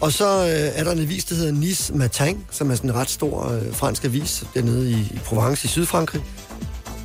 Og 0.00 0.12
så 0.12 0.28
øh, 0.42 0.78
er 0.80 0.84
der 0.84 0.92
en 0.92 0.98
avis, 1.00 1.24
der 1.24 1.34
hedder 1.34 1.52
Nice 1.52 1.94
Matin, 1.94 2.38
som 2.50 2.70
er 2.70 2.74
sådan 2.74 2.90
en 2.90 2.96
ret 2.96 3.10
stor 3.10 3.48
øh, 3.52 3.74
fransk 3.74 4.04
avis 4.04 4.44
dernede 4.54 4.90
i, 4.90 4.94
i 4.94 5.18
Provence 5.24 5.64
i 5.64 5.68
Sydfrankrig. 5.68 6.22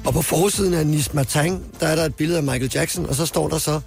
Og 0.05 0.13
på 0.13 0.21
forsiden 0.21 0.73
af 0.73 0.87
Nice 0.87 1.09
Matin, 1.13 1.59
der 1.79 1.87
er 1.87 1.95
der 1.95 2.05
et 2.05 2.15
billede 2.15 2.37
af 2.37 2.43
Michael 2.43 2.71
Jackson, 2.75 3.05
og 3.05 3.15
så 3.15 3.25
står 3.25 3.49
der 3.49 3.57
så 3.57 3.79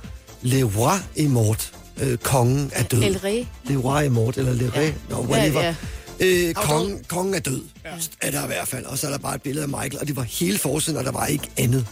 Le 0.43 0.63
Roi 0.63 0.99
est 1.17 1.31
mort. 1.31 1.73
Øh, 2.01 2.19
kongen 2.19 2.71
er 2.75 2.83
død. 2.83 3.03
El 3.03 3.19
Rey. 3.19 3.45
Le 3.65 3.77
Roi 3.77 4.09
mort, 4.09 4.37
eller 4.37 4.55
Le 4.55 4.73
Rey, 4.77 4.83
ja. 4.83 4.93
no, 5.11 5.21
whatever. 5.21 5.61
Ja, 5.61 5.75
Ja. 6.21 6.27
Øh, 6.27 6.55
kongen, 6.55 6.99
kongen 7.09 7.35
er 7.35 7.39
død, 7.39 7.63
ja. 7.85 7.91
er 8.21 8.31
der 8.31 8.45
i 8.45 8.47
hvert 8.47 8.69
fald. 8.69 8.85
Og 8.85 8.99
så 8.99 9.07
er 9.07 9.11
der 9.11 9.19
bare 9.19 9.35
et 9.35 9.43
billede 9.43 9.63
af 9.63 9.69
Michael, 9.69 9.99
og 10.01 10.07
det 10.07 10.17
var 10.17 10.23
hele 10.23 10.59
forsiden, 10.59 10.99
og 10.99 11.05
der 11.05 11.13
var 11.13 11.27
ikke 11.27 11.49
andet. 11.59 11.87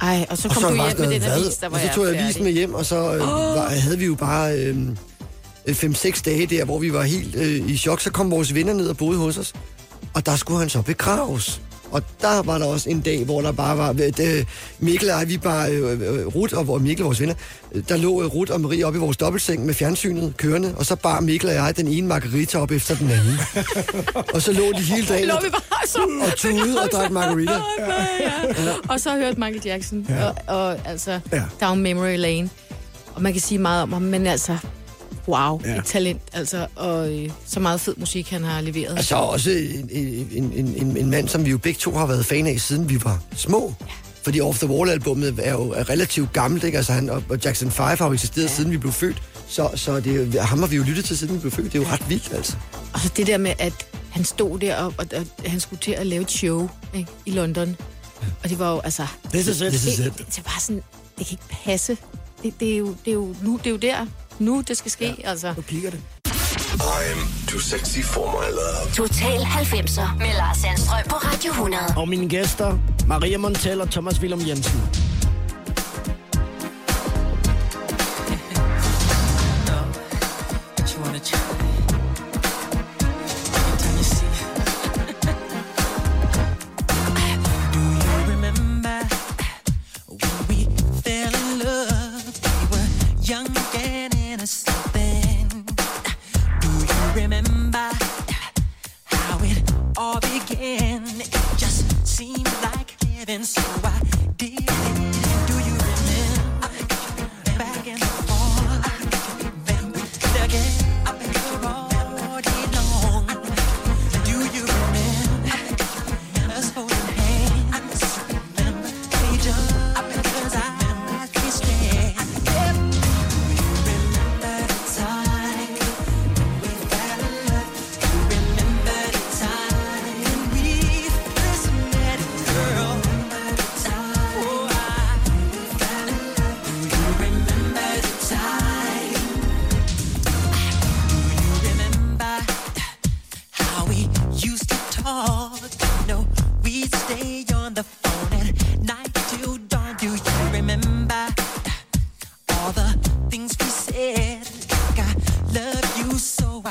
Ej, 0.00 0.26
og 0.30 0.38
så 0.38 0.48
Og 0.48 0.54
kom 0.54 0.62
så 0.62 0.68
du 0.68 0.74
hjem 0.74 0.98
med 0.98 1.20
den 1.20 1.22
avis, 1.22 1.54
der 1.56 1.68
var 1.68 1.76
og 1.76 1.82
så 1.82 1.94
tog 1.94 2.06
jeg 2.06 2.16
avisen 2.16 2.44
med 2.44 2.52
hjem, 2.52 2.74
og 2.74 2.86
så 2.86 3.14
øh, 3.14 3.20
var, 3.20 3.68
havde 3.68 3.98
vi 3.98 4.04
jo 4.04 4.14
bare 4.14 4.58
øh, 4.58 4.88
5-6 5.68 6.22
dage 6.24 6.46
der, 6.46 6.64
hvor 6.64 6.78
vi 6.78 6.92
var 6.92 7.02
helt 7.02 7.34
øh, 7.36 7.70
i 7.70 7.76
chok. 7.76 8.00
Så 8.00 8.10
kom 8.10 8.30
vores 8.30 8.54
venner 8.54 8.72
ned 8.72 8.88
og 8.88 8.96
boede 8.96 9.18
hos 9.18 9.38
os, 9.38 9.52
og 10.14 10.26
der 10.26 10.36
skulle 10.36 10.60
han 10.60 10.68
så 10.68 10.82
begraves. 10.82 11.60
Og 11.90 12.02
der 12.20 12.42
var 12.42 12.58
der 12.58 12.66
også 12.66 12.90
en 12.90 13.00
dag, 13.00 13.24
hvor 13.24 13.42
der 13.42 13.52
bare 13.52 13.78
var... 13.78 13.90
Øh, 14.20 14.44
Mikkel 14.78 15.10
og 15.10 15.20
jeg, 15.20 15.28
vi 15.28 15.38
bare... 15.38 15.70
Øh, 15.72 16.00
øh, 16.00 16.26
Ruth 16.26 16.58
og 16.58 16.64
hvor 16.64 16.78
Mikkel, 16.78 17.04
vores 17.04 17.20
venner, 17.20 17.34
øh, 17.72 17.82
der 17.88 17.96
lå 17.96 18.22
øh, 18.22 18.34
Ruth 18.34 18.52
og 18.52 18.60
Marie 18.60 18.86
oppe 18.86 18.98
i 18.98 19.00
vores 19.00 19.16
dobbeltseng 19.16 19.66
med 19.66 19.74
fjernsynet 19.74 20.36
kørende, 20.36 20.74
og 20.76 20.86
så 20.86 20.96
bar 20.96 21.20
Mikkel 21.20 21.48
og 21.48 21.54
jeg 21.54 21.76
den 21.76 21.88
ene 21.88 22.06
margarita 22.06 22.58
op 22.58 22.70
efter 22.70 22.96
den 22.96 23.10
anden. 23.10 23.38
og 24.34 24.42
så 24.42 24.52
lå 24.52 24.72
de 24.76 24.82
hele 24.82 25.06
dagen 25.06 25.28
Lå 25.28 25.34
og, 25.34 25.42
vi 25.44 25.50
bare 25.50 25.86
så... 25.94 25.98
og 26.26 26.36
tude 26.36 26.80
og 26.82 26.88
drak 26.92 27.10
margarita. 27.10 27.52
Nej, 27.52 28.08
ja. 28.20 28.72
Og 28.88 29.00
så 29.00 29.10
hørte 29.10 29.40
Michael 29.40 29.62
Jackson, 29.64 30.06
ja. 30.08 30.24
og, 30.24 30.34
og 30.46 30.78
altså 30.84 31.20
Ja. 31.32 31.42
Down 31.60 31.80
Memory 31.82 32.16
Lane. 32.16 32.50
Og 33.14 33.22
man 33.22 33.32
kan 33.32 33.40
sige 33.40 33.58
meget 33.58 33.82
om 33.82 33.92
ham, 33.92 34.02
men 34.02 34.26
altså, 34.26 34.56
wow, 35.28 35.60
Ja. 35.64 35.70
ja. 35.70 35.78
et 35.78 35.84
talent, 35.84 36.22
altså, 36.32 36.66
og 36.76 37.12
øh, 37.18 37.30
så 37.46 37.60
meget 37.60 37.80
fed 37.80 37.94
musik, 37.96 38.30
han 38.30 38.44
har 38.44 38.60
leveret. 38.60 38.96
Altså 38.96 39.14
også 39.14 39.50
en, 39.50 39.88
en, 39.90 40.28
en, 40.32 40.74
en, 40.76 40.96
en 40.96 41.10
mand, 41.10 41.28
som 41.28 41.44
vi 41.44 41.50
jo 41.50 41.58
begge 41.58 41.78
to 41.78 41.92
har 41.94 42.06
været 42.06 42.26
fan 42.26 42.46
af, 42.46 42.60
siden 42.60 42.88
vi 42.88 43.04
var 43.04 43.22
små. 43.36 43.74
Fordi 44.22 44.40
Off 44.40 44.58
the 44.58 44.68
Wall-albummet 44.68 45.34
er 45.42 45.52
jo 45.52 45.70
er 45.70 45.90
relativt 45.90 46.32
gammelt, 46.32 46.64
ikke? 46.64 46.78
Altså 46.78 46.92
han, 46.92 47.10
og 47.10 47.22
Jackson 47.44 47.70
5 47.70 47.86
har 47.86 48.06
jo 48.06 48.12
eksisteret, 48.12 48.44
ja. 48.44 48.54
siden 48.54 48.70
vi 48.70 48.76
blev 48.78 48.92
født. 48.92 49.22
Så, 49.48 49.70
så 49.74 50.00
det, 50.00 50.40
ham 50.40 50.58
har 50.58 50.66
vi 50.66 50.76
jo 50.76 50.82
lyttet 50.82 51.04
til, 51.04 51.18
siden 51.18 51.34
vi 51.34 51.40
blev 51.40 51.52
født. 51.52 51.72
Det 51.72 51.78
er 51.78 51.82
jo 51.82 51.88
ret 51.88 52.08
vildt, 52.08 52.32
altså. 52.34 52.56
Og 52.92 53.00
så 53.00 53.10
det 53.16 53.26
der 53.26 53.38
med, 53.38 53.52
at 53.58 53.86
han 54.10 54.24
stod 54.24 54.58
der, 54.58 54.76
og, 54.76 54.94
og, 54.98 55.06
og 55.12 55.50
han 55.50 55.60
skulle 55.60 55.80
til 55.80 55.92
at 55.92 56.06
lave 56.06 56.22
et 56.22 56.30
show 56.30 56.68
ikke, 56.94 57.10
i 57.26 57.30
London. 57.30 57.76
Og 58.42 58.50
det 58.50 58.58
var 58.58 58.72
jo, 58.72 58.80
altså... 58.80 59.06
This 59.32 59.46
is 59.46 59.60
it. 59.60 59.68
This 59.68 59.84
is 59.86 59.96
det, 59.96 60.18
det, 60.18 60.26
det 60.36 60.42
var 60.44 60.56
sådan, 60.60 60.82
det 61.18 61.26
kan 61.26 61.32
ikke 61.32 61.62
passe. 61.64 61.96
Det, 62.42 62.60
det, 62.60 62.72
er, 62.72 62.78
jo, 62.78 62.86
det, 63.04 63.10
er, 63.10 63.14
jo, 63.14 63.34
nu, 63.42 63.56
det 63.56 63.66
er 63.66 63.70
jo 63.70 63.76
der, 63.76 64.06
nu 64.40 64.62
det 64.68 64.76
skal 64.76 64.90
ske, 64.90 65.14
ja. 65.18 65.30
altså. 65.30 65.54
Nu 65.56 65.62
klikker 65.62 65.90
det. 65.90 66.00
I'm 66.80 67.48
too 67.48 67.60
sexy 67.60 68.00
for 68.02 68.26
my 68.26 68.48
love. 68.50 68.94
Total 68.94 69.40
90'er 69.40 70.18
med 70.18 70.26
Lars 70.36 70.58
Sandstrøm 70.58 71.04
på 71.08 71.16
Radio 71.16 71.50
100. 71.50 71.82
Og 71.96 72.08
mine 72.08 72.28
gæster, 72.28 72.78
Maria 73.06 73.38
Montel 73.38 73.80
og 73.80 73.90
Thomas 73.90 74.20
Willum 74.20 74.40
Jensen. 74.48 75.09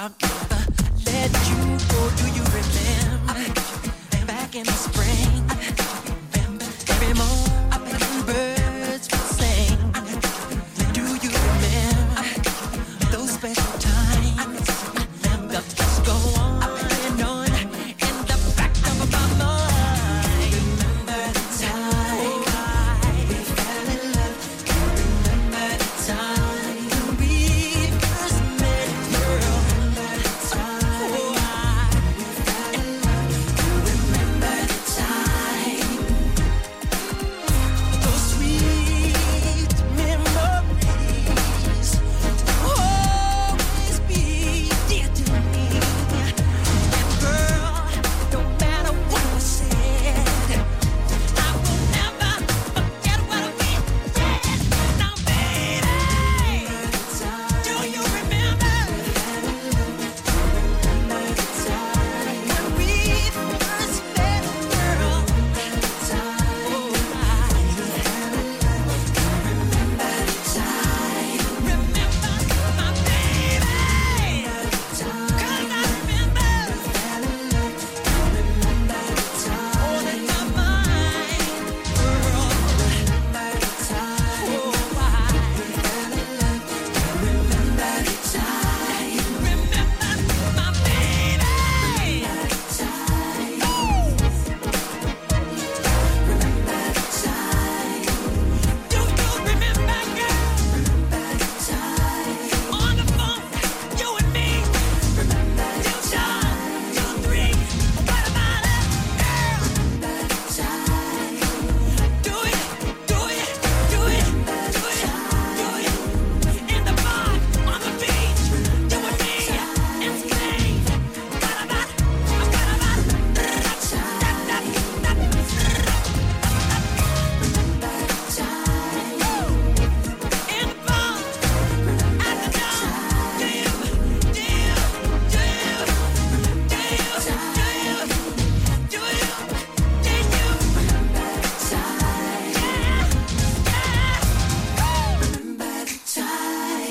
I'll 0.02 0.10
never 0.22 0.64
let 1.08 1.30
you 1.50 1.58
go. 1.92 2.10
Do 2.16 2.26
you 2.32 2.44
remember 2.56 3.52
back 4.26 4.56
in 4.56 4.64
the 4.64 4.72
spring? 4.72 5.29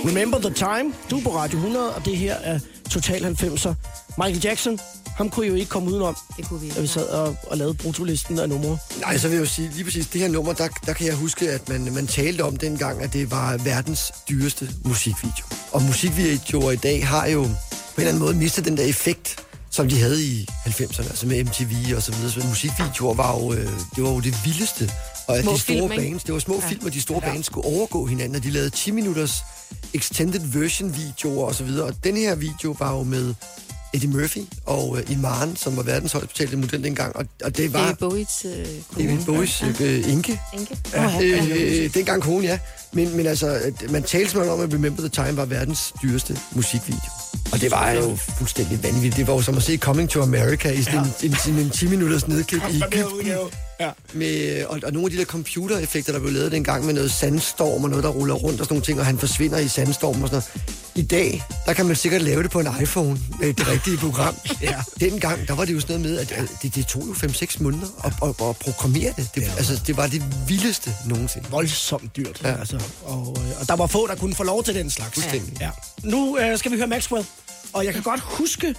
Remember 0.08 0.38
the 0.38 0.50
Time. 0.54 0.94
Du 1.10 1.18
er 1.18 1.22
på 1.22 1.36
Radio 1.36 1.58
100, 1.58 1.94
og 1.94 2.04
det 2.04 2.16
her 2.16 2.34
er 2.34 2.58
Total 2.90 3.24
90'er. 3.24 3.72
Michael 4.18 4.40
Jackson, 4.44 4.78
Ham 5.16 5.30
kunne 5.30 5.46
I 5.46 5.48
jo 5.48 5.54
ikke 5.54 5.68
komme 5.68 5.90
udenom, 5.90 6.16
Det 6.36 6.48
kunne 6.48 6.60
vi 6.60 6.66
ikke. 6.66 6.76
da 6.76 6.80
vi 6.80 6.86
sad 6.86 7.06
og, 7.08 7.36
og 7.46 7.56
lavede 7.56 7.74
brutolisten 7.74 8.38
af 8.38 8.48
numre. 8.48 8.78
Nej, 9.00 9.18
så 9.18 9.28
vil 9.28 9.34
jeg 9.34 9.40
jo 9.40 9.46
sige, 9.50 9.70
lige 9.74 9.84
præcis 9.84 10.06
det 10.06 10.20
her 10.20 10.28
nummer, 10.28 10.52
der, 10.52 10.68
der 10.86 10.92
kan 10.92 11.06
jeg 11.06 11.14
huske, 11.14 11.50
at 11.50 11.68
man, 11.68 11.92
man 11.94 12.06
talte 12.06 12.42
om 12.44 12.56
dengang, 12.56 13.02
at 13.02 13.12
det 13.12 13.30
var 13.30 13.56
verdens 13.56 14.12
dyreste 14.28 14.70
musikvideo. 14.84 15.44
Og 15.72 15.82
musikvideoer 15.82 16.70
i 16.70 16.76
dag 16.76 17.06
har 17.08 17.26
jo 17.26 17.42
på 17.42 17.48
en 17.48 17.52
eller 17.96 18.08
anden 18.08 18.22
måde 18.22 18.34
mistet 18.34 18.64
den 18.64 18.76
der 18.76 18.84
effekt, 18.84 19.36
som 19.70 19.88
de 19.88 20.00
havde 20.00 20.24
i 20.24 20.46
90'erne, 20.66 21.08
altså 21.08 21.26
med 21.26 21.44
MTV 21.44 21.96
og 21.96 22.02
så 22.02 22.12
videre. 22.12 22.30
Så 22.32 22.46
musikvideoer 22.48 23.14
var 23.14 23.38
jo, 23.38 23.52
øh, 23.52 23.70
det 23.96 24.04
var 24.04 24.10
jo 24.10 24.20
det 24.20 24.34
vildeste. 24.44 24.90
Og 25.28 25.36
at 25.38 25.42
Små 25.44 25.52
de 25.52 25.58
store 25.60 25.88
film, 25.88 26.02
bands, 26.02 26.24
det 26.24 26.34
var 26.34 26.40
små 26.40 26.54
Ja. 26.54 26.60
ja. 26.62 26.68
film, 26.68 26.86
og 26.86 26.92
de 26.92 27.00
store 27.00 27.20
ja. 27.24 27.30
bands 27.32 27.46
skulle 27.46 27.66
overgå 27.66 28.06
hinanden, 28.06 28.36
og 28.36 28.42
de 28.42 28.50
lavede 28.50 28.70
10 28.70 28.90
minutters 28.90 29.42
extended 29.94 30.40
version 30.40 30.94
videoer 30.96 31.46
og 31.46 31.54
så 31.54 31.64
videre. 31.64 31.86
Og 31.86 31.94
den 32.04 32.16
her 32.16 32.34
video 32.34 32.76
var 32.78 32.96
jo 32.96 33.02
med 33.02 33.34
Eddie 33.94 34.10
Murphy 34.10 34.40
og 34.66 34.98
øh, 34.98 35.10
Iman, 35.10 35.56
som 35.56 35.76
var 35.76 35.82
verdens 35.82 36.12
højst 36.12 36.28
betalte 36.28 36.56
model 36.56 36.84
dengang. 36.84 37.16
Og, 37.16 37.24
og 37.44 37.56
det 37.56 37.72
var... 37.72 37.80
David 37.80 37.96
Bowies 37.96 38.44
øh, 38.44 38.66
kone. 38.94 39.08
David 39.08 39.24
Bowies 39.24 39.62
øh, 39.62 40.12
enke. 40.12 40.40
Enke. 40.54 40.78
Ja, 40.92 41.20
øh, 41.22 41.94
dengang 41.94 42.22
kone, 42.22 42.46
ja. 42.46 42.58
Men, 42.92 43.16
men 43.16 43.26
altså, 43.26 43.46
at 43.48 43.90
man 43.90 44.02
talte 44.02 44.30
simpelthen 44.30 44.52
om, 44.58 44.60
at 44.60 44.72
Remember 44.72 45.08
the 45.08 45.24
Time 45.24 45.36
var 45.36 45.44
verdens 45.44 45.92
dyreste 46.02 46.38
musikvideo. 46.54 47.27
Og 47.52 47.60
det 47.60 47.70
var 47.70 47.90
jo 47.90 48.16
fuldstændig 48.38 48.82
vanvittigt. 48.82 49.16
Det 49.16 49.26
var 49.26 49.34
jo 49.34 49.42
som 49.42 49.56
at 49.56 49.62
se 49.62 49.76
Coming 49.76 50.10
to 50.10 50.22
America 50.22 50.70
i 50.70 50.82
sådan 50.82 51.06
ja. 51.22 51.26
en, 51.26 51.36
en, 51.48 51.58
en 51.58 51.70
10 51.70 51.86
minutters 51.86 52.28
nedklip 52.28 52.62
i 52.70 52.76
Egypten. 52.76 53.26
Ja. 53.80 53.90
Med, 54.12 54.64
og, 54.64 54.80
og 54.82 54.92
nogle 54.92 55.06
af 55.06 55.10
de 55.10 55.16
der 55.16 55.24
computereffekter, 55.24 56.12
der 56.12 56.20
blev 56.20 56.32
lavet 56.32 56.52
dengang 56.52 56.86
med 56.86 56.94
noget 56.94 57.10
sandstorm 57.10 57.84
og 57.84 57.90
noget, 57.90 58.04
der 58.04 58.10
ruller 58.10 58.34
rundt 58.34 58.60
og 58.60 58.66
sådan 58.66 58.74
nogle 58.74 58.84
ting, 58.84 59.00
og 59.00 59.06
han 59.06 59.18
forsvinder 59.18 59.58
i 59.58 59.68
sandstorm 59.68 60.22
og 60.22 60.28
sådan 60.28 60.42
noget. 60.56 60.78
I 60.94 61.02
dag, 61.02 61.42
der 61.66 61.72
kan 61.72 61.86
man 61.86 61.96
sikkert 61.96 62.22
lave 62.22 62.42
det 62.42 62.50
på 62.50 62.60
en 62.60 62.66
iPhone 62.80 63.18
med 63.40 63.52
det 63.54 63.68
rigtige 63.68 63.96
program. 63.96 64.34
ja. 64.62 64.82
Dengang, 65.00 65.48
der 65.48 65.54
var 65.54 65.64
det 65.64 65.74
jo 65.74 65.80
sådan 65.80 66.00
noget 66.00 66.10
med, 66.10 66.18
at 66.18 66.32
at 66.32 66.48
det, 66.62 66.74
det 66.74 66.86
tog 66.86 67.02
jo 67.08 67.12
5-6 67.12 67.62
måneder 67.62 67.86
at, 68.04 68.12
at, 68.22 68.28
at 68.28 68.56
programmere 68.56 69.12
det. 69.16 69.28
det 69.34 69.42
ja. 69.42 69.50
Altså, 69.56 69.80
det 69.86 69.96
var 69.96 70.06
det 70.06 70.22
vildeste 70.48 70.90
nogensinde. 71.06 71.46
voldsomt 71.50 72.16
dyrt. 72.16 72.40
Ja. 72.42 72.48
Ja. 72.48 72.58
Altså, 72.58 72.80
og, 73.04 73.36
øh, 73.40 73.60
og 73.60 73.68
der 73.68 73.76
var 73.76 73.86
få, 73.86 74.06
der 74.06 74.14
kunne 74.14 74.34
få 74.34 74.42
lov 74.44 74.64
til 74.64 74.74
den 74.74 74.90
slags. 74.90 75.14
Fuldstændig. 75.14 75.56
Ja. 75.60 75.70
Nu 76.02 76.38
øh, 76.38 76.58
skal 76.58 76.72
vi 76.72 76.76
høre 76.76 76.86
Maxwell. 76.86 77.26
Og 77.72 77.84
jeg 77.84 77.94
kan 77.94 78.02
godt 78.02 78.20
huske 78.20 78.74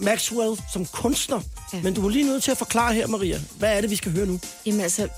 Maxwell 0.00 0.60
som 0.72 0.86
kunstner. 0.86 1.40
Ja. 1.72 1.82
Men 1.82 1.94
du 1.94 2.06
er 2.06 2.10
lige 2.10 2.26
nødt 2.26 2.42
til 2.42 2.50
at 2.50 2.58
forklare 2.58 2.94
her, 2.94 3.06
Maria. 3.06 3.40
Hvad 3.58 3.76
er 3.76 3.80
det, 3.80 3.90
vi 3.90 3.96
skal 3.96 4.12
høre 4.12 4.26
nu? 4.26 4.40
Jamen 4.66 4.80
altså, 4.80 5.08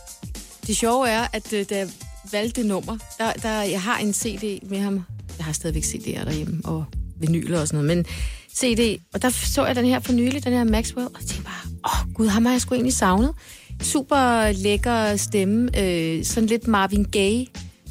det 0.66 0.76
sjove 0.76 1.08
er, 1.08 1.26
at 1.32 1.52
øh, 1.52 1.66
da 1.70 1.76
jeg 1.76 1.88
valgte 2.32 2.60
det 2.60 2.68
nummer, 2.68 2.98
der, 3.18 3.32
der, 3.32 3.62
jeg 3.62 3.82
har 3.82 3.98
en 3.98 4.12
CD 4.12 4.68
med 4.68 4.78
ham. 4.78 5.04
Jeg 5.38 5.44
har 5.44 5.52
stadigvæk 5.52 5.84
CD'er 5.84 6.24
derhjemme, 6.24 6.60
og 6.64 6.84
vinyler 7.20 7.60
og 7.60 7.68
sådan 7.68 7.84
noget, 7.84 7.96
men 7.96 8.06
CD, 8.56 9.00
og 9.14 9.22
der 9.22 9.28
så 9.30 9.66
jeg 9.66 9.76
den 9.76 9.84
her 9.84 10.00
for 10.00 10.12
nylig, 10.12 10.44
den 10.44 10.52
her 10.52 10.64
Maxwell, 10.64 11.06
og 11.06 11.20
tænkte 11.20 11.42
bare, 11.42 11.70
åh 11.84 12.06
oh, 12.06 12.12
gud, 12.14 12.26
ham 12.26 12.44
har 12.44 12.52
jeg 12.52 12.60
sgu 12.60 12.74
egentlig 12.74 12.94
savnet. 12.94 13.34
Super 13.82 14.52
lækker 14.52 15.16
stemme, 15.16 15.80
øh, 15.80 16.24
sådan 16.24 16.46
lidt 16.46 16.66
Marvin 16.68 17.04
Gaye, 17.04 17.46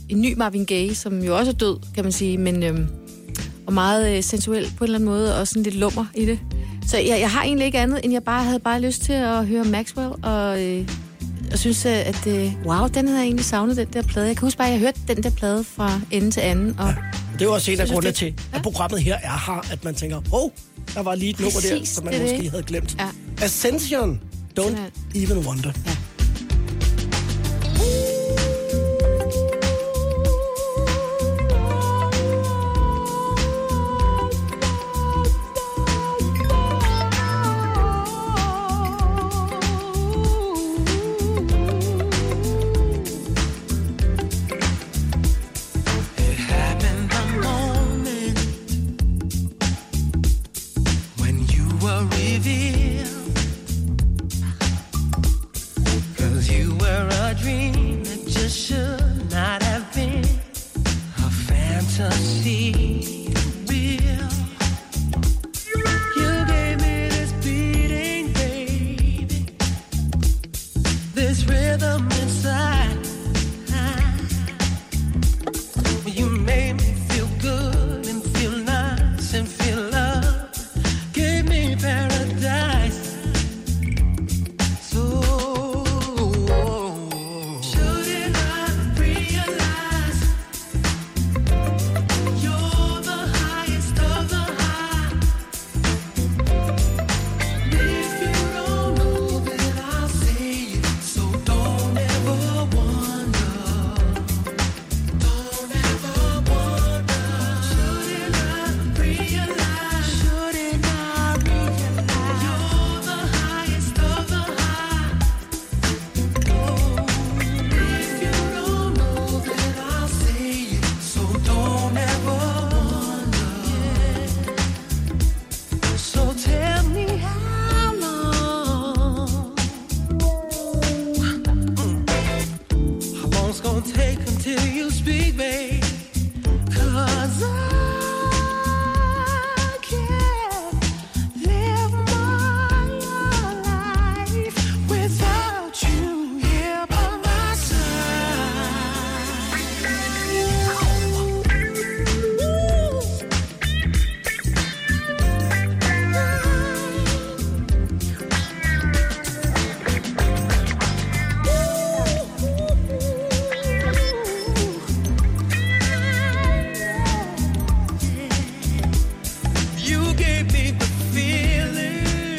en 0.09 0.21
ny 0.21 0.33
Marvin 0.37 0.65
Gaye, 0.65 0.95
som 0.95 1.23
jo 1.23 1.37
også 1.37 1.51
er 1.51 1.55
død, 1.55 1.79
kan 1.95 2.03
man 2.03 2.11
sige, 2.11 2.37
men 2.37 2.63
øh, 2.63 2.79
og 3.67 3.73
meget 3.73 4.17
øh, 4.17 4.23
sensuel 4.23 4.71
på 4.77 4.83
en 4.83 4.87
eller 4.87 4.97
anden 4.97 5.09
måde, 5.09 5.39
og 5.39 5.47
sådan 5.47 5.63
lidt 5.63 5.75
lummer 5.75 6.05
i 6.15 6.25
det. 6.25 6.39
Så 6.87 6.97
jeg, 6.97 7.19
jeg 7.19 7.31
har 7.31 7.43
egentlig 7.43 7.65
ikke 7.65 7.79
andet, 7.79 7.99
end 8.03 8.13
jeg 8.13 8.23
bare 8.23 8.43
havde 8.43 8.59
bare 8.59 8.81
lyst 8.81 9.01
til 9.01 9.13
at 9.13 9.47
høre 9.47 9.63
Maxwell, 9.63 10.11
og, 10.23 10.63
øh, 10.63 10.87
og 11.51 11.59
synes, 11.59 11.85
øh, 11.85 11.91
at 12.07 12.27
øh, 12.27 12.53
wow, 12.65 12.87
den 12.87 13.07
havde 13.07 13.19
jeg 13.19 13.25
egentlig 13.25 13.45
savnet, 13.45 13.77
den 13.77 13.87
der 13.93 14.01
plade. 14.01 14.27
Jeg 14.27 14.35
kan 14.37 14.45
huske 14.45 14.57
bare, 14.57 14.67
at 14.67 14.73
jeg 14.73 14.79
hørte 14.79 14.99
den 15.07 15.23
der 15.23 15.29
plade 15.29 15.63
fra 15.63 15.99
ende 16.11 16.31
til 16.31 16.41
anden, 16.41 16.75
og 16.79 16.93
Det 17.33 17.41
er 17.41 17.45
jo 17.45 17.53
også 17.53 17.71
en 17.71 17.79
af 17.79 17.87
grundene 17.87 18.11
til, 18.11 18.33
at 18.53 18.61
programmet 18.61 19.01
her 19.03 19.15
er 19.15 19.51
her, 19.53 19.71
at 19.71 19.83
man 19.83 19.95
tænker, 19.95 20.17
åh, 20.17 20.23
oh, 20.43 20.49
der 20.93 21.01
var 21.03 21.15
lige 21.15 21.29
et 21.29 21.39
nummer 21.39 21.59
der, 21.59 21.85
som 21.85 22.03
man 22.05 22.13
det 22.13 22.21
måske 22.21 22.37
det. 22.37 22.49
havde 22.51 22.63
glemt. 22.63 22.95
Ja. 22.99 23.07
Ascension, 23.45 24.21
don't 24.59 24.77
even 25.15 25.37
wonder. 25.37 25.71
Ja. 25.85 25.91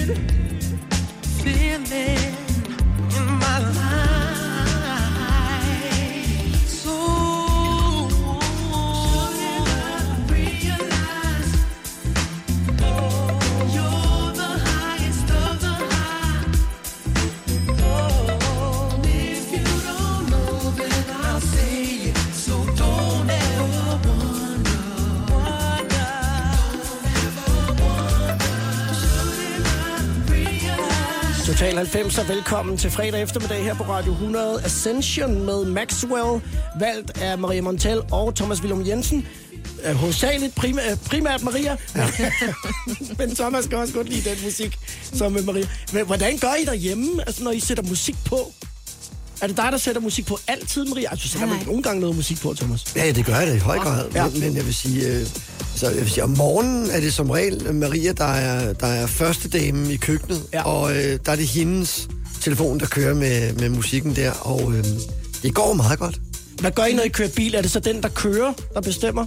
good 0.07 0.19
feeling. 1.45 2.22
90 31.83 32.19
og 32.19 32.29
velkommen 32.29 32.77
til 32.77 32.91
fredag 32.91 33.23
eftermiddag 33.23 33.65
her 33.65 33.75
på 33.75 33.83
Radio 33.83 34.13
100 34.13 34.63
Ascension 34.65 35.47
med 35.47 35.65
Maxwell, 35.65 36.41
valgt 36.79 37.19
af 37.19 37.39
Maria 37.39 37.63
Montel 37.63 38.01
og 38.13 38.35
Thomas 38.35 38.63
Willum 38.63 38.87
Jensen. 38.87 39.27
Øh, 39.85 39.95
Hovedsageligt 39.95 40.55
primært, 40.55 40.99
primært 41.07 41.43
Maria, 41.43 41.77
ja. 41.97 42.09
men 43.19 43.35
Thomas 43.35 43.67
kan 43.67 43.79
også 43.79 43.95
godt 43.95 44.09
lide 44.09 44.31
den 44.31 44.39
musik 44.45 44.79
som 45.13 45.33
med 45.33 45.43
Maria. 45.43 45.67
Men 45.93 46.07
hvordan 46.07 46.39
gør 46.39 46.55
I 46.55 46.65
derhjemme, 46.65 47.23
altså, 47.27 47.45
når 47.45 47.51
I 47.51 47.61
sætter 47.61 47.83
musik 47.83 48.17
på? 48.25 48.53
Er 49.43 49.47
det 49.47 49.57
dig, 49.57 49.69
der 49.73 49.79
sætter 49.79 50.01
musik 50.01 50.27
på 50.27 50.39
altid, 50.49 50.85
Maria? 50.85 51.11
Altså, 51.11 51.29
sætter 51.29 51.47
man 51.47 51.57
Nej. 51.57 51.65
nogle 51.67 51.83
gange 51.83 52.01
noget 52.01 52.17
musik 52.17 52.41
på, 52.41 52.55
Thomas? 52.55 52.85
Ja, 52.97 53.13
det 53.13 53.27
gør 53.27 53.37
jeg 53.37 53.47
da 53.47 53.55
i 53.55 53.59
høj 53.59 53.79
grad. 53.79 54.11
Ja. 54.15 54.29
Men, 54.29 54.41
men 54.41 54.57
jeg 54.57 54.67
vil 54.67 54.75
sige, 54.75 55.07
øh, 55.07 55.27
så 55.75 55.89
jeg 55.89 56.01
vil 56.01 56.11
sige, 56.11 56.25
om 56.25 56.31
morgenen 56.31 56.91
er 56.91 57.01
det 57.01 57.15
som 57.15 57.31
regel 57.31 57.75
Maria, 57.75 58.13
der 58.13 58.25
er, 58.25 58.73
der 58.73 58.87
er 58.87 59.07
første 59.07 59.49
dame 59.49 59.93
i 59.93 59.97
køkkenet, 59.97 60.43
ja. 60.53 60.63
og 60.63 60.97
øh, 60.97 61.19
der 61.27 61.33
er 61.33 61.37
det 61.37 61.47
hendes 61.47 62.09
telefon, 62.41 62.81
der 62.81 62.87
kører 62.87 63.15
med, 63.15 63.53
med 63.53 63.69
musikken 63.69 64.17
der, 64.17 64.31
og 64.31 64.73
øh, 64.73 64.85
det 65.43 65.55
går 65.55 65.73
meget 65.73 65.99
godt. 65.99 66.21
Hvad 66.61 66.71
gør 66.71 66.85
I, 66.85 66.95
når 66.95 67.03
I 67.03 67.09
kører 67.09 67.29
bil? 67.29 67.55
Er 67.55 67.63
det 67.63 67.71
så 67.71 67.81
den, 67.81 68.03
der 68.03 68.09
kører, 68.09 68.53
der 68.75 68.81
bestemmer? 68.81 69.27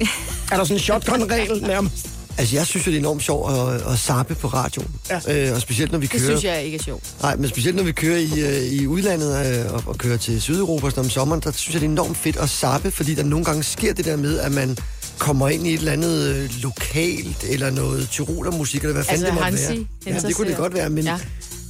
er 0.52 0.56
der 0.56 0.64
sådan 0.64 0.76
en 0.76 0.80
shotgun-regel 0.80 1.62
nærmest? 1.62 2.13
Altså, 2.38 2.56
jeg 2.56 2.66
synes 2.66 2.86
jo, 2.86 2.90
det 2.90 2.96
er 2.96 3.00
enormt 3.00 3.22
sjovt 3.22 3.52
at, 3.52 3.92
at 3.92 3.98
zappe 3.98 4.34
på 4.34 4.46
radioen. 4.48 4.90
Ja. 5.10 5.46
Øh, 5.48 5.54
og 5.54 5.60
specielt, 5.60 5.92
når 5.92 5.98
vi 5.98 6.06
Det 6.06 6.10
kører... 6.20 6.22
synes 6.30 6.44
jeg 6.44 6.64
ikke 6.64 6.78
er 6.78 6.82
sjovt. 6.82 7.14
Nej, 7.22 7.36
men 7.36 7.48
specielt 7.48 7.76
når 7.76 7.82
vi 7.82 7.92
kører 7.92 8.18
i, 8.18 8.40
øh, 8.40 8.62
i 8.72 8.86
udlandet 8.86 9.46
øh, 9.66 9.72
og, 9.74 9.82
og 9.86 9.98
kører 9.98 10.16
til 10.16 10.42
Sydeuropa 10.42 10.90
sådan 10.90 11.04
om 11.04 11.10
sommeren, 11.10 11.40
der 11.44 11.52
synes 11.52 11.74
jeg, 11.74 11.80
det 11.80 11.86
er 11.86 11.90
enormt 11.90 12.16
fedt 12.16 12.36
at 12.36 12.48
zappe, 12.50 12.90
fordi 12.90 13.14
der 13.14 13.22
nogle 13.22 13.44
gange 13.44 13.62
sker 13.62 13.92
det 13.94 14.04
der 14.04 14.16
med, 14.16 14.38
at 14.38 14.52
man 14.52 14.76
kommer 15.18 15.48
ind 15.48 15.66
i 15.66 15.74
et 15.74 15.78
eller 15.78 15.92
andet 15.92 16.34
øh, 16.34 16.50
lokalt, 16.62 17.44
eller 17.48 17.70
noget 17.70 18.08
tyrolermusik, 18.10 18.80
eller 18.82 18.92
hvad 18.94 19.04
fanden 19.04 19.24
Altså, 19.26 19.26
det 19.26 19.34
måtte 19.52 19.64
Hansi 19.74 19.88
være. 20.06 20.14
Ja, 20.22 20.28
det 20.28 20.36
kunne 20.36 20.48
det 20.48 20.56
godt 20.56 20.74
være, 20.74 20.90
men, 20.90 21.04
Ja. 21.04 21.18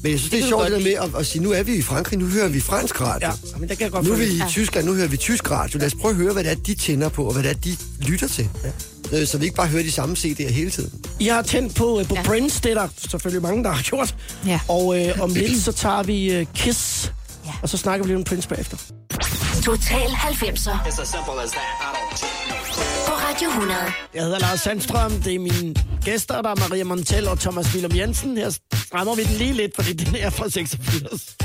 men 0.02 0.12
jeg 0.12 0.18
synes, 0.20 0.30
det, 0.30 0.38
Det 0.38 0.44
er 0.44 0.48
sjovt 0.48 0.70
det 0.70 0.82
med 0.82 0.92
at, 0.92 1.10
at 1.18 1.26
sige, 1.26 1.42
nu 1.42 1.52
er 1.52 1.62
vi 1.62 1.74
i 1.74 1.82
Frankrig, 1.82 2.18
nu 2.18 2.26
hører 2.26 2.48
vi 2.48 2.60
fransk 2.60 3.00
radio. 3.00 3.28
Ja, 3.28 3.58
men 3.58 3.68
det 3.68 3.78
kan 3.78 3.84
jeg 3.84 3.92
godt 3.92 4.06
Nu 4.06 4.12
er 4.12 4.16
vi 4.16 4.24
i 4.24 4.36
Ja. 4.36 4.44
Tyskland, 4.48 4.86
nu 4.86 4.94
hører 4.94 5.08
vi 5.08 5.16
tysk 5.16 5.50
radio. 5.50 5.78
Lad 5.78 5.86
os 5.86 5.94
prøve 6.00 6.10
at 6.10 6.16
høre, 6.16 6.32
hvad 6.32 6.44
det 6.44 6.50
er, 6.52 6.56
de 6.56 6.74
tænder 6.74 7.08
på, 7.08 7.24
og 7.24 7.32
hvad 7.32 7.42
det 7.42 7.50
er, 7.50 7.54
de 7.54 7.76
lytter 8.00 8.28
til. 8.28 8.48
Ja. 8.64 8.70
Øh, 9.14 9.26
Så 9.26 9.38
vi 9.38 9.44
ikke 9.44 9.56
bare 9.56 9.66
hører 9.68 9.82
de 9.82 9.92
samme 9.92 10.16
CD'er 10.18 10.52
hele 10.52 10.70
tiden. 10.70 11.04
I 11.20 11.26
har 11.26 11.42
tændt 11.42 11.74
på, 11.74 12.00
øh, 12.00 12.08
på 12.08 12.14
ja. 12.14 12.22
Prince, 12.22 12.60
det 12.62 12.70
er 12.70 12.74
der 12.74 12.88
selvfølgelig 13.10 13.42
mange, 13.42 13.64
der 13.64 13.70
har 13.72 13.82
gjort. 13.82 14.14
Ja. 14.46 14.60
Og 14.68 15.00
øh, 15.06 15.20
om 15.20 15.34
lidt, 15.34 15.62
så 15.62 15.72
tager 15.72 16.02
vi 16.02 16.32
øh, 16.32 16.46
Kiss, 16.54 17.12
Ja. 17.46 17.50
og 17.62 17.68
så 17.68 17.76
snakker 17.76 18.06
vi 18.06 18.10
lidt 18.10 18.18
om 18.18 18.24
Prince 18.24 18.48
bagefter. 18.48 18.76
Total 19.64 20.08
90'er 20.10 20.70
It's 20.86 21.02
as 21.02 21.08
simple 21.08 21.42
as 21.44 21.50
that. 21.50 21.70
I 21.80 21.88
don't 21.96 22.16
cheat, 22.18 22.32
no. 22.48 22.54
på 23.06 23.12
Radio 23.12 23.48
100. 23.48 23.78
Jeg 24.14 24.22
hedder 24.22 24.38
Lars 24.38 24.60
Sandstrøm, 24.60 25.12
det 25.22 25.34
er 25.34 25.38
mine 25.38 25.74
gæster, 26.04 26.42
der 26.42 26.50
er 26.50 26.54
Maria 26.68 26.84
Montel 26.84 27.28
og 27.28 27.40
Thomas 27.40 27.74
Willum 27.74 27.96
Jensen. 27.96 28.36
Her 28.36 28.50
strammer 28.86 29.14
vi 29.14 29.22
den 29.24 29.34
lige 29.36 29.52
lidt, 29.52 29.74
fordi 29.74 29.92
den 29.92 30.16
er 30.16 30.30
fra 30.30 30.48
86. 30.50 31.36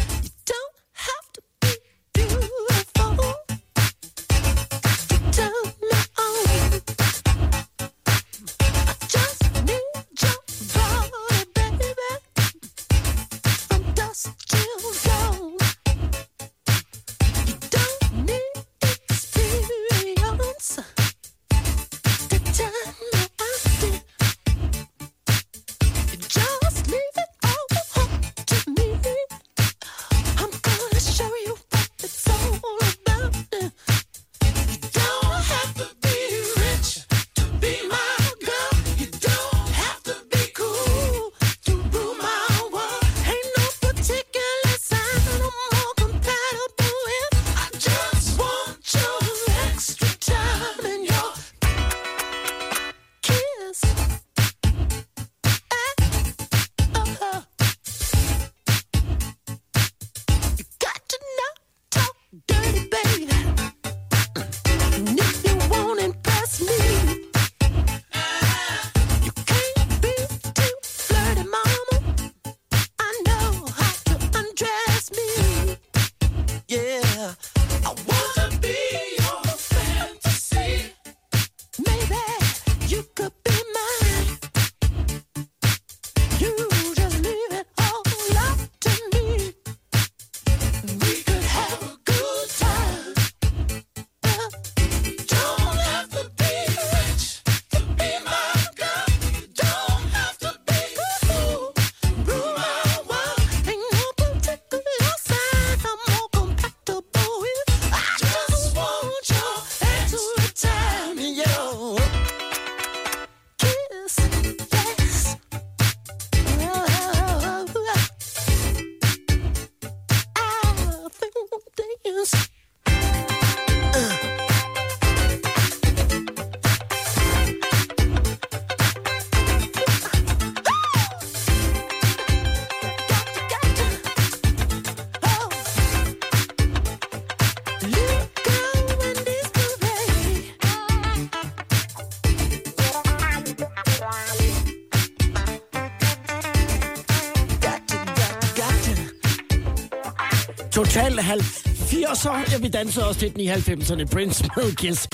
Total 150.79 151.19
80'er. 151.19 152.51
Ja, 152.51 152.57
vi 152.57 152.67
dansede 152.67 153.07
også 153.07 153.19
til 153.19 153.33
den 153.33 153.39
i 153.39 153.49
90'erne. 153.49 154.05
Prince 154.05 154.43
med 154.57 154.75
Kiss. 154.75 155.07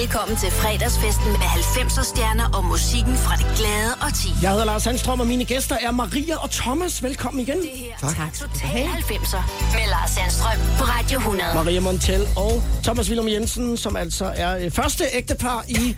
Velkommen 0.00 0.36
til 0.36 0.50
fredagsfesten 0.50 1.26
med 1.32 1.48
90'er 1.58 2.04
stjerner 2.04 2.50
og 2.56 2.64
musikken 2.64 3.16
fra 3.16 3.36
det 3.36 3.46
glade 3.58 3.92
og 4.00 4.14
ti. 4.14 4.28
Jeg 4.42 4.50
hedder 4.50 4.64
Lars 4.64 4.82
Sandstrøm, 4.82 5.20
og 5.20 5.26
mine 5.26 5.44
gæster 5.44 5.76
er 5.80 5.90
Maria 5.90 6.36
og 6.42 6.50
Thomas. 6.50 7.02
Velkommen 7.02 7.40
igen. 7.40 7.58
Tak. 8.00 8.34
Total 8.34 8.86
90'er 8.86 9.42
med 9.72 9.86
Lars 9.90 10.10
Sandstrøm 10.10 10.58
på 10.78 10.84
Radio 10.84 11.18
100. 11.18 11.54
Maria 11.54 11.80
Montel 11.80 12.22
og 12.36 12.62
Thomas 12.82 13.08
Willum 13.08 13.28
Jensen, 13.28 13.76
som 13.76 13.96
altså 13.96 14.32
er 14.36 14.56
øh, 14.56 14.70
første 14.70 15.04
ægtepar 15.12 15.64
i 15.68 15.96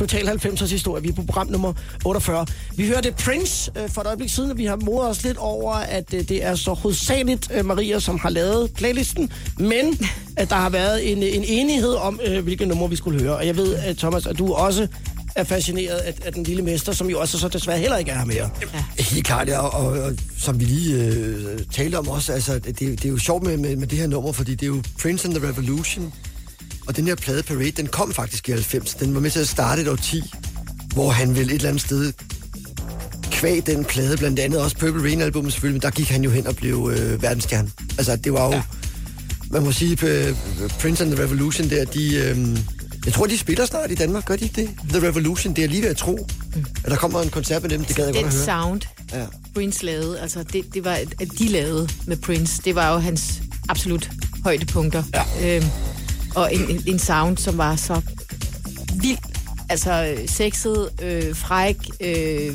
Total 0.00 0.28
90'ers 0.28 0.70
historie. 0.70 1.02
Vi 1.02 1.08
er 1.08 1.12
på 1.12 1.22
program 1.22 1.46
nummer 1.46 1.72
48. 2.04 2.46
Vi 2.76 2.86
hørte 2.86 3.12
Prince 3.12 3.70
øh, 3.76 3.88
for 3.88 4.00
et 4.00 4.06
øjeblik 4.06 4.30
siden, 4.30 4.50
og 4.50 4.58
vi 4.58 4.64
har 4.64 4.76
modet 4.76 5.10
os 5.10 5.24
lidt 5.24 5.36
over, 5.36 5.72
at 5.72 6.14
øh, 6.14 6.28
det 6.28 6.44
er 6.44 6.54
så 6.54 6.72
hovedsageligt 6.72 7.50
øh, 7.54 7.64
Maria, 7.64 7.98
som 7.98 8.18
har 8.18 8.30
lavet 8.30 8.72
playlisten, 8.74 9.32
men 9.58 9.98
at 10.36 10.50
der 10.50 10.56
har 10.56 10.70
været 10.70 11.12
en, 11.12 11.22
en 11.22 11.44
enighed 11.44 11.94
om, 11.94 12.20
øh, 12.26 12.42
hvilke 12.44 12.66
numre 12.66 12.90
vi 12.90 12.96
skulle 12.96 13.20
høre. 13.22 13.36
Og 13.36 13.46
jeg 13.46 13.56
ved, 13.56 13.74
at 13.74 13.96
Thomas, 13.96 14.26
at 14.26 14.38
du 14.38 14.52
også 14.52 14.86
er 15.36 15.44
fascineret 15.44 15.96
af, 15.96 16.14
af 16.24 16.32
den 16.32 16.42
lille 16.42 16.62
mester, 16.62 16.92
som 16.92 17.10
jo 17.10 17.20
også 17.20 17.38
så 17.38 17.48
desværre 17.48 17.78
heller 17.78 17.96
ikke 17.96 18.10
er 18.10 18.18
her 18.18 18.24
mere. 18.24 18.50
Helt 18.98 19.26
klart, 19.26 19.48
ja, 19.48 19.58
og, 19.58 19.86
og, 19.86 20.02
og 20.02 20.12
som 20.38 20.60
vi 20.60 20.64
lige 20.64 21.04
øh, 21.04 21.58
talte 21.72 21.98
om 21.98 22.08
også, 22.08 22.32
altså, 22.32 22.58
det, 22.58 22.78
det 22.78 23.04
er 23.04 23.08
jo 23.08 23.18
sjovt 23.18 23.42
med, 23.42 23.56
med, 23.56 23.76
med 23.76 23.86
det 23.86 23.98
her 23.98 24.06
nummer, 24.06 24.32
fordi 24.32 24.54
det 24.54 24.62
er 24.62 24.66
jo 24.66 24.82
Prince 25.02 25.28
and 25.28 25.34
the 25.34 25.48
Revolution, 25.48 26.12
og 26.90 26.96
den 26.96 27.06
her 27.06 27.14
plade 27.14 27.42
Parade, 27.42 27.70
den 27.70 27.86
kom 27.86 28.12
faktisk 28.12 28.48
i 28.48 28.52
90. 28.52 28.94
Den 28.94 29.14
var 29.14 29.20
med 29.20 29.30
til 29.30 29.40
at 29.40 29.48
starte 29.48 29.82
et 29.82 29.88
årti, 29.88 30.22
hvor 30.94 31.10
han 31.10 31.36
vel 31.36 31.46
et 31.48 31.52
eller 31.54 31.68
andet 31.68 31.82
sted 31.82 32.12
kvæg 33.30 33.66
den 33.66 33.84
plade, 33.84 34.16
blandt 34.16 34.38
andet 34.38 34.60
også 34.60 34.76
Purple 34.76 35.02
Rain 35.02 35.20
albumet 35.20 35.52
selvfølgelig, 35.52 35.74
men 35.74 35.82
der 35.82 35.90
gik 35.90 36.08
han 36.10 36.24
jo 36.24 36.30
hen 36.30 36.46
og 36.46 36.56
blev 36.56 36.92
øh, 36.96 37.22
verdensstjerne. 37.22 37.70
Altså, 37.98 38.16
det 38.16 38.32
var 38.32 38.46
jo, 38.46 38.52
ja. 38.52 38.62
man 39.50 39.62
må 39.62 39.72
sige, 39.72 40.06
øh, 40.06 40.34
Prince 40.80 41.04
and 41.04 41.12
the 41.12 41.22
Revolution 41.24 41.70
der, 41.70 41.84
de, 41.84 42.14
øh, 42.16 42.58
jeg 43.04 43.12
tror, 43.12 43.26
de 43.26 43.38
spiller 43.38 43.64
snart 43.66 43.90
i 43.90 43.94
Danmark, 43.94 44.24
gør 44.24 44.36
de 44.36 44.44
ikke 44.44 44.62
det? 44.62 44.70
The 44.88 45.08
Revolution, 45.08 45.56
det 45.56 45.64
er 45.64 45.68
lige 45.68 45.82
ved 45.82 45.88
at 45.90 45.96
tro, 45.96 46.28
at 46.84 46.90
der 46.90 46.96
kommer 46.96 47.22
en 47.22 47.30
koncert 47.30 47.62
med 47.62 47.70
dem, 47.70 47.84
det 47.84 47.96
gad 47.96 48.04
jeg 48.04 48.14
godt 48.14 48.24
Den 48.24 48.28
at 48.28 48.46
høre. 48.46 48.62
sound, 48.62 48.80
Ja. 49.12 49.24
Prince 49.54 49.84
lavede, 49.84 50.20
altså 50.20 50.42
det, 50.42 50.74
det 50.74 50.84
var, 50.84 50.92
at 50.92 51.28
de 51.38 51.48
lavede 51.48 51.88
med 52.06 52.16
Prince, 52.16 52.62
det 52.64 52.74
var 52.74 52.92
jo 52.92 52.98
hans 52.98 53.42
absolut 53.68 54.10
højdepunkter. 54.44 55.02
Ja. 55.14 55.56
Øhm, 55.56 55.66
og 56.34 56.54
en, 56.54 56.70
en, 56.70 56.82
en 56.86 56.98
sound, 56.98 57.36
som 57.36 57.58
var 57.58 57.76
så 57.76 58.00
vild, 59.02 59.18
altså 59.68 60.14
øh, 60.18 60.28
sexet, 60.28 60.88
øh, 61.02 61.36
fræk, 61.36 61.76
øh, 62.00 62.52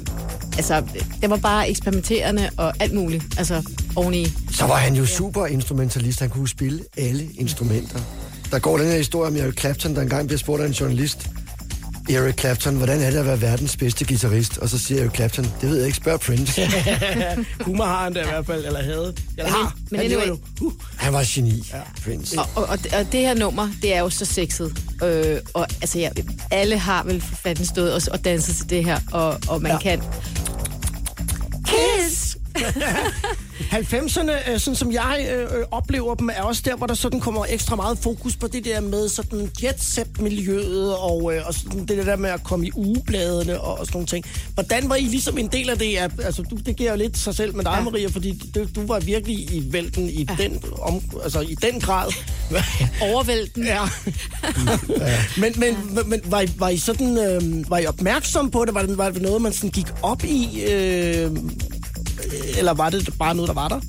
altså 0.57 0.84
det 1.21 1.30
var 1.30 1.38
bare 1.38 1.69
eksperimenterende 1.69 2.49
og 2.57 2.73
alt 2.80 2.93
muligt, 2.93 3.23
altså 3.38 3.61
oveni. 3.95 4.28
Så 4.51 4.65
var 4.65 4.76
han 4.76 4.95
jo 4.95 5.05
super 5.05 5.45
instrumentalist. 5.45 6.19
Han 6.19 6.30
kunne 6.30 6.49
spille 6.49 6.80
alle 6.97 7.30
instrumenter. 7.38 7.99
Der 8.51 8.59
går 8.59 8.78
den 8.78 8.88
her 8.88 8.97
historie 8.97 9.28
om 9.28 9.36
Eric 9.36 9.59
Clapton, 9.59 9.95
der 9.95 10.01
engang 10.01 10.28
bliver 10.28 10.39
spurgt 10.39 10.61
af 10.61 10.67
en 10.67 10.73
journalist. 10.73 11.28
Eric 12.10 12.39
Clapton, 12.39 12.76
hvordan 12.76 13.01
er 13.01 13.12
det 13.12 13.18
at 13.18 13.26
være 13.26 13.41
verdens 13.41 13.78
bedste 13.78 14.06
guitarist? 14.06 14.58
Og 14.58 14.70
så 14.70 14.80
siger 14.80 15.01
Eric 15.01 15.16
Clapton, 15.16 15.45
det 15.62 15.70
ved 15.70 15.78
jeg 15.78 15.86
ikke, 15.86 15.97
spørg 15.97 16.20
Prince. 16.20 16.62
Humor 17.66 17.86
har 17.86 18.03
han 18.03 18.14
da 18.14 18.22
i 18.22 18.28
hvert 18.28 18.45
fald, 18.45 18.66
eller 18.66 18.84
havde. 18.84 19.16
Eller 19.38 19.51
har. 19.51 19.78
men 19.91 19.99
han 19.99 20.12
anyway. 20.12 20.28
jo. 20.28 20.39
Uh. 20.62 20.74
Han 20.97 21.14
var 21.14 21.24
geni, 21.28 21.64
ja. 21.74 21.82
Prince. 22.03 22.39
Og, 22.39 22.49
og, 22.56 22.64
og, 22.64 22.80
og 22.99 23.12
det 23.12 23.20
her 23.20 23.34
nummer, 23.34 23.70
det 23.82 23.95
er 23.95 23.99
jo 23.99 24.10
så 24.10 24.26
sexet. 24.26 24.78
Øh, 25.03 25.39
og 25.53 25.68
altså, 25.82 25.99
ja, 25.99 26.10
alle 26.51 26.78
har 26.78 27.03
vel 27.03 27.22
for 27.22 27.36
fanden 27.36 27.66
stået 27.66 27.93
og, 27.93 28.01
og 28.12 28.26
danset 28.26 28.56
til 28.56 28.70
det 28.70 28.86
her, 28.86 28.99
og, 29.12 29.39
og 29.47 29.62
man 29.62 29.72
ja. 29.72 29.80
kan... 29.80 30.01
Kiss! 31.66 32.24
90'erne, 33.72 34.51
øh, 34.51 34.60
sådan 34.60 34.76
som 34.76 34.91
jeg 34.91 35.28
øh, 35.32 35.41
øh, 35.41 35.66
oplever 35.72 36.16
dem, 36.16 36.30
er 36.30 36.41
også 36.41 36.62
der, 36.66 36.76
hvor 36.76 36.88
der 36.88 36.93
sådan 36.93 37.20
kommer 37.20 37.45
ekstra 37.49 37.76
meget 37.76 37.97
fokus 37.97 38.36
på 38.36 38.47
det 38.47 38.66
der 38.66 38.82
med 38.82 39.10
sådan 39.10 39.51
jet-set-miljøet 39.64 40.95
og, 40.95 41.36
øh, 41.36 41.47
og 41.47 41.53
sådan 41.53 41.86
det 41.86 42.06
der 42.06 42.16
med 42.16 42.30
at 42.30 42.43
komme 42.43 42.68
i 42.68 42.72
ugebladene 42.76 43.62
og, 43.62 43.80
og 43.80 43.86
sådan 43.86 43.97
nogle 43.97 44.08
ting. 44.08 44.26
Hvordan 44.53 44.89
var 44.89 44.95
I 44.95 45.01
ligesom 45.01 45.38
en 45.38 45.47
del 45.47 45.70
af 45.70 45.78
det? 45.78 45.91
Ja, 45.91 46.08
Altså, 46.24 46.41
du, 46.41 46.56
det 46.56 46.76
giver 46.76 46.91
jo 46.91 46.97
lidt 46.97 47.18
sig 47.18 47.36
selv 47.36 47.56
med 47.56 47.64
dig, 47.64 47.72
ja. 47.72 47.78
Ja. 47.78 47.84
Maria, 47.84 48.08
fordi 48.08 48.41
du, 48.56 48.68
du 48.76 48.88
var 48.88 48.99
virkelig 48.99 49.36
i 49.36 49.68
vælten 49.72 50.10
i, 50.10 50.28
ja. 50.30 50.43
den, 50.43 50.64
om, 50.82 51.01
altså, 51.24 51.39
i 51.39 51.56
den 51.56 51.80
grad. 51.80 52.12
Overvælten. 53.12 53.66
Ja. 53.66 53.82
men 55.38 55.53
men, 55.60 55.78
men, 55.95 56.10
men 56.10 56.22
var, 56.26 56.41
I, 56.41 56.49
var 56.58 56.70
I 56.70 56.78
sådan, 56.78 57.18
øh, 57.18 57.70
var 57.70 57.78
I 57.78 57.86
opmærksom 57.86 58.51
på 58.51 58.66
det? 58.66 58.74
Var 58.74 58.82
det, 58.82 58.97
var 58.97 59.10
det 59.10 59.22
noget, 59.22 59.41
man 59.41 59.53
sådan 59.53 59.70
gik 59.70 59.88
op 60.01 60.24
i? 60.24 60.64
Øh, 60.64 61.32
eller 62.57 62.73
var 62.73 62.89
det 62.89 63.09
bare 63.19 63.36
noget, 63.36 63.47
der 63.47 63.53
var 63.53 63.67
der? 63.67 63.80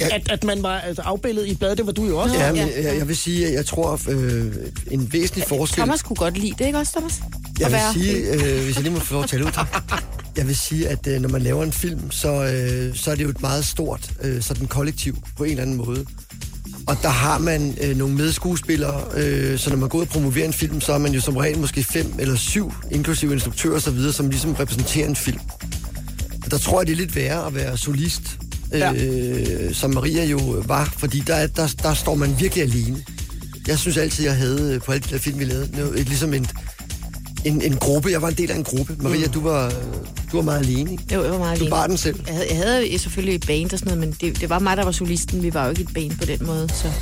Ja. 0.00 0.14
At, 0.14 0.30
at 0.30 0.44
man 0.44 0.62
var 0.62 0.78
altså, 0.80 1.02
afbildet 1.02 1.46
i 1.46 1.50
et 1.50 1.58
blad, 1.58 1.76
det 1.76 1.86
var 1.86 1.92
du 1.92 2.04
jo 2.06 2.18
også. 2.18 2.34
Ja, 2.34 2.52
men 2.52 2.56
Ja. 2.68 2.88
jeg, 2.88 2.98
jeg 2.98 3.08
vil 3.08 3.16
sige, 3.16 3.46
at 3.46 3.52
jeg 3.52 3.66
tror, 3.66 4.00
øh, 4.08 4.52
en 4.90 5.12
væsentlig 5.12 5.44
forskel... 5.48 5.76
Thomas 5.76 6.02
kunne 6.02 6.16
godt 6.16 6.38
lide 6.38 6.54
det, 6.58 6.66
ikke 6.66 6.78
også, 6.78 6.92
Thomas? 6.92 7.20
Jeg 7.60 7.70
vil 7.72 7.80
sige, 8.02 8.16
øh, 8.32 8.64
hvis 8.64 8.74
jeg 8.76 8.82
lige 8.82 8.92
må 8.94 9.00
få 9.00 9.14
lov 9.14 9.22
at 9.22 9.28
tale 9.30 9.44
ud. 9.44 9.50
Jeg 10.36 10.46
vil 10.46 10.56
sige, 10.56 10.88
at 10.88 11.06
øh, 11.06 11.20
når 11.20 11.28
man 11.28 11.42
laver 11.42 11.62
en 11.64 11.72
film, 11.72 12.10
så, 12.10 12.28
øh, 12.28 12.96
så 12.96 13.10
er 13.10 13.14
det 13.14 13.24
jo 13.24 13.28
et 13.28 13.40
meget 13.42 13.64
stort 13.64 14.10
øh, 14.22 14.42
sådan 14.42 14.66
kollektiv 14.66 15.16
på 15.36 15.44
en 15.44 15.50
eller 15.50 15.62
anden 15.62 15.76
måde. 15.76 16.06
Og 16.86 16.96
der 17.02 17.08
har 17.08 17.38
man 17.38 17.78
øh, 17.80 17.96
nogle 17.96 18.14
medskuespillere, 18.14 19.00
øh, 19.14 19.58
så 19.58 19.70
når 19.70 19.76
man 19.76 19.88
går 19.88 19.98
ud 19.98 20.02
og 20.02 20.08
promoverer 20.08 20.46
en 20.46 20.52
film, 20.52 20.80
så 20.80 20.92
er 20.92 20.98
man 20.98 21.12
jo 21.12 21.20
som 21.20 21.36
regel 21.36 21.58
måske 21.58 21.84
fem 21.84 22.14
eller 22.18 22.36
syv, 22.36 22.72
inklusive 22.90 23.32
instruktører 23.32 23.76
osv., 23.76 24.12
som 24.12 24.28
ligesom 24.28 24.52
repræsenterer 24.54 25.08
en 25.08 25.16
film. 25.16 25.40
Der 26.52 26.58
tror 26.58 26.80
jeg, 26.80 26.86
det 26.86 26.92
er 26.92 26.96
lidt 26.96 27.16
værre 27.16 27.46
at 27.46 27.54
være 27.54 27.76
solist, 27.76 28.22
øh, 28.74 29.74
som 29.74 29.94
Maria 29.94 30.24
jo 30.24 30.38
var, 30.66 30.94
fordi 30.98 31.20
der, 31.26 31.46
der, 31.46 31.74
der 31.82 31.94
står 31.94 32.14
man 32.14 32.36
virkelig 32.40 32.64
alene. 32.64 33.04
Jeg 33.66 33.78
synes 33.78 33.96
altid, 33.96 34.24
jeg 34.24 34.36
havde 34.36 34.74
øh, 34.74 34.80
på 34.80 34.92
alle 34.92 35.04
de 35.08 35.10
der 35.14 35.18
film, 35.18 35.38
vi 35.38 35.44
lavede, 35.44 35.68
noget- 35.76 36.00
et, 36.00 36.06
ligesom 36.08 36.34
en, 36.34 36.46
en, 37.44 37.62
en 37.62 37.76
gruppe. 37.76 38.10
Jeg 38.10 38.22
var 38.22 38.28
en 38.28 38.34
del 38.34 38.50
af 38.50 38.56
en 38.56 38.64
gruppe. 38.64 38.96
Maria, 39.00 39.26
du 39.26 39.40
var, 39.40 39.70
du 40.32 40.36
var 40.36 40.42
meget 40.42 40.58
alene. 40.60 40.92
ikke? 40.92 41.14
Jo, 41.14 41.22
jeg 41.22 41.32
var 41.32 41.38
meget 41.38 41.58
Du 41.58 41.64
alene. 41.64 41.70
bar 41.70 41.86
den 41.86 41.96
selv. 41.96 42.20
Jeg 42.26 42.34
havde, 42.34 42.46
jeg 42.50 42.56
havde 42.56 42.98
selvfølgelig 42.98 43.34
et 43.34 43.46
band 43.46 43.72
og 43.72 43.78
sådan 43.78 43.98
noget, 43.98 44.08
men 44.08 44.16
det, 44.30 44.40
det 44.40 44.50
var 44.50 44.58
mig, 44.58 44.76
der 44.76 44.84
var 44.84 44.92
solisten. 44.92 45.42
Vi 45.42 45.54
var 45.54 45.64
jo 45.64 45.70
ikke 45.70 45.82
et 45.82 45.94
band 45.94 46.18
på 46.18 46.24
den 46.24 46.46
måde, 46.46 46.68
så 46.68 46.92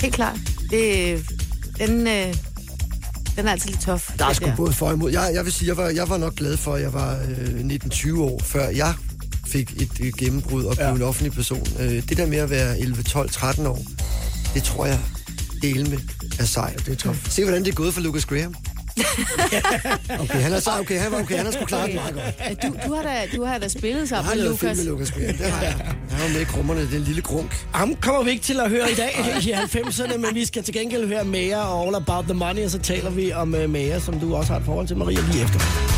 helt 0.00 0.14
klart. 0.14 0.38
Det, 0.70 1.18
den, 1.78 2.06
øh, 2.06 2.34
den 3.36 3.46
er 3.48 3.52
altid 3.52 3.68
lidt 3.70 3.80
tof. 3.80 4.10
Der 4.18 4.24
er 4.26 4.32
sgu 4.32 4.50
både 4.56 4.72
for 4.72 4.86
og 4.86 4.92
imod. 4.94 5.10
Jeg, 5.12 5.30
jeg 5.34 5.44
vil 5.44 5.52
sige, 5.52 5.68
jeg 5.68 5.76
var, 5.76 5.88
jeg 5.88 6.08
var 6.08 6.16
nok 6.16 6.34
glad 6.34 6.56
for, 6.56 6.74
at 6.74 6.82
jeg 6.82 6.92
var 6.92 7.18
øh, 7.38 7.60
19-20 7.84 8.18
år, 8.20 8.40
før 8.44 8.68
jeg 8.68 8.94
fik 9.46 9.82
et 9.82 9.90
øh, 10.00 10.12
gennembrud 10.18 10.64
og 10.64 10.74
blev 10.76 10.84
Ja. 10.84 10.90
ja. 10.90 10.96
en 10.96 11.02
offentlig 11.02 11.32
person. 11.32 11.66
Øh, 11.80 12.02
det 12.08 12.16
der 12.16 12.26
med 12.26 12.38
at 12.38 12.50
være 12.50 12.78
11, 12.80 13.02
12, 13.02 13.30
13 13.30 13.66
år, 13.66 13.82
det 14.54 14.62
tror 14.62 14.86
jeg 14.86 14.98
dele 15.62 15.90
med 15.90 15.98
er 16.38 16.44
sejt. 16.44 16.86
Det 16.86 16.92
er 16.92 16.96
tof. 16.96 17.30
Se, 17.30 17.42
hvordan 17.44 17.64
det 17.64 17.70
er 17.70 17.74
gået 17.74 17.94
for 17.94 18.00
Lucas 18.00 18.24
Graham. 18.26 18.54
okay, 20.22 20.40
han 20.40 20.52
er 20.52 20.60
sej. 20.60 20.80
Okay, 20.80 20.98
han 20.98 21.12
var 21.12 21.20
okay. 21.20 21.36
Han 21.36 21.44
har 21.44 21.52
sgu 21.52 21.64
klaret 21.64 21.86
det 21.86 21.94
meget 21.94 22.14
godt. 22.14 22.62
Du, 22.62 22.88
du, 22.88 22.94
har 22.94 23.02
da, 23.02 23.36
du 23.36 23.44
har 23.44 23.58
da 23.58 23.68
spillet 23.68 24.00
Jeg 24.00 24.08
sammen 24.08 24.28
har 24.28 24.34
med 24.34 24.42
lavet 24.42 24.58
film 24.58 24.86
Lukas. 24.86 25.16
med 25.16 25.24
Graham. 25.26 25.36
Det 25.36 25.46
har 25.46 25.62
jeg. 25.62 25.74
Han 26.10 26.20
var 26.22 26.28
med 26.28 26.40
i 26.40 26.44
krummerne. 26.44 26.80
Det 26.80 26.92
er 26.92 26.96
en 26.96 27.02
lille 27.02 27.22
grunk. 27.22 27.66
Ham 27.74 27.94
kommer 27.94 28.22
vi 28.22 28.30
ikke 28.30 28.42
til 28.42 28.60
at 28.60 28.70
høre 28.70 28.90
i 28.90 28.94
dag 28.94 29.10
i 29.46 29.52
90'erne, 29.52 30.16
men 30.16 30.34
vi 30.34 30.44
skal 30.46 30.62
til 30.62 30.74
gengæld 30.74 31.08
høre 31.08 31.24
Maya 31.24 31.58
og 31.58 31.86
All 31.86 31.94
About 31.94 32.24
the 32.24 32.34
Money, 32.34 32.64
og 32.64 32.70
så 32.70 32.78
taler 32.78 33.10
vi 33.10 33.32
om 33.32 33.54
uh, 33.54 33.70
Maya, 33.70 33.98
som 34.00 34.20
du 34.20 34.34
også 34.34 34.52
har 34.52 34.60
et 34.60 34.66
forhold 34.66 34.86
til, 34.86 34.96
Maria, 34.96 35.18
lige 35.32 35.44
efter. 35.44 35.89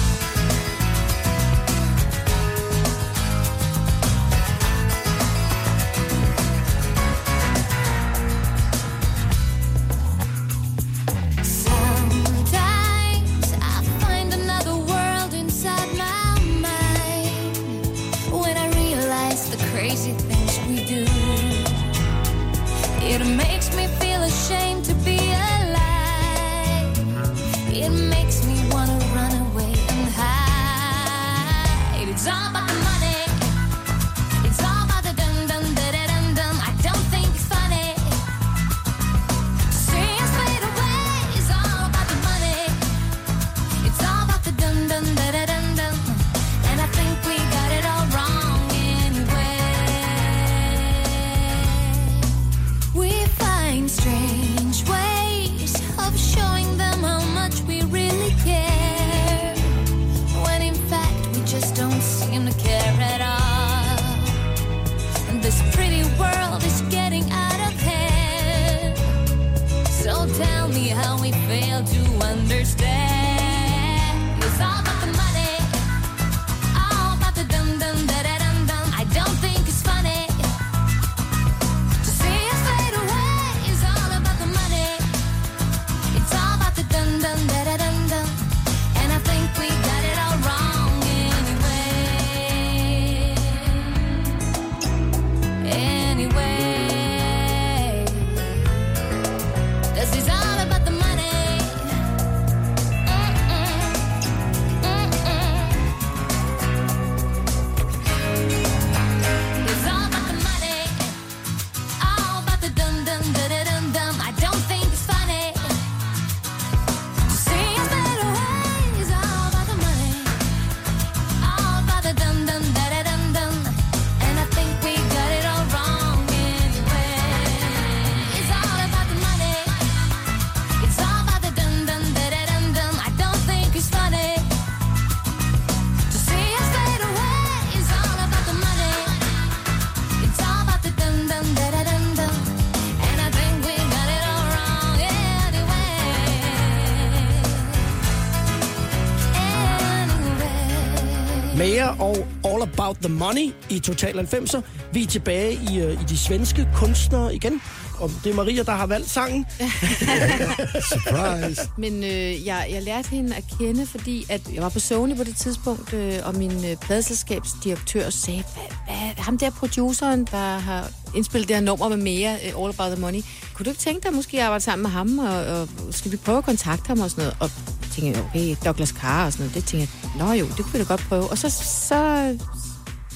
Money 153.23 153.53
i 153.71 153.79
Total 153.79 154.19
90'er. 154.19 154.61
Vi 154.93 155.03
er 155.03 155.07
tilbage 155.07 155.53
i, 155.71 155.81
øh, 155.81 155.93
i 155.93 156.05
de 156.09 156.19
svenske 156.19 156.69
kunstnere 156.75 157.35
igen. 157.35 157.63
Og 157.99 158.11
det 158.25 158.31
er 158.31 158.35
Maria, 158.35 158.63
der 158.63 158.73
har 158.73 158.87
valgt 158.87 159.11
sangen. 159.11 159.47
Surprise. 160.93 161.61
Men 161.79 162.05
øh, 162.05 162.47
jeg, 162.47 162.67
jeg 162.71 162.83
lærte 162.83 163.09
hende 163.09 163.37
at 163.37 163.45
kende, 163.59 163.87
fordi 163.87 164.27
at 164.29 164.41
jeg 164.55 164.63
var 164.63 164.69
på 164.69 164.79
Sony 164.79 165.17
på 165.17 165.25
det 165.25 165.37
tidspunkt, 165.37 165.93
øh, 165.93 166.15
og 166.25 166.35
min 166.35 166.65
øh, 166.65 166.77
pladselskabsdirektør 166.77 168.11
sagde, 168.11 168.45
hvad, 168.55 168.97
hvad, 168.97 169.25
ham 169.25 169.39
der 169.39 169.51
produceren, 169.51 170.25
der 170.31 170.59
har 170.59 170.91
indspillet 171.15 171.49
det 171.49 171.57
her 171.57 171.63
nummer 171.63 171.89
med 171.89 171.97
mere, 171.97 172.35
øh, 172.35 172.63
All 172.63 172.75
About 172.79 172.93
the 172.93 173.01
Money, 173.01 173.21
kunne 173.55 173.65
du 173.65 173.71
ikke 173.71 173.83
tænke 173.83 174.09
dig 174.09 174.15
måske 174.15 174.39
at 174.39 174.45
arbejde 174.45 174.65
sammen 174.65 174.83
med 174.83 174.91
ham, 174.91 175.19
og, 175.19 175.45
og 175.45 175.69
skal 175.91 176.13
vi 176.13 176.17
prøve 176.17 176.39
at 176.39 176.45
kontakte 176.45 176.89
ham 176.89 177.01
og 177.01 177.11
sådan 177.11 177.25
noget? 177.25 177.37
Og 177.41 177.51
tænkte 177.93 178.19
jeg, 178.19 178.27
okay, 178.29 178.57
Douglas 178.65 178.89
Carr 178.89 179.27
og 179.27 179.33
sådan 179.33 179.47
noget, 179.47 179.55
det 179.55 179.65
tænkte 179.65 179.89
jeg, 180.03 180.27
nå 180.27 180.33
jo, 180.33 180.47
det 180.47 180.65
kunne 180.65 180.73
vi 180.73 180.79
da 180.79 180.85
godt 180.85 181.05
prøve. 181.09 181.31
Og 181.31 181.39
så, 181.39 181.51
så 181.89 182.33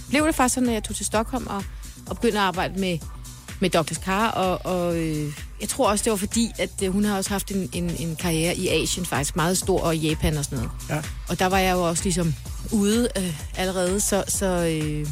blev 0.09 0.27
det 0.27 0.35
faktisk 0.35 0.55
sådan, 0.55 0.69
at 0.69 0.75
jeg 0.75 0.85
tog 0.85 0.97
til 0.97 1.07
Stockholm 1.07 1.47
og, 1.47 1.65
og 2.11 2.17
begyndte 2.17 2.39
at 2.39 2.45
arbejde 2.45 2.81
med, 2.81 2.99
med 3.61 3.71
Douglas 3.71 3.99
Carr, 4.05 4.31
og, 4.31 4.73
og 4.73 4.97
øh, 4.97 5.33
jeg 5.61 5.69
tror 5.69 5.91
også, 5.91 6.05
det 6.05 6.11
var 6.11 6.17
fordi, 6.17 6.51
at 6.59 6.71
øh, 6.83 6.93
hun 6.93 7.05
har 7.05 7.17
også 7.17 7.31
haft 7.31 7.51
en, 7.51 7.69
en, 7.73 7.91
en 7.99 8.17
karriere 8.17 8.57
i 8.57 8.69
Asien 8.69 9.07
faktisk, 9.07 9.37
meget 9.37 9.59
stor, 9.59 9.81
og 9.81 9.97
i 9.97 9.99
Japan 9.99 10.37
og 10.37 10.45
sådan 10.45 10.59
noget. 10.59 10.71
Ja. 10.91 11.03
Og 11.29 11.39
der 11.39 11.47
var 11.47 11.59
jeg 11.59 11.73
jo 11.73 11.89
også 11.89 12.05
ligesom 12.05 12.35
ude 12.73 13.09
øh, 13.19 13.41
allerede, 13.57 14.01
så, 14.01 14.25
så, 14.29 14.47
øh, 14.47 15.07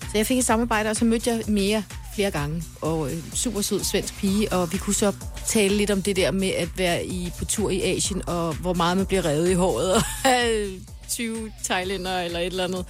så 0.00 0.18
jeg 0.18 0.26
fik 0.26 0.38
et 0.38 0.44
samarbejde, 0.44 0.90
og 0.90 0.96
så 0.96 1.04
mødte 1.04 1.30
jeg 1.30 1.42
mere 1.48 1.82
flere 2.14 2.30
gange, 2.30 2.62
og 2.80 3.12
øh, 3.12 3.18
super 3.34 3.60
sød 3.60 3.84
svensk 3.84 4.14
pige, 4.18 4.52
og 4.52 4.72
vi 4.72 4.78
kunne 4.78 4.94
så 4.94 5.12
tale 5.46 5.76
lidt 5.76 5.90
om 5.90 6.02
det 6.02 6.16
der 6.16 6.30
med 6.30 6.48
at 6.48 6.68
være 6.76 7.06
i, 7.06 7.32
på 7.38 7.44
tur 7.44 7.70
i 7.70 7.82
Asien, 7.82 8.28
og 8.28 8.54
hvor 8.54 8.74
meget 8.74 8.96
man 8.96 9.06
bliver 9.06 9.24
revet 9.24 9.50
i 9.50 9.54
håret, 9.54 9.94
og 9.94 10.02
have 10.24 10.70
20 11.08 11.52
thailænder 11.64 12.20
eller 12.20 12.38
et 12.38 12.46
eller 12.46 12.64
andet. 12.64 12.86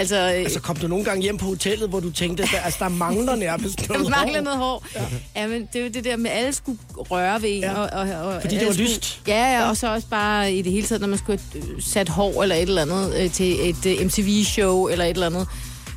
Altså, 0.00 0.16
øh, 0.16 0.22
Altså 0.40 0.60
kom 0.60 0.76
du 0.76 0.88
nogle 0.88 1.04
gange 1.04 1.22
hjem 1.22 1.38
på 1.38 1.46
hotellet, 1.46 1.88
hvor 1.88 2.00
du 2.00 2.10
tænkte, 2.10 2.42
at 2.42 2.48
der, 2.52 2.58
altså, 2.60 2.78
der 2.80 2.88
mangler 2.88 3.34
nærmest 3.36 3.78
noget 3.88 4.04
der 4.04 4.10
mangler 4.10 4.38
hår? 4.38 4.44
noget 4.44 4.58
hår. 4.58 4.86
Ja. 5.34 5.40
ja, 5.42 5.46
men 5.48 5.68
det 5.72 5.86
er 5.86 5.90
det 5.90 6.04
der 6.04 6.16
med, 6.16 6.30
at 6.30 6.38
alle 6.38 6.52
skulle 6.52 6.78
røre 6.96 7.42
ved 7.42 7.48
en. 7.50 7.60
Ja. 7.62 7.72
Og, 7.74 7.88
og, 7.92 8.26
og, 8.26 8.40
Fordi 8.40 8.54
det 8.58 8.66
var 8.66 8.72
skulle- 8.72 8.88
lyst. 8.90 9.20
Ja, 9.26 9.52
ja, 9.58 9.68
og 9.68 9.76
så 9.76 9.92
også 9.94 10.06
bare 10.10 10.52
i 10.54 10.62
det 10.62 10.72
hele 10.72 10.86
taget, 10.86 11.00
når 11.00 11.08
man 11.08 11.18
skulle 11.18 11.40
have 11.52 11.62
øh, 11.74 11.82
sat 11.82 12.08
hår 12.08 12.42
eller 12.42 12.54
et 12.56 12.62
eller 12.62 12.82
andet 12.82 13.14
øh, 13.20 13.30
til 13.32 13.68
et 13.70 13.86
øh, 13.86 14.06
MTV-show 14.06 14.86
eller 14.88 15.04
et 15.04 15.10
eller 15.10 15.26
andet, 15.26 15.48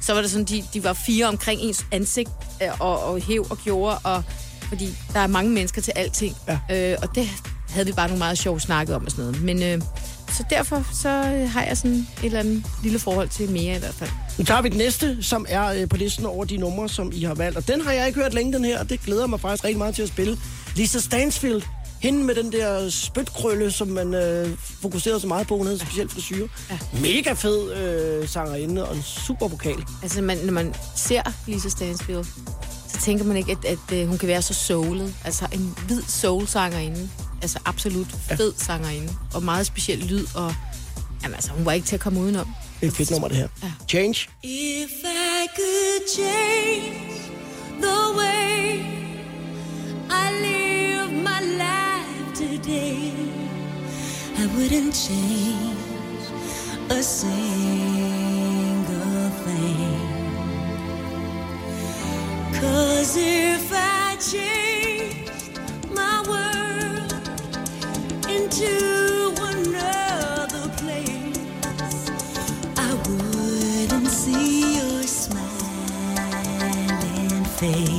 så 0.02 0.14
var 0.14 0.22
det 0.22 0.32
sådan, 0.32 0.46
de, 0.46 0.64
de 0.74 0.84
var 0.84 0.94
fire 0.94 1.26
omkring 1.28 1.62
ens 1.62 1.86
ansigt 1.92 2.30
øh, 2.64 2.68
og, 2.80 3.04
og 3.04 3.22
hæv 3.22 3.48
og 3.50 3.58
gjorde, 3.58 3.98
og 4.04 4.24
fordi 4.70 4.90
der 5.14 5.20
er 5.20 5.28
mange 5.28 5.52
mennesker 5.52 5.82
til 5.82 5.94
alting. 5.96 6.36
Ja. 6.70 6.92
Øh, 6.92 6.98
og 7.02 7.16
det 7.16 7.28
havde 7.70 7.86
vi 7.86 7.92
bare 7.94 8.08
nogle 8.08 8.20
meget 8.20 8.38
sjove 8.38 8.60
snakket 8.60 8.96
om 8.96 9.06
og 9.06 9.12
sådan 9.12 9.26
noget. 9.26 9.42
Men 9.44 9.64
øh, 9.64 9.82
så 10.34 10.44
derfor 10.50 10.86
så 10.94 11.10
øh, 11.10 11.50
har 11.50 11.64
jeg 11.64 11.78
sådan 11.78 11.92
et 11.98 12.08
eller 12.24 12.40
andet 12.40 12.64
lille 12.84 13.00
forhold 13.00 13.30
til 13.30 13.50
mere 13.50 13.76
i 13.76 13.80
hvert 13.80 13.94
fald. 13.94 14.10
Nu 14.38 14.44
tager 14.44 14.62
vi 14.62 14.70
den 14.70 14.78
næste, 14.78 15.24
som 15.24 15.46
er 15.50 15.66
øh, 15.66 15.90
på 15.90 15.98
listen 15.98 16.26
over 16.26 16.46
de 16.46 16.58
numre, 16.58 16.90
som 16.90 17.12
I 17.14 17.24
har 17.24 17.34
valgt. 17.36 17.58
Og 17.58 17.68
den 17.68 17.82
har 17.82 17.92
jeg 17.92 18.08
ikke 18.08 18.20
hørt 18.22 18.34
længe, 18.34 18.54
den 18.54 18.66
her, 18.66 18.80
og 18.80 18.90
det 18.90 19.02
glæder 19.02 19.28
mig 19.28 19.40
faktisk 19.40 19.64
rigtig 19.64 19.78
meget 19.78 19.96
til 19.96 20.02
at 20.02 20.08
spille. 20.10 20.38
Lisa 20.76 21.00
Stansfield, 21.00 21.62
hende 22.02 22.24
med 22.24 22.36
den 22.36 22.52
der 22.52 22.90
spytkrølle, 22.90 23.72
som 23.72 23.88
man 23.88 24.14
øh, 24.14 24.50
fokuserede 24.82 25.20
så 25.20 25.28
meget 25.28 25.48
på. 25.48 25.58
Hun 25.58 25.66
havde 25.66 25.80
specielt 25.80 26.12
frisyr. 26.12 26.48
Ja. 26.70 26.78
Mega 27.02 27.34
fed 27.34 27.74
øh, 27.74 28.28
sangerinde 28.28 28.90
og 28.90 28.96
en 28.96 29.04
super 29.04 29.48
vokal. 29.48 29.84
Altså, 30.02 30.22
man, 30.22 30.38
når 30.38 30.54
man 30.54 30.74
ser 30.96 31.22
Lisa 31.48 31.70
Stansfield, 31.70 32.26
så 32.88 33.00
tænker 33.02 33.26
man 33.26 33.38
ikke, 33.38 33.52
at, 33.52 33.66
at, 33.66 33.98
at 33.98 34.08
hun 34.08 34.18
kan 34.18 34.28
være 34.28 34.42
så 34.42 34.54
soulet. 34.54 35.16
Altså, 35.26 35.48
en 35.52 35.76
hvid 35.88 36.02
soul-sangerinde. 36.08 37.10
Altså, 37.44 37.60
absolut 37.66 38.08
fed 38.08 38.54
sangerinde. 38.58 39.14
Og 39.34 39.44
meget 39.44 39.66
speciel 39.66 40.00
lyd, 40.00 40.26
og 40.36 40.56
jamen, 41.24 41.36
altså, 41.36 41.52
hun 41.52 41.66
var 41.66 41.72
ikke 41.72 41.88
til 41.88 41.96
at 41.96 42.02
komme 42.02 42.20
udenom. 42.20 42.46
Det 42.80 42.88
er 42.88 42.92
et 42.92 42.98
fedt 42.98 43.12
nummer, 43.12 43.28
det 43.28 43.38
her. 43.38 43.48
Ja. 43.64 43.72
Change. 43.90 44.30
If 44.44 44.92
I 45.04 45.48
could 45.56 46.08
change 46.16 47.22
the 47.82 48.02
way 48.18 48.80
I 50.10 50.26
live 50.48 51.12
my 51.12 51.42
life 51.66 52.36
today, 52.36 53.12
I 54.38 54.46
wouldn't 54.56 54.94
change 54.94 56.24
a 56.90 57.02
single 57.02 58.12
thing. 59.46 60.00
Cause 62.62 63.18
if 63.18 63.72
I 63.72 64.18
changed 64.20 64.93
face. 77.64 77.93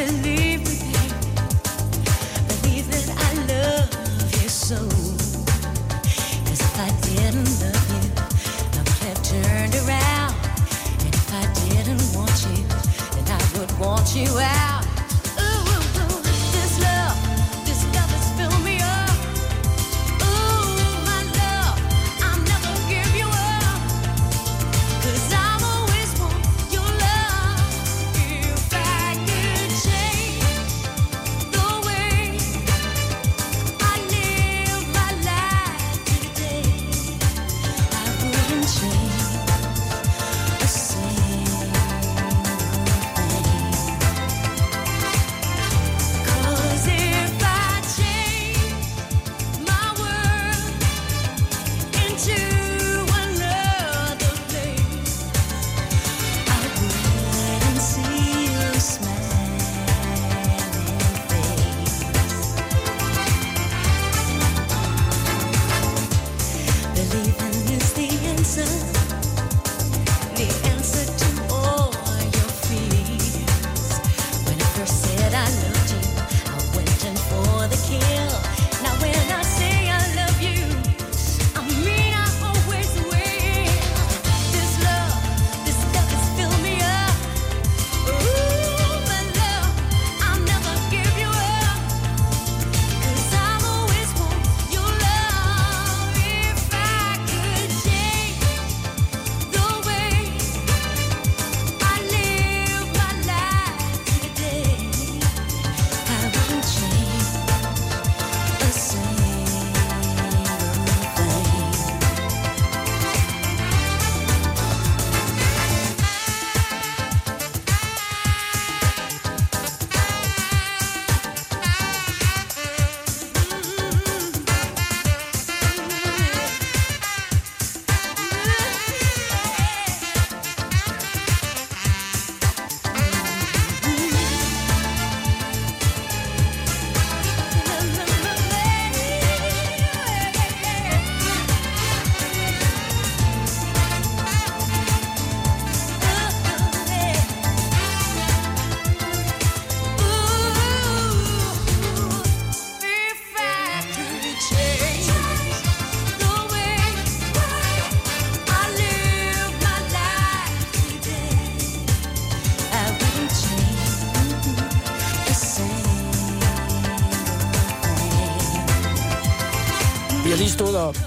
Got 0.00 0.39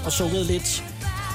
og, 0.04 0.12
sunget 0.12 0.46
lidt. 0.46 0.84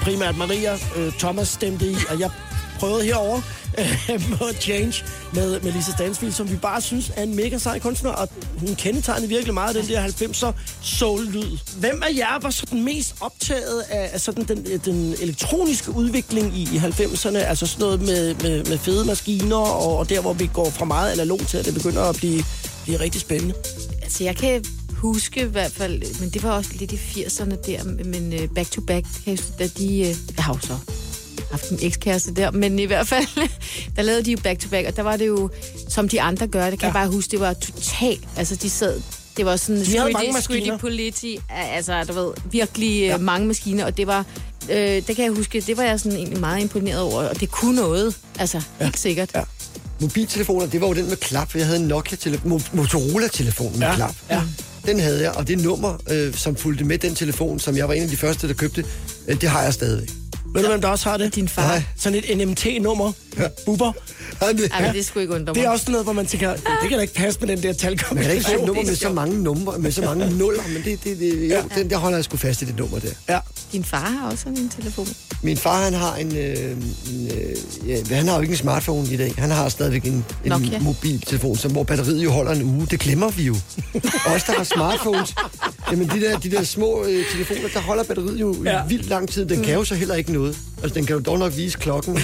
Primært 0.02 0.36
Maria, 0.36 0.78
øh, 0.96 1.12
Thomas 1.18 1.48
stemte 1.48 1.86
i, 1.86 1.96
og 2.10 2.20
jeg 2.20 2.30
prøvede 2.78 3.04
herover 3.04 3.40
øh, 3.78 4.30
på 4.38 4.44
Change 4.60 5.04
med, 5.32 5.60
med 5.60 5.72
Lisa 5.72 5.90
Stansfield, 5.90 6.32
som 6.32 6.50
vi 6.50 6.56
bare 6.56 6.80
synes 6.80 7.12
er 7.16 7.22
en 7.22 7.36
mega 7.36 7.58
sej 7.58 7.78
kunstner, 7.78 8.10
og 8.10 8.28
hun 8.58 8.74
kendetegner 8.74 9.28
virkelig 9.28 9.54
meget 9.54 9.76
den 9.76 9.88
der 9.88 10.06
90'er 10.06 10.52
soul-lyd. 10.82 11.58
Hvem 11.76 12.02
af 12.02 12.16
jer 12.16 12.38
var 12.42 12.50
sådan 12.50 12.84
mest 12.84 13.14
optaget 13.20 13.80
af, 13.90 14.10
af 14.12 14.20
sådan 14.20 14.44
den, 14.44 14.66
øh, 14.72 14.84
den 14.84 15.14
elektroniske 15.22 15.90
udvikling 15.90 16.56
i, 16.56 16.62
i 16.62 16.78
90'erne? 16.78 17.36
Altså 17.36 17.66
sådan 17.66 17.80
noget 17.80 18.00
med, 18.00 18.34
med, 18.34 18.64
med 18.64 18.78
fede 18.78 19.04
maskiner, 19.04 19.56
og, 19.56 19.98
og 19.98 20.08
der, 20.08 20.20
hvor 20.20 20.32
vi 20.32 20.50
går 20.52 20.70
fra 20.70 20.84
meget 20.84 21.12
analog 21.12 21.38
til, 21.38 21.58
at 21.58 21.64
det 21.64 21.74
begynder 21.74 22.02
at 22.02 22.16
blive, 22.16 22.44
blive 22.82 23.00
rigtig 23.00 23.20
spændende. 23.20 23.54
Altså, 24.02 24.24
jeg 24.24 24.36
kan 24.36 24.64
huske 25.00 25.40
i 25.40 25.44
hvert 25.44 25.72
fald, 25.72 26.20
men 26.20 26.30
det 26.30 26.42
var 26.42 26.50
også 26.50 26.70
lidt 26.74 26.92
i 26.92 26.96
80'erne 26.96 27.56
der, 27.66 27.84
men 28.04 28.32
uh, 28.32 28.54
Back 28.54 28.70
to 28.70 28.80
Back, 28.80 29.04
kan 29.04 29.22
jeg 29.26 29.32
huske, 29.36 29.52
da 29.58 29.66
de... 29.66 29.84
Uh, 30.00 30.36
jeg 30.36 30.44
har 30.44 30.54
jo 30.54 30.60
så 30.66 30.76
haft 31.50 31.70
en 31.70 31.78
ekskæreste 31.82 32.34
der, 32.34 32.50
men 32.50 32.78
i 32.78 32.84
hvert 32.84 33.08
fald, 33.08 33.26
der 33.96 34.02
lavede 34.02 34.22
de 34.24 34.30
jo 34.32 34.38
Back 34.42 34.60
to 34.60 34.68
Back, 34.68 34.88
og 34.88 34.96
der 34.96 35.02
var 35.02 35.16
det 35.16 35.26
jo, 35.26 35.50
som 35.88 36.08
de 36.08 36.20
andre 36.22 36.46
gør, 36.46 36.70
det 36.70 36.78
kan 36.78 36.86
ja. 36.86 36.86
jeg 36.86 36.92
bare 36.94 37.08
huske, 37.08 37.30
det 37.30 37.40
var 37.40 37.52
totalt, 37.52 38.28
altså 38.36 38.56
de 38.56 38.70
sad, 38.70 39.00
det 39.36 39.46
var 39.46 39.56
sådan 39.56 39.80
De 39.84 39.98
havde 39.98 40.12
mange 40.12 40.32
maskiner. 40.32 40.78
Politi, 40.78 41.38
altså 41.50 42.04
du 42.04 42.12
ved, 42.12 42.32
virkelig 42.50 43.00
ja. 43.00 43.16
mange 43.16 43.46
maskiner, 43.46 43.84
og 43.84 43.96
det 43.96 44.06
var, 44.06 44.24
øh, 44.70 44.76
det 44.78 45.16
kan 45.16 45.24
jeg 45.24 45.32
huske, 45.32 45.60
det 45.60 45.76
var 45.76 45.82
jeg 45.82 46.00
sådan 46.00 46.18
egentlig 46.18 46.40
meget 46.40 46.60
imponeret 46.60 47.00
over, 47.00 47.22
og 47.22 47.40
det 47.40 47.50
kunne 47.50 47.76
noget, 47.76 48.16
altså 48.38 48.62
ja. 48.80 48.84
helt 48.84 48.98
sikkert. 48.98 49.30
Ja. 49.34 49.42
Mobiltelefoner, 50.00 50.66
det 50.66 50.80
var 50.80 50.86
jo 50.86 50.94
den 50.94 51.08
med 51.08 51.16
klap. 51.16 51.54
Jeg 51.56 51.66
havde 51.66 51.78
en 51.80 51.88
Nokia 51.88 52.16
tele- 52.16 52.40
Mo- 52.44 52.68
Motorola-telefon 52.76 53.72
med 53.78 53.86
Ja, 53.86 53.94
klap. 53.94 54.14
ja. 54.30 54.42
Den 54.86 55.00
havde 55.00 55.22
jeg, 55.22 55.32
og 55.32 55.48
det 55.48 55.58
nummer, 55.58 55.96
øh, 56.10 56.34
som 56.34 56.56
fulgte 56.56 56.84
med 56.84 56.98
den 56.98 57.14
telefon, 57.14 57.60
som 57.60 57.76
jeg 57.76 57.88
var 57.88 57.94
en 57.94 58.02
af 58.02 58.08
de 58.08 58.16
første, 58.16 58.48
der 58.48 58.54
købte, 58.54 58.84
øh, 59.28 59.40
det 59.40 59.48
har 59.48 59.62
jeg 59.62 59.74
stadigvæk. 59.74 60.08
Ved 60.54 60.62
du, 60.62 60.68
hvem 60.68 60.80
der 60.80 60.88
også 60.88 61.08
har 61.08 61.16
det? 61.16 61.34
Din 61.34 61.48
far. 61.48 61.62
Nej. 61.66 61.82
Sådan 61.96 62.18
et 62.24 62.38
NMT-nummer. 62.38 63.12
Ja. 63.38 63.48
Bubber. 63.66 63.92
Han, 64.42 64.58
Ej, 64.72 64.82
men 64.82 64.94
det 64.94 65.06
skulle 65.06 65.22
ikke 65.22 65.34
undre 65.34 65.44
mig. 65.46 65.54
Det 65.54 65.64
er 65.64 65.70
også 65.70 65.90
noget, 65.90 66.06
hvor 66.06 66.12
man 66.12 66.26
tænker, 66.26 66.52
det 66.54 66.62
kan 66.88 66.92
da 66.92 67.00
ikke 67.00 67.14
passe 67.14 67.40
med 67.40 67.48
den 67.48 67.62
der 67.62 67.74
Man 67.90 67.96
kan 67.98 68.24
da 68.24 68.30
ikke 68.32 68.44
få 68.44 68.50
et 68.52 68.58
talkombination. 68.58 68.66
nummer 68.66 68.82
med 68.84 68.96
så 68.96 69.08
mange 69.12 69.42
numre, 69.42 69.78
med 69.78 69.92
så 69.92 70.00
mange 70.02 70.38
nuller, 70.38 70.62
men 70.72 70.82
det, 70.84 71.04
det, 71.04 71.18
det, 71.18 71.50
jo, 71.50 71.56
den 71.76 71.90
der 71.90 71.96
holder 71.96 72.18
jeg 72.18 72.24
sgu 72.24 72.36
fast 72.36 72.62
i 72.62 72.64
det 72.64 72.76
nummer 72.78 72.98
der. 72.98 73.08
Ja. 73.28 73.38
Din 73.72 73.84
far 73.84 74.10
har 74.20 74.30
også 74.30 74.48
en 74.48 74.68
telefon. 74.80 75.08
Min 75.42 75.56
far, 75.56 75.84
han 75.84 75.94
har 75.94 76.16
en, 76.16 76.36
øh, 76.36 76.70
en 77.10 77.30
øh, 77.30 77.88
ja, 77.88 78.14
han 78.14 78.28
har 78.28 78.34
jo 78.34 78.40
ikke 78.40 78.52
en 78.52 78.56
smartphone 78.58 79.08
i 79.12 79.16
dag. 79.16 79.34
Han 79.38 79.50
har 79.50 79.68
stadigvæk 79.68 80.04
en, 80.04 80.12
en 80.12 80.24
Nokia. 80.44 80.78
mobiltelefon, 80.78 81.56
som, 81.56 81.72
hvor 81.72 81.82
batteriet 81.82 82.24
jo 82.24 82.30
holder 82.30 82.52
en 82.52 82.62
uge. 82.62 82.86
Det 82.90 83.00
glemmer 83.00 83.30
vi 83.30 83.42
jo. 83.42 83.54
Os, 84.34 84.42
der 84.44 84.52
har 84.52 84.64
smartphones, 84.64 85.34
jamen 85.90 86.08
de 86.08 86.20
der, 86.20 86.38
de 86.38 86.50
der 86.50 86.64
små 86.64 87.04
øh, 87.04 87.24
telefoner, 87.32 87.68
der 87.74 87.80
holder 87.80 88.04
batteriet 88.04 88.40
jo 88.40 88.56
Ja. 88.64 88.70
ja. 88.76 88.86
vildt 88.86 89.08
lang 89.08 89.28
tid. 89.28 89.46
Den 89.46 89.62
kan 89.62 89.74
jo 89.74 89.84
så 89.84 89.94
heller 89.94 90.14
ikke 90.14 90.32
noget. 90.32 90.56
Altså, 90.82 90.94
den 90.94 91.06
kan 91.06 91.16
jo 91.16 91.22
dog 91.22 91.38
nok 91.38 91.56
vise 91.56 91.78
klokken. 91.78 92.14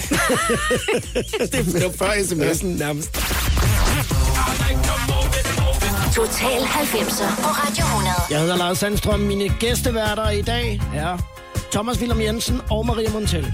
det 1.53 1.83
var 1.83 1.89
før 1.97 2.11
sms'en 2.25 2.67
nærmest. 2.67 3.15
Total 6.15 6.61
90'er 6.63 7.37
på 7.43 7.49
Radio 7.49 7.85
100. 7.85 8.15
Jeg 8.31 8.41
hedder 8.41 8.57
Lars 8.57 8.79
Sandstrøm. 8.79 9.21
Mine 9.21 9.49
gæsteværter 9.61 10.31
i 10.31 10.43
dag 10.43 10.81
er 10.95 11.19
Thomas 11.73 12.01
Willem 12.01 12.21
Jensen 12.21 12.61
og 12.71 12.87
Maria 12.87 13.11
Montel. 13.11 13.53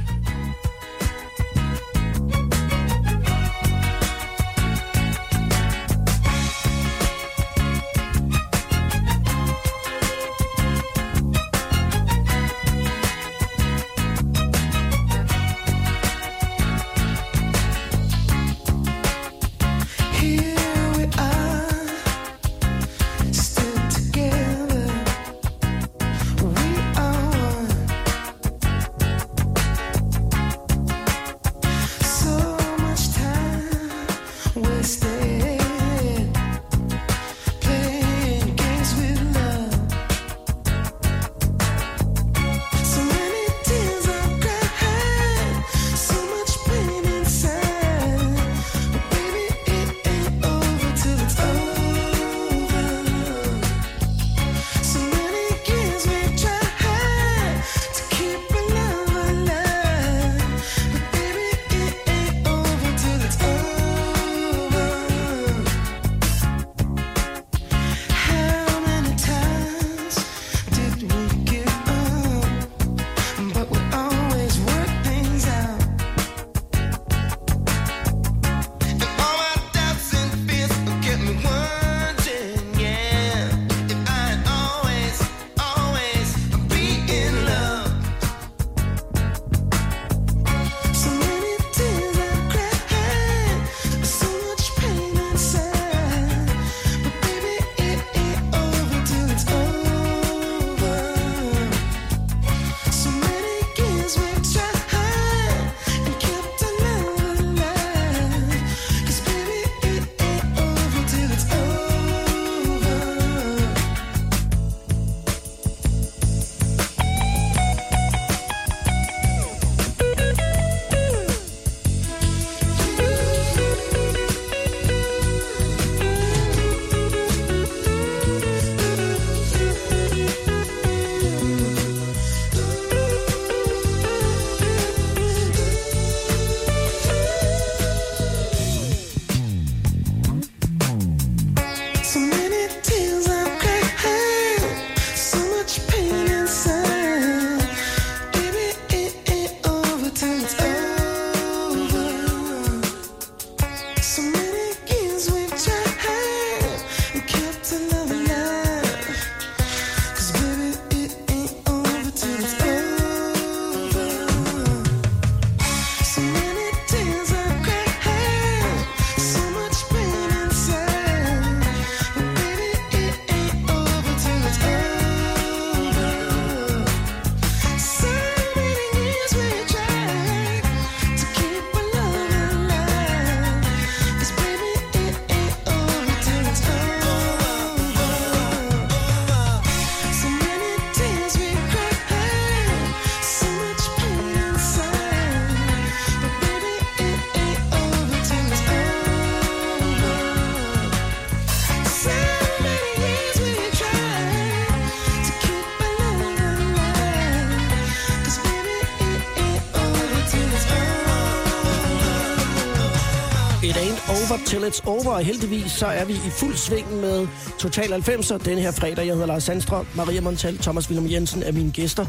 Till 214.63 214.71
it's 214.71 214.89
over. 214.89 215.11
Og 215.11 215.25
heldigvis 215.25 215.73
så 215.73 215.87
er 215.87 216.05
vi 216.05 216.13
i 216.13 216.31
fuld 216.31 216.57
sving 216.57 217.01
med 217.01 217.29
Total 217.59 217.93
90'er 217.93 218.39
denne 218.39 218.63
her 218.63 218.71
fredag. 218.71 219.07
Jeg 219.07 219.15
hedder 219.15 219.27
Lars 219.27 219.45
Sandstrøm, 219.45 219.87
Maria 219.95 220.21
Montal, 220.21 220.59
Thomas 220.59 220.89
Willum 220.91 221.11
Jensen 221.11 221.43
er 221.43 221.53
mine 221.53 221.73
gæster. 221.73 222.07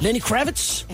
Lenny 0.00 0.20
Kravitz. 0.20 0.84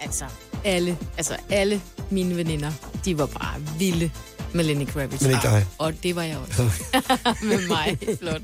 Altså, 0.00 0.24
alle, 0.64 0.98
altså 1.16 1.36
alle 1.50 1.80
mine 2.10 2.36
veninder, 2.36 2.72
de 3.04 3.18
var 3.18 3.26
bare 3.26 3.60
vilde 3.78 4.10
med 4.52 4.64
Lenny 4.64 4.86
Kravitz. 4.86 5.22
Men 5.22 5.30
ikke 5.30 5.42
dig. 5.42 5.66
Og 5.78 6.02
det 6.02 6.16
var 6.16 6.22
jeg 6.22 6.36
også. 6.38 6.62
med 7.50 7.68
mig, 7.68 7.98
flot. 8.18 8.40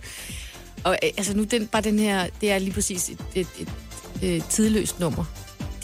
Og 0.84 0.98
øh, 1.02 1.10
altså 1.16 1.36
nu, 1.36 1.44
den, 1.44 1.66
bare 1.66 1.82
den 1.82 1.98
her, 1.98 2.26
det 2.40 2.50
er 2.50 2.58
lige 2.58 2.72
præcis 2.72 3.08
et, 3.08 3.18
et, 3.34 3.48
et, 3.58 3.68
et 4.22 4.44
tidløst 4.44 5.00
nummer. 5.00 5.24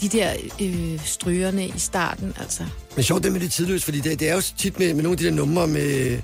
De 0.01 0.09
der 0.09 0.33
øh, 0.61 1.05
strygerne 1.05 1.67
i 1.67 1.73
starten, 1.77 2.33
altså. 2.39 2.63
Men 2.95 3.03
sjovt 3.03 3.23
det 3.23 3.31
med 3.31 3.39
det 3.39 3.51
tidløst, 3.51 3.83
fordi 3.85 3.99
det, 3.99 4.19
det 4.19 4.29
er 4.29 4.35
jo 4.35 4.41
tit 4.57 4.79
med, 4.79 4.93
med 4.93 5.03
nogle 5.03 5.13
af 5.13 5.17
de 5.17 5.23
der 5.25 5.31
numre 5.31 5.67
med... 5.67 6.17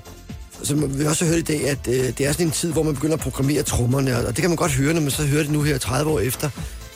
Som 0.62 0.98
vi 0.98 1.04
også 1.04 1.24
har 1.24 1.32
hørt 1.32 1.38
i 1.50 1.52
dag, 1.52 1.68
at 1.68 1.78
øh, 1.88 1.94
det 1.94 2.20
er 2.20 2.32
sådan 2.32 2.46
en 2.46 2.52
tid, 2.52 2.72
hvor 2.72 2.82
man 2.82 2.94
begynder 2.94 3.14
at 3.14 3.20
programmere 3.20 3.62
trommerne, 3.62 4.16
og 4.16 4.26
det 4.26 4.36
kan 4.36 4.50
man 4.50 4.56
godt 4.56 4.72
høre, 4.72 4.94
når 4.94 5.00
man 5.00 5.10
så 5.10 5.22
hører 5.22 5.42
det 5.42 5.52
nu 5.52 5.62
her 5.62 5.78
30 5.78 6.10
år 6.10 6.20
efter. 6.20 6.50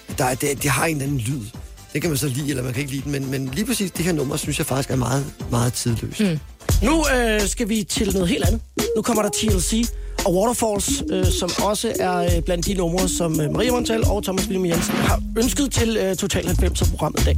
at 0.09 0.19
Der, 0.19 0.25
er- 0.25 0.35
det, 0.35 0.63
det 0.63 0.71
har 0.71 0.87
en 0.87 0.97
eller 0.97 1.05
anden 1.05 1.19
lyd. 1.21 1.41
Det 1.93 2.01
kan 2.03 2.11
man 2.11 2.17
så 2.19 2.29
lide, 2.29 2.51
eller 2.51 2.63
man 2.63 2.73
kan 2.73 2.81
ikke 2.81 2.93
lide 2.93 3.03
den, 3.05 3.13
men, 3.13 3.31
men 3.31 3.51
lige 3.55 3.67
præcis 3.67 3.91
det 3.91 4.05
her 4.05 4.13
nummer, 4.13 4.37
synes 4.37 4.59
jeg 4.59 4.67
faktisk 4.67 4.91
er 4.91 4.97
meget, 4.97 5.25
meget 5.51 5.73
tidløst. 5.73 6.21
Mm. 6.21 6.39
Nu 6.83 7.05
øh, 7.17 7.41
skal 7.49 7.69
vi 7.69 7.83
til 7.85 8.13
noget 8.13 8.29
helt 8.29 8.45
andet. 8.45 8.61
Nu 8.97 9.03
kommer 9.03 9.23
der 9.23 9.31
TLC 9.31 9.89
og 10.25 10.35
Waterfalls, 10.37 11.03
øh, 11.11 11.27
som 11.33 11.51
også 11.63 11.93
er 12.01 12.17
øh, 12.37 12.43
blandt 12.43 12.67
de 12.67 12.75
numre, 12.75 13.09
som 13.09 13.41
øh, 13.41 13.53
Maria 13.53 13.71
Montal 13.73 14.05
og 14.05 14.23
Thomas 14.25 14.45
William 14.45 14.67
Jensen 14.67 14.95
har 14.95 15.23
ønsket 15.39 15.73
til 15.73 15.97
øh, 15.97 16.17
Total 16.17 16.45
90'er-programmet 16.49 17.21
i 17.21 17.25
dag. 17.25 17.37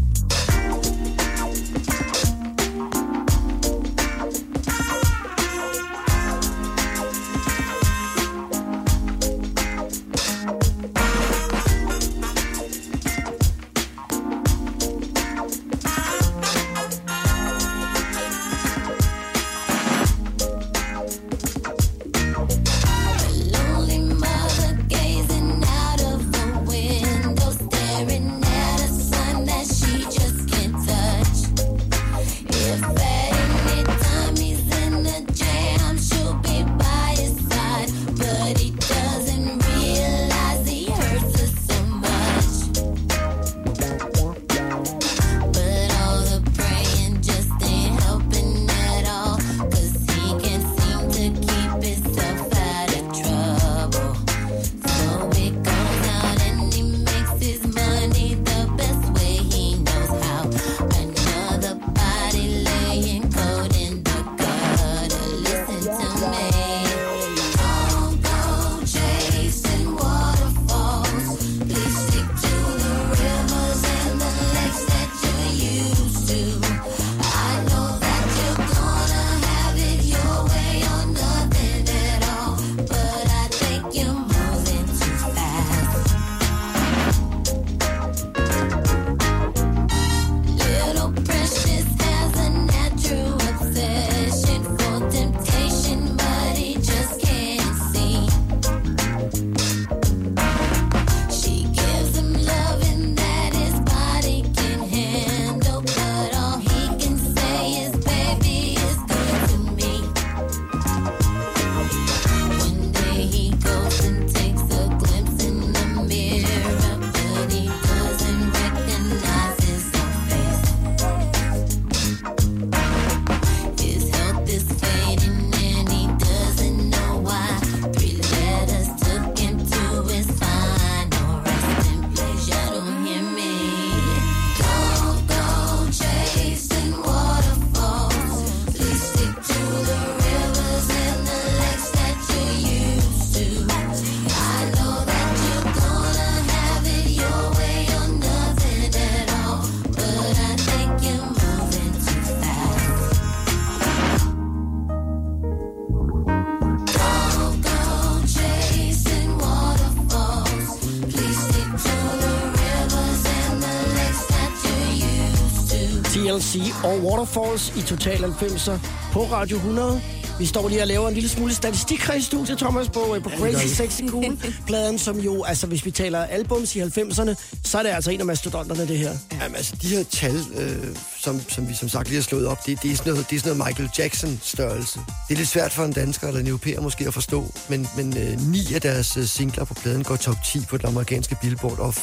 TLC 166.57 166.85
og 166.85 167.05
Waterfalls 167.05 167.73
i 167.77 167.83
Total 167.83 168.25
90'er 168.25 168.79
på 169.13 169.21
Radio 169.21 169.57
100. 169.57 170.03
Vi 170.39 170.47
står 170.47 170.69
lige 170.69 170.83
og 170.83 170.87
laver 170.87 171.09
en 171.09 171.15
lille 171.15 171.29
smule 171.29 171.55
statistik 171.55 172.01
her 172.01 172.15
i 172.15 172.21
studiet, 172.21 172.59
Thomas, 172.59 172.89
på, 172.89 173.15
øh, 173.15 173.23
på 173.23 173.31
Crazy 173.31 173.67
Sexy 173.67 174.03
Cool-pladen, 174.09 174.99
som 174.99 175.19
jo, 175.19 175.45
altså 175.45 175.67
hvis 175.67 175.85
vi 175.85 175.91
taler 175.91 176.25
albums 176.25 176.77
i 176.77 176.81
90'erne, 176.81 177.35
så 177.65 177.79
er 177.79 177.83
det 177.83 177.91
altså 177.91 178.11
en 178.11 178.21
af 178.21 178.27
mastodonterne, 178.27 178.89
det 178.89 178.99
her. 178.99 179.13
Jamen, 179.41 179.57
altså, 179.57 179.77
de 179.83 179.89
her 179.89 180.05
tal, 180.05 180.37
øh, 180.57 180.97
som, 181.19 181.41
som 181.49 181.69
vi 181.69 181.75
som 181.75 181.89
sagt 181.89 182.09
lige 182.09 182.17
har 182.17 182.23
slået 182.23 182.47
op, 182.47 182.67
det, 182.67 182.83
det, 182.83 182.93
er 182.93 182.97
sådan 182.97 183.13
noget, 183.13 183.31
det 183.31 183.37
er 183.37 183.41
sådan 183.41 183.57
noget 183.57 183.69
Michael 183.69 183.91
Jackson-størrelse. 183.99 184.99
Det 185.29 185.35
er 185.35 185.39
lidt 185.39 185.49
svært 185.49 185.73
for 185.73 185.85
en 185.85 185.93
dansker 185.93 186.27
eller 186.27 186.41
en 186.41 186.47
europæer 186.47 186.81
måske 186.81 187.07
at 187.07 187.15
forstå, 187.15 187.53
men, 187.69 187.89
men 187.97 188.17
øh, 188.17 188.41
ni 188.51 188.75
af 188.75 188.81
deres 188.81 189.17
øh, 189.17 189.25
singler 189.25 189.65
på 189.65 189.75
pladen 189.75 190.05
går 190.05 190.17
top 190.17 190.37
10 190.45 190.61
på 190.69 190.77
den 190.77 190.87
amerikanske 190.87 191.37
Billboard, 191.43 191.79
og 191.79 191.95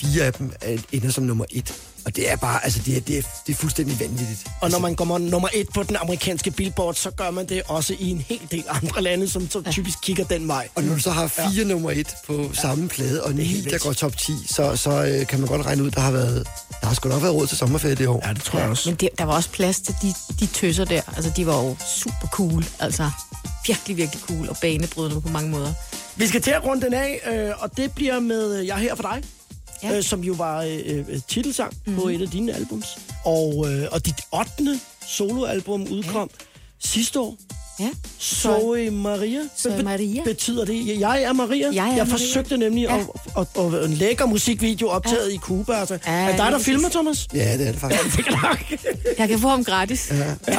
fire 0.00 0.24
af 0.24 0.32
dem 0.32 0.52
er, 0.60 0.78
ender 0.92 1.10
som 1.10 1.24
nummer 1.24 1.44
et. 1.50 1.74
Og 2.04 2.16
det 2.16 2.30
er 2.30 2.36
bare, 2.36 2.64
altså, 2.64 2.80
det 2.86 2.96
er, 2.96 3.00
det 3.00 3.18
er, 3.18 3.22
det 3.46 3.52
er 3.52 3.56
fuldstændig 3.56 4.00
vanvittigt. 4.00 4.46
Og 4.60 4.70
når 4.70 4.78
man 4.78 4.96
kommer 4.96 5.18
nummer 5.18 5.48
et 5.54 5.68
på 5.74 5.82
den 5.82 5.96
amerikanske 5.96 6.50
billboard, 6.50 6.94
så 6.94 7.10
gør 7.10 7.30
man 7.30 7.48
det 7.48 7.62
også 7.66 7.94
i 7.98 8.10
en 8.10 8.18
hel 8.28 8.40
del 8.50 8.64
andre 8.68 9.02
lande, 9.02 9.28
som 9.28 9.50
så 9.50 9.62
typisk 9.70 9.98
kigger 10.02 10.24
den 10.24 10.48
vej. 10.48 10.68
Og 10.74 10.82
når 10.82 10.94
du 10.94 11.00
så 11.00 11.10
har 11.10 11.26
fire 11.26 11.50
ja. 11.56 11.64
nummer 11.64 11.90
et 11.90 12.14
på 12.26 12.42
ja. 12.42 12.48
samme 12.52 12.88
plade, 12.88 13.24
og 13.24 13.32
ni, 13.34 13.44
helt 13.44 13.70
der 13.70 13.78
går 13.78 13.92
top 13.92 14.16
10, 14.16 14.32
så, 14.46 14.76
så 14.76 14.90
øh, 14.90 15.26
kan 15.26 15.40
man 15.40 15.48
godt 15.48 15.66
regne 15.66 15.82
ud, 15.82 15.90
der 15.90 16.00
har 16.00 16.10
været, 16.10 16.46
der 16.80 16.86
har 16.86 16.94
sgu 16.94 17.08
nok 17.08 17.22
været 17.22 17.34
råd 17.34 17.46
til 17.46 17.56
sommerferie 17.56 17.94
det 17.94 18.08
år. 18.08 18.22
Ja, 18.26 18.32
det 18.32 18.42
tror 18.42 18.58
jeg 18.58 18.68
også. 18.68 18.88
Men 18.88 18.96
det, 18.96 19.08
der 19.18 19.24
var 19.24 19.34
også 19.34 19.50
plads 19.50 19.80
til 19.80 19.94
de, 20.02 20.14
de 20.40 20.46
tøser 20.46 20.84
der. 20.84 21.02
Altså, 21.16 21.32
de 21.36 21.46
var 21.46 21.64
jo 21.64 21.76
super 21.86 22.26
cool. 22.26 22.64
Altså, 22.80 23.10
virkelig, 23.66 23.96
virkelig 23.96 24.22
cool 24.22 24.48
og 24.48 24.56
banebrydende 24.62 25.20
på 25.20 25.28
mange 25.28 25.50
måder. 25.50 25.72
Vi 26.16 26.26
skal 26.26 26.42
til 26.42 26.50
at 26.50 26.64
runde 26.64 26.86
den 26.86 26.94
af, 26.94 27.20
øh, 27.32 27.62
og 27.62 27.76
det 27.76 27.92
bliver 27.92 28.20
med 28.20 28.58
øh, 28.60 28.66
Jeg 28.66 28.74
er 28.74 28.80
her 28.80 28.94
for 28.94 29.02
dig. 29.02 29.22
Ja. 29.82 29.96
øh, 29.96 30.02
som 30.02 30.20
jo 30.20 30.32
var 30.32 30.62
øh, 30.62 31.04
øh, 31.08 31.20
titelsang 31.28 31.74
mm-hmm. 31.86 32.02
på 32.02 32.08
et 32.08 32.22
af 32.22 32.28
dine 32.28 32.52
albums. 32.52 32.98
Og, 33.24 33.72
øh, 33.72 33.88
og 33.92 34.06
dit 34.06 34.20
8. 34.32 34.80
soloalbum 35.06 35.82
udkom 35.82 36.30
ja. 36.40 36.44
sidste 36.78 37.20
år. 37.20 37.36
Ja. 37.80 37.88
Zoe 38.20 38.90
Maria. 38.90 39.40
Zoe 39.58 39.82
Maria. 39.82 40.22
Betyder 40.24 40.64
det, 40.64 41.00
jeg 41.00 41.22
er 41.22 41.32
Maria? 41.32 41.66
Jeg 41.72 41.84
er 41.84 41.86
jeg 41.86 41.96
Maria. 41.96 42.04
forsøgte 42.04 42.56
nemlig 42.56 42.82
Ja. 42.82 42.96
at, 42.96 43.06
at, 43.38 43.46
at, 43.64 43.74
at, 43.74 43.84
en 43.84 43.94
lækker 43.94 44.26
musikvideo 44.26 44.88
optaget 44.88 45.28
ja. 45.28 45.34
i 45.34 45.38
Cuba. 45.38 45.72
Altså. 45.72 45.98
Ja, 46.06 46.12
er 46.12 46.28
det 46.28 46.38
dig, 46.38 46.52
der 46.52 46.58
filmer. 46.58 46.88
Thomas? 46.88 47.28
Ja, 47.34 47.58
det 47.58 47.68
er 47.68 47.72
det 47.72 47.80
faktisk. 47.80 48.16
Det 48.16 48.24
kan. 48.24 48.78
Jeg 49.18 49.28
kan 49.28 49.38
få 49.38 49.48
ham 49.48 49.64
gratis. 49.64 50.12
Ja. 50.48 50.58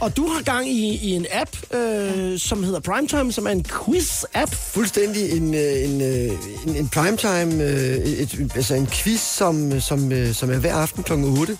Og 0.00 0.16
du 0.16 0.26
har 0.26 0.42
gang 0.42 0.68
i, 0.70 0.96
i 0.96 1.10
en 1.12 1.26
app, 1.32 1.50
øh, 1.74 2.38
som 2.38 2.64
hedder 2.64 2.80
Primetime, 2.80 3.32
som 3.32 3.46
er 3.46 3.50
en 3.50 3.64
quiz-app. 3.64 4.54
Fuldstændig 4.54 5.30
en, 5.36 5.54
øh, 5.54 5.84
en, 5.84 6.00
øh, 6.00 6.32
en, 6.66 6.76
en 6.76 6.88
primetime, 6.88 7.64
øh, 7.64 7.96
et, 7.96 8.50
altså 8.54 8.74
en 8.74 8.86
quiz, 8.86 9.20
som, 9.20 9.80
som, 9.80 10.12
øh, 10.12 10.34
som 10.34 10.50
er 10.50 10.56
hver 10.58 10.74
aften 10.74 11.02
kl. 11.02 11.12
8, 11.12 11.58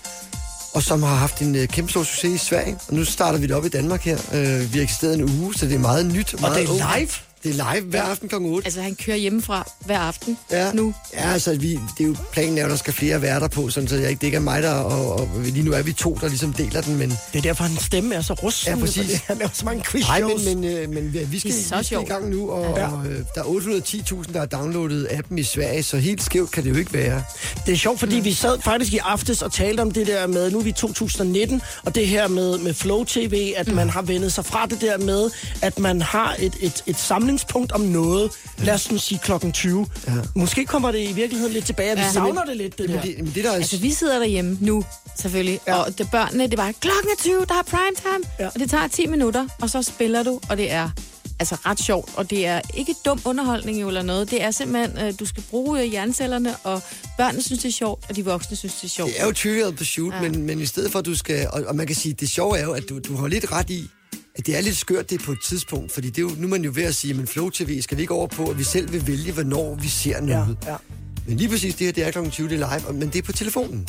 og 0.77 0.83
som 0.83 1.03
har 1.03 1.15
haft 1.15 1.41
en 1.41 1.55
øh, 1.55 1.67
kæmpe 1.67 1.91
stor 1.91 2.03
succes 2.03 2.41
i 2.41 2.45
Sverige. 2.45 2.77
Og 2.87 2.93
nu 2.93 3.05
starter 3.05 3.39
vi 3.39 3.47
det 3.47 3.55
op 3.55 3.65
i 3.65 3.69
Danmark 3.69 4.01
her. 4.01 4.17
Øh, 4.33 4.73
vi 4.73 4.77
har 4.77 4.83
eksisteret 4.83 5.19
en 5.19 5.23
uge, 5.23 5.53
så 5.55 5.65
det 5.65 5.75
er 5.75 5.79
meget 5.79 6.05
nyt. 6.05 6.33
Og 6.33 6.41
meget 6.41 6.55
det 6.55 6.69
er 6.69 6.97
live. 6.97 7.09
Det 7.47 7.59
er 7.59 7.73
live 7.73 7.85
hver 7.85 8.01
aften 8.03 8.29
kl. 8.29 8.35
8. 8.35 8.65
Altså, 8.67 8.81
han 8.81 8.95
kører 8.95 9.17
hjemmefra 9.17 9.71
hver 9.85 9.99
aften 9.99 10.37
Ja. 10.51 10.71
nu. 10.73 10.93
Ja, 11.13 11.31
altså, 11.31 11.55
vi, 11.55 11.71
det 11.97 12.03
er 12.03 12.07
jo 12.07 12.15
planen 12.31 12.57
er, 12.57 12.63
at 12.63 12.69
der 12.69 12.75
skal 12.77 12.93
flere 12.93 13.21
værter 13.21 13.47
på, 13.47 13.69
sådan, 13.69 13.87
så 13.89 13.95
jeg 13.95 14.09
ikke, 14.09 14.19
det 14.19 14.27
ikke 14.27 14.35
er 14.35 14.41
mig, 14.41 14.63
der... 14.63 14.73
Og, 14.73 15.11
og, 15.19 15.29
lige 15.43 15.63
nu 15.65 15.71
er 15.71 15.81
vi 15.81 15.93
to, 15.93 16.17
der 16.21 16.27
ligesom 16.27 16.53
deler 16.53 16.81
den, 16.81 16.97
men... 16.97 17.09
Det 17.09 17.37
er 17.37 17.41
derfor, 17.41 17.63
hans 17.63 17.81
stemme 17.81 18.15
er 18.15 18.21
så 18.21 18.33
rusten. 18.33 18.73
Ja, 18.73 18.79
præcis. 18.79 19.13
Han 19.27 19.37
laver 19.37 19.49
så 19.53 19.65
mange 19.65 19.83
quiz 19.83 20.03
Nej, 20.07 20.21
men, 20.21 20.45
men, 20.61 20.63
øh, 20.63 20.89
men 20.89 21.13
vi- 21.13 21.19
vi 21.31 21.39
skal, 21.39 21.51
vi 21.79 21.83
skal 21.83 22.01
i 22.01 22.05
gang 22.05 22.29
nu, 22.29 22.49
og, 22.51 22.77
Ja. 22.77 22.91
og 22.91 23.05
øh, 23.05 23.19
der 23.35 23.41
er 23.41 23.45
810.000, 23.45 24.33
der 24.33 24.39
har 24.39 24.45
downloadet 24.45 25.07
appen 25.11 25.37
i 25.39 25.43
Sverige, 25.43 25.83
så 25.83 25.97
helt 25.97 26.23
skævt 26.23 26.51
kan 26.51 26.63
det 26.63 26.69
jo 26.69 26.75
ikke 26.75 26.93
være. 26.93 27.23
Det 27.65 27.71
er 27.73 27.77
sjovt, 27.77 27.99
fordi 27.99 28.15
vi 28.15 28.33
sad 28.33 28.61
faktisk 28.61 28.93
i 28.93 28.97
aftes 28.97 29.41
og 29.41 29.53
talte 29.53 29.81
om 29.81 29.91
det 29.91 30.07
der 30.07 30.27
med, 30.27 30.51
nu 30.51 30.59
er 30.59 30.63
vi 30.63 30.69
i 30.69 30.73
2019, 30.73 31.61
og 31.85 31.95
det 31.95 32.07
her 32.07 32.27
med, 32.27 32.57
med 32.57 32.73
Flow 32.73 33.03
TV, 33.03 33.53
at 33.55 33.67
man 33.73 33.89
har 33.89 34.01
vendet 34.01 34.33
sig 34.33 34.45
fra 34.45 34.65
det 34.65 34.81
der 34.81 34.97
med, 34.97 35.29
at 35.61 35.79
man 35.79 36.01
har 36.01 36.35
et, 36.39 36.53
et, 36.61 36.83
et 36.85 36.99
samlingspunkt 37.37 37.71
om 37.71 37.81
noget, 37.81 38.31
lad 38.57 38.73
os 38.73 38.91
nu 38.91 38.97
sige 38.97 39.19
klokken 39.23 39.51
20. 39.51 39.87
Ja. 40.07 40.11
Måske 40.35 40.65
kommer 40.65 40.91
det 40.91 41.09
i 41.09 41.13
virkeligheden 41.13 41.53
lidt 41.53 41.65
tilbage, 41.65 41.91
at 41.91 41.97
vi 41.97 42.01
Ja. 42.03 42.11
savner 42.11 42.45
det 42.45 42.57
lidt, 42.57 42.77
det 42.77 42.89
Men 42.89 42.95
der. 42.97 43.01
det, 43.03 43.15
men 43.17 43.31
det 43.35 43.43
der 43.43 43.49
er... 43.51 43.55
Altså, 43.55 43.77
vi 43.77 43.91
sidder 43.91 44.19
derhjemme 44.19 44.57
nu, 44.61 44.83
selvfølgelig. 45.19 45.59
Ja. 45.67 45.75
Og 45.75 45.97
det 45.97 46.07
børnene, 46.11 46.43
det 46.43 46.53
er 46.53 46.57
bare, 46.57 46.73
klokken 46.73 47.11
er 47.11 47.21
20, 47.21 47.45
der 47.47 47.53
er 47.53 47.63
primetime. 47.63 48.31
Ja. 48.39 48.47
Og 48.47 48.59
det 48.59 48.69
tager 48.69 48.87
10 48.87 49.07
minutter, 49.07 49.47
og 49.61 49.69
så 49.69 49.81
spiller 49.81 50.23
du, 50.23 50.39
og 50.49 50.57
det 50.57 50.71
er 50.71 50.89
altså 51.39 51.55
ret 51.65 51.79
sjovt. 51.79 52.09
Og 52.15 52.29
det 52.29 52.45
er 52.45 52.61
ikke 52.73 52.95
dum 53.05 53.21
underholdning 53.25 53.81
jo 53.81 53.87
eller 53.87 54.01
noget. 54.01 54.31
Det 54.31 54.43
er 54.43 54.51
simpelthen, 54.51 54.97
øh, 55.07 55.13
du 55.19 55.25
skal 55.25 55.43
bruge 55.49 55.81
øh, 55.81 55.85
hjernecellerne, 55.89 56.55
og 56.63 56.81
børnene 57.17 57.43
synes, 57.43 57.61
det 57.61 57.69
er 57.69 57.73
sjovt, 57.73 58.05
og 58.09 58.15
de 58.15 58.25
voksne 58.25 58.57
synes, 58.57 58.73
det 58.75 58.83
er 58.83 58.89
sjovt. 58.89 59.11
Det 59.13 59.21
er 59.21 59.25
jo 59.25 59.31
trivial 59.31 59.73
pursuit, 59.75 60.13
ja. 60.13 60.21
men, 60.21 60.41
men 60.43 60.61
i 60.61 60.65
stedet 60.65 60.91
for, 60.91 60.99
at 60.99 61.05
du 61.05 61.15
skal... 61.15 61.47
Og, 61.53 61.63
og 61.67 61.75
man 61.75 61.87
kan 61.87 61.95
sige, 61.95 62.13
det 62.13 62.29
sjove 62.29 62.57
er 62.57 62.63
jo, 62.63 62.71
at 62.71 62.83
du, 62.89 62.99
du 62.99 63.15
har 63.15 63.27
lidt 63.27 63.51
ret 63.51 63.69
i, 63.69 63.89
det 64.45 64.57
er 64.57 64.61
lidt 64.61 64.77
skørt 64.77 65.09
det 65.09 65.21
på 65.21 65.31
et 65.31 65.41
tidspunkt, 65.41 65.91
fordi 65.91 66.09
det 66.09 66.17
er 66.17 66.21
jo, 66.21 66.31
nu 66.37 66.43
er 66.47 66.49
man 66.49 66.63
jo 66.63 66.71
ved 66.75 66.83
at 66.83 66.95
sige, 66.95 67.13
men 67.13 67.27
Flow 67.27 67.49
TV, 67.49 67.81
skal 67.81 67.97
vi 67.97 68.01
ikke 68.01 68.13
over 68.13 68.27
på, 68.27 68.49
at 68.49 68.57
vi 68.57 68.63
selv 68.63 68.91
vil 68.91 69.07
vælge, 69.07 69.31
hvornår 69.31 69.75
vi 69.75 69.87
ser 69.87 70.21
noget? 70.21 70.57
Ja, 70.65 70.71
ja. 70.71 70.77
Men 71.27 71.37
lige 71.37 71.49
præcis 71.49 71.75
det 71.75 71.87
her, 71.87 71.93
det 71.93 72.07
er 72.07 72.11
kl. 72.11 72.29
20, 72.29 72.49
det 72.49 72.61
er 72.61 72.79
live, 72.79 72.93
men 72.99 73.09
det 73.09 73.15
er 73.15 73.23
på 73.23 73.31
telefonen. 73.31 73.87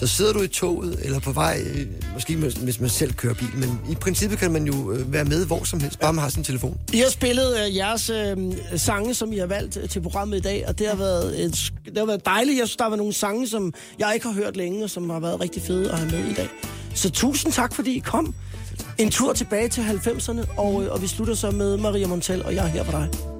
Så 0.00 0.06
sidder 0.06 0.32
du 0.32 0.42
i 0.42 0.48
toget, 0.48 1.00
eller 1.02 1.20
på 1.20 1.32
vej, 1.32 1.62
øh, 1.74 1.86
måske 2.14 2.36
hvis 2.36 2.80
man 2.80 2.90
selv 2.90 3.12
kører 3.12 3.34
bil, 3.34 3.48
men 3.54 3.80
i 3.90 3.94
princippet 3.94 4.38
kan 4.38 4.50
man 4.52 4.64
jo 4.64 4.92
øh, 4.92 5.12
være 5.12 5.24
med 5.24 5.46
hvor 5.46 5.64
som 5.64 5.80
helst, 5.80 6.00
bare 6.00 6.12
man 6.12 6.22
har 6.22 6.28
sin 6.28 6.44
telefon. 6.44 6.78
I 6.92 6.98
har 6.98 7.08
spillet 7.10 7.56
øh, 7.66 7.76
jeres 7.76 8.10
øh, 8.10 8.36
sange, 8.76 9.14
som 9.14 9.32
I 9.32 9.38
har 9.38 9.46
valgt 9.46 9.76
øh, 9.76 9.88
til 9.88 10.00
programmet 10.00 10.36
i 10.36 10.40
dag, 10.40 10.64
og 10.68 10.78
det 10.78 10.86
har, 10.88 10.96
været 10.96 11.44
et, 11.44 11.72
det 11.84 11.98
har 11.98 12.06
været 12.06 12.24
dejligt. 12.24 12.58
Jeg 12.58 12.66
synes, 12.68 12.76
der 12.76 12.84
har 12.84 12.90
været 12.90 12.98
nogle 12.98 13.12
sange, 13.12 13.48
som 13.48 13.72
jeg 13.98 14.10
ikke 14.14 14.26
har 14.26 14.34
hørt 14.34 14.56
længe, 14.56 14.84
og 14.84 14.90
som 14.90 15.10
har 15.10 15.20
været 15.20 15.40
rigtig 15.40 15.62
fede 15.62 15.92
at 15.92 15.98
have 15.98 16.10
med 16.10 16.30
i 16.30 16.34
dag. 16.34 16.48
Så 16.94 17.10
tusind 17.10 17.52
tak, 17.52 17.74
fordi 17.74 17.96
I 17.96 17.98
kom. 17.98 18.34
En 19.00 19.10
tur 19.10 19.32
tilbage 19.32 19.68
til 19.68 19.80
90'erne, 19.80 20.60
og, 20.60 20.82
øh, 20.82 20.92
og 20.92 21.02
vi 21.02 21.06
slutter 21.06 21.34
så 21.34 21.50
med 21.50 21.76
Maria 21.76 22.06
Montel, 22.06 22.44
og 22.44 22.54
jeg 22.54 22.64
er 22.64 22.68
her 22.68 22.84
for 22.84 22.92
dig. 22.92 23.39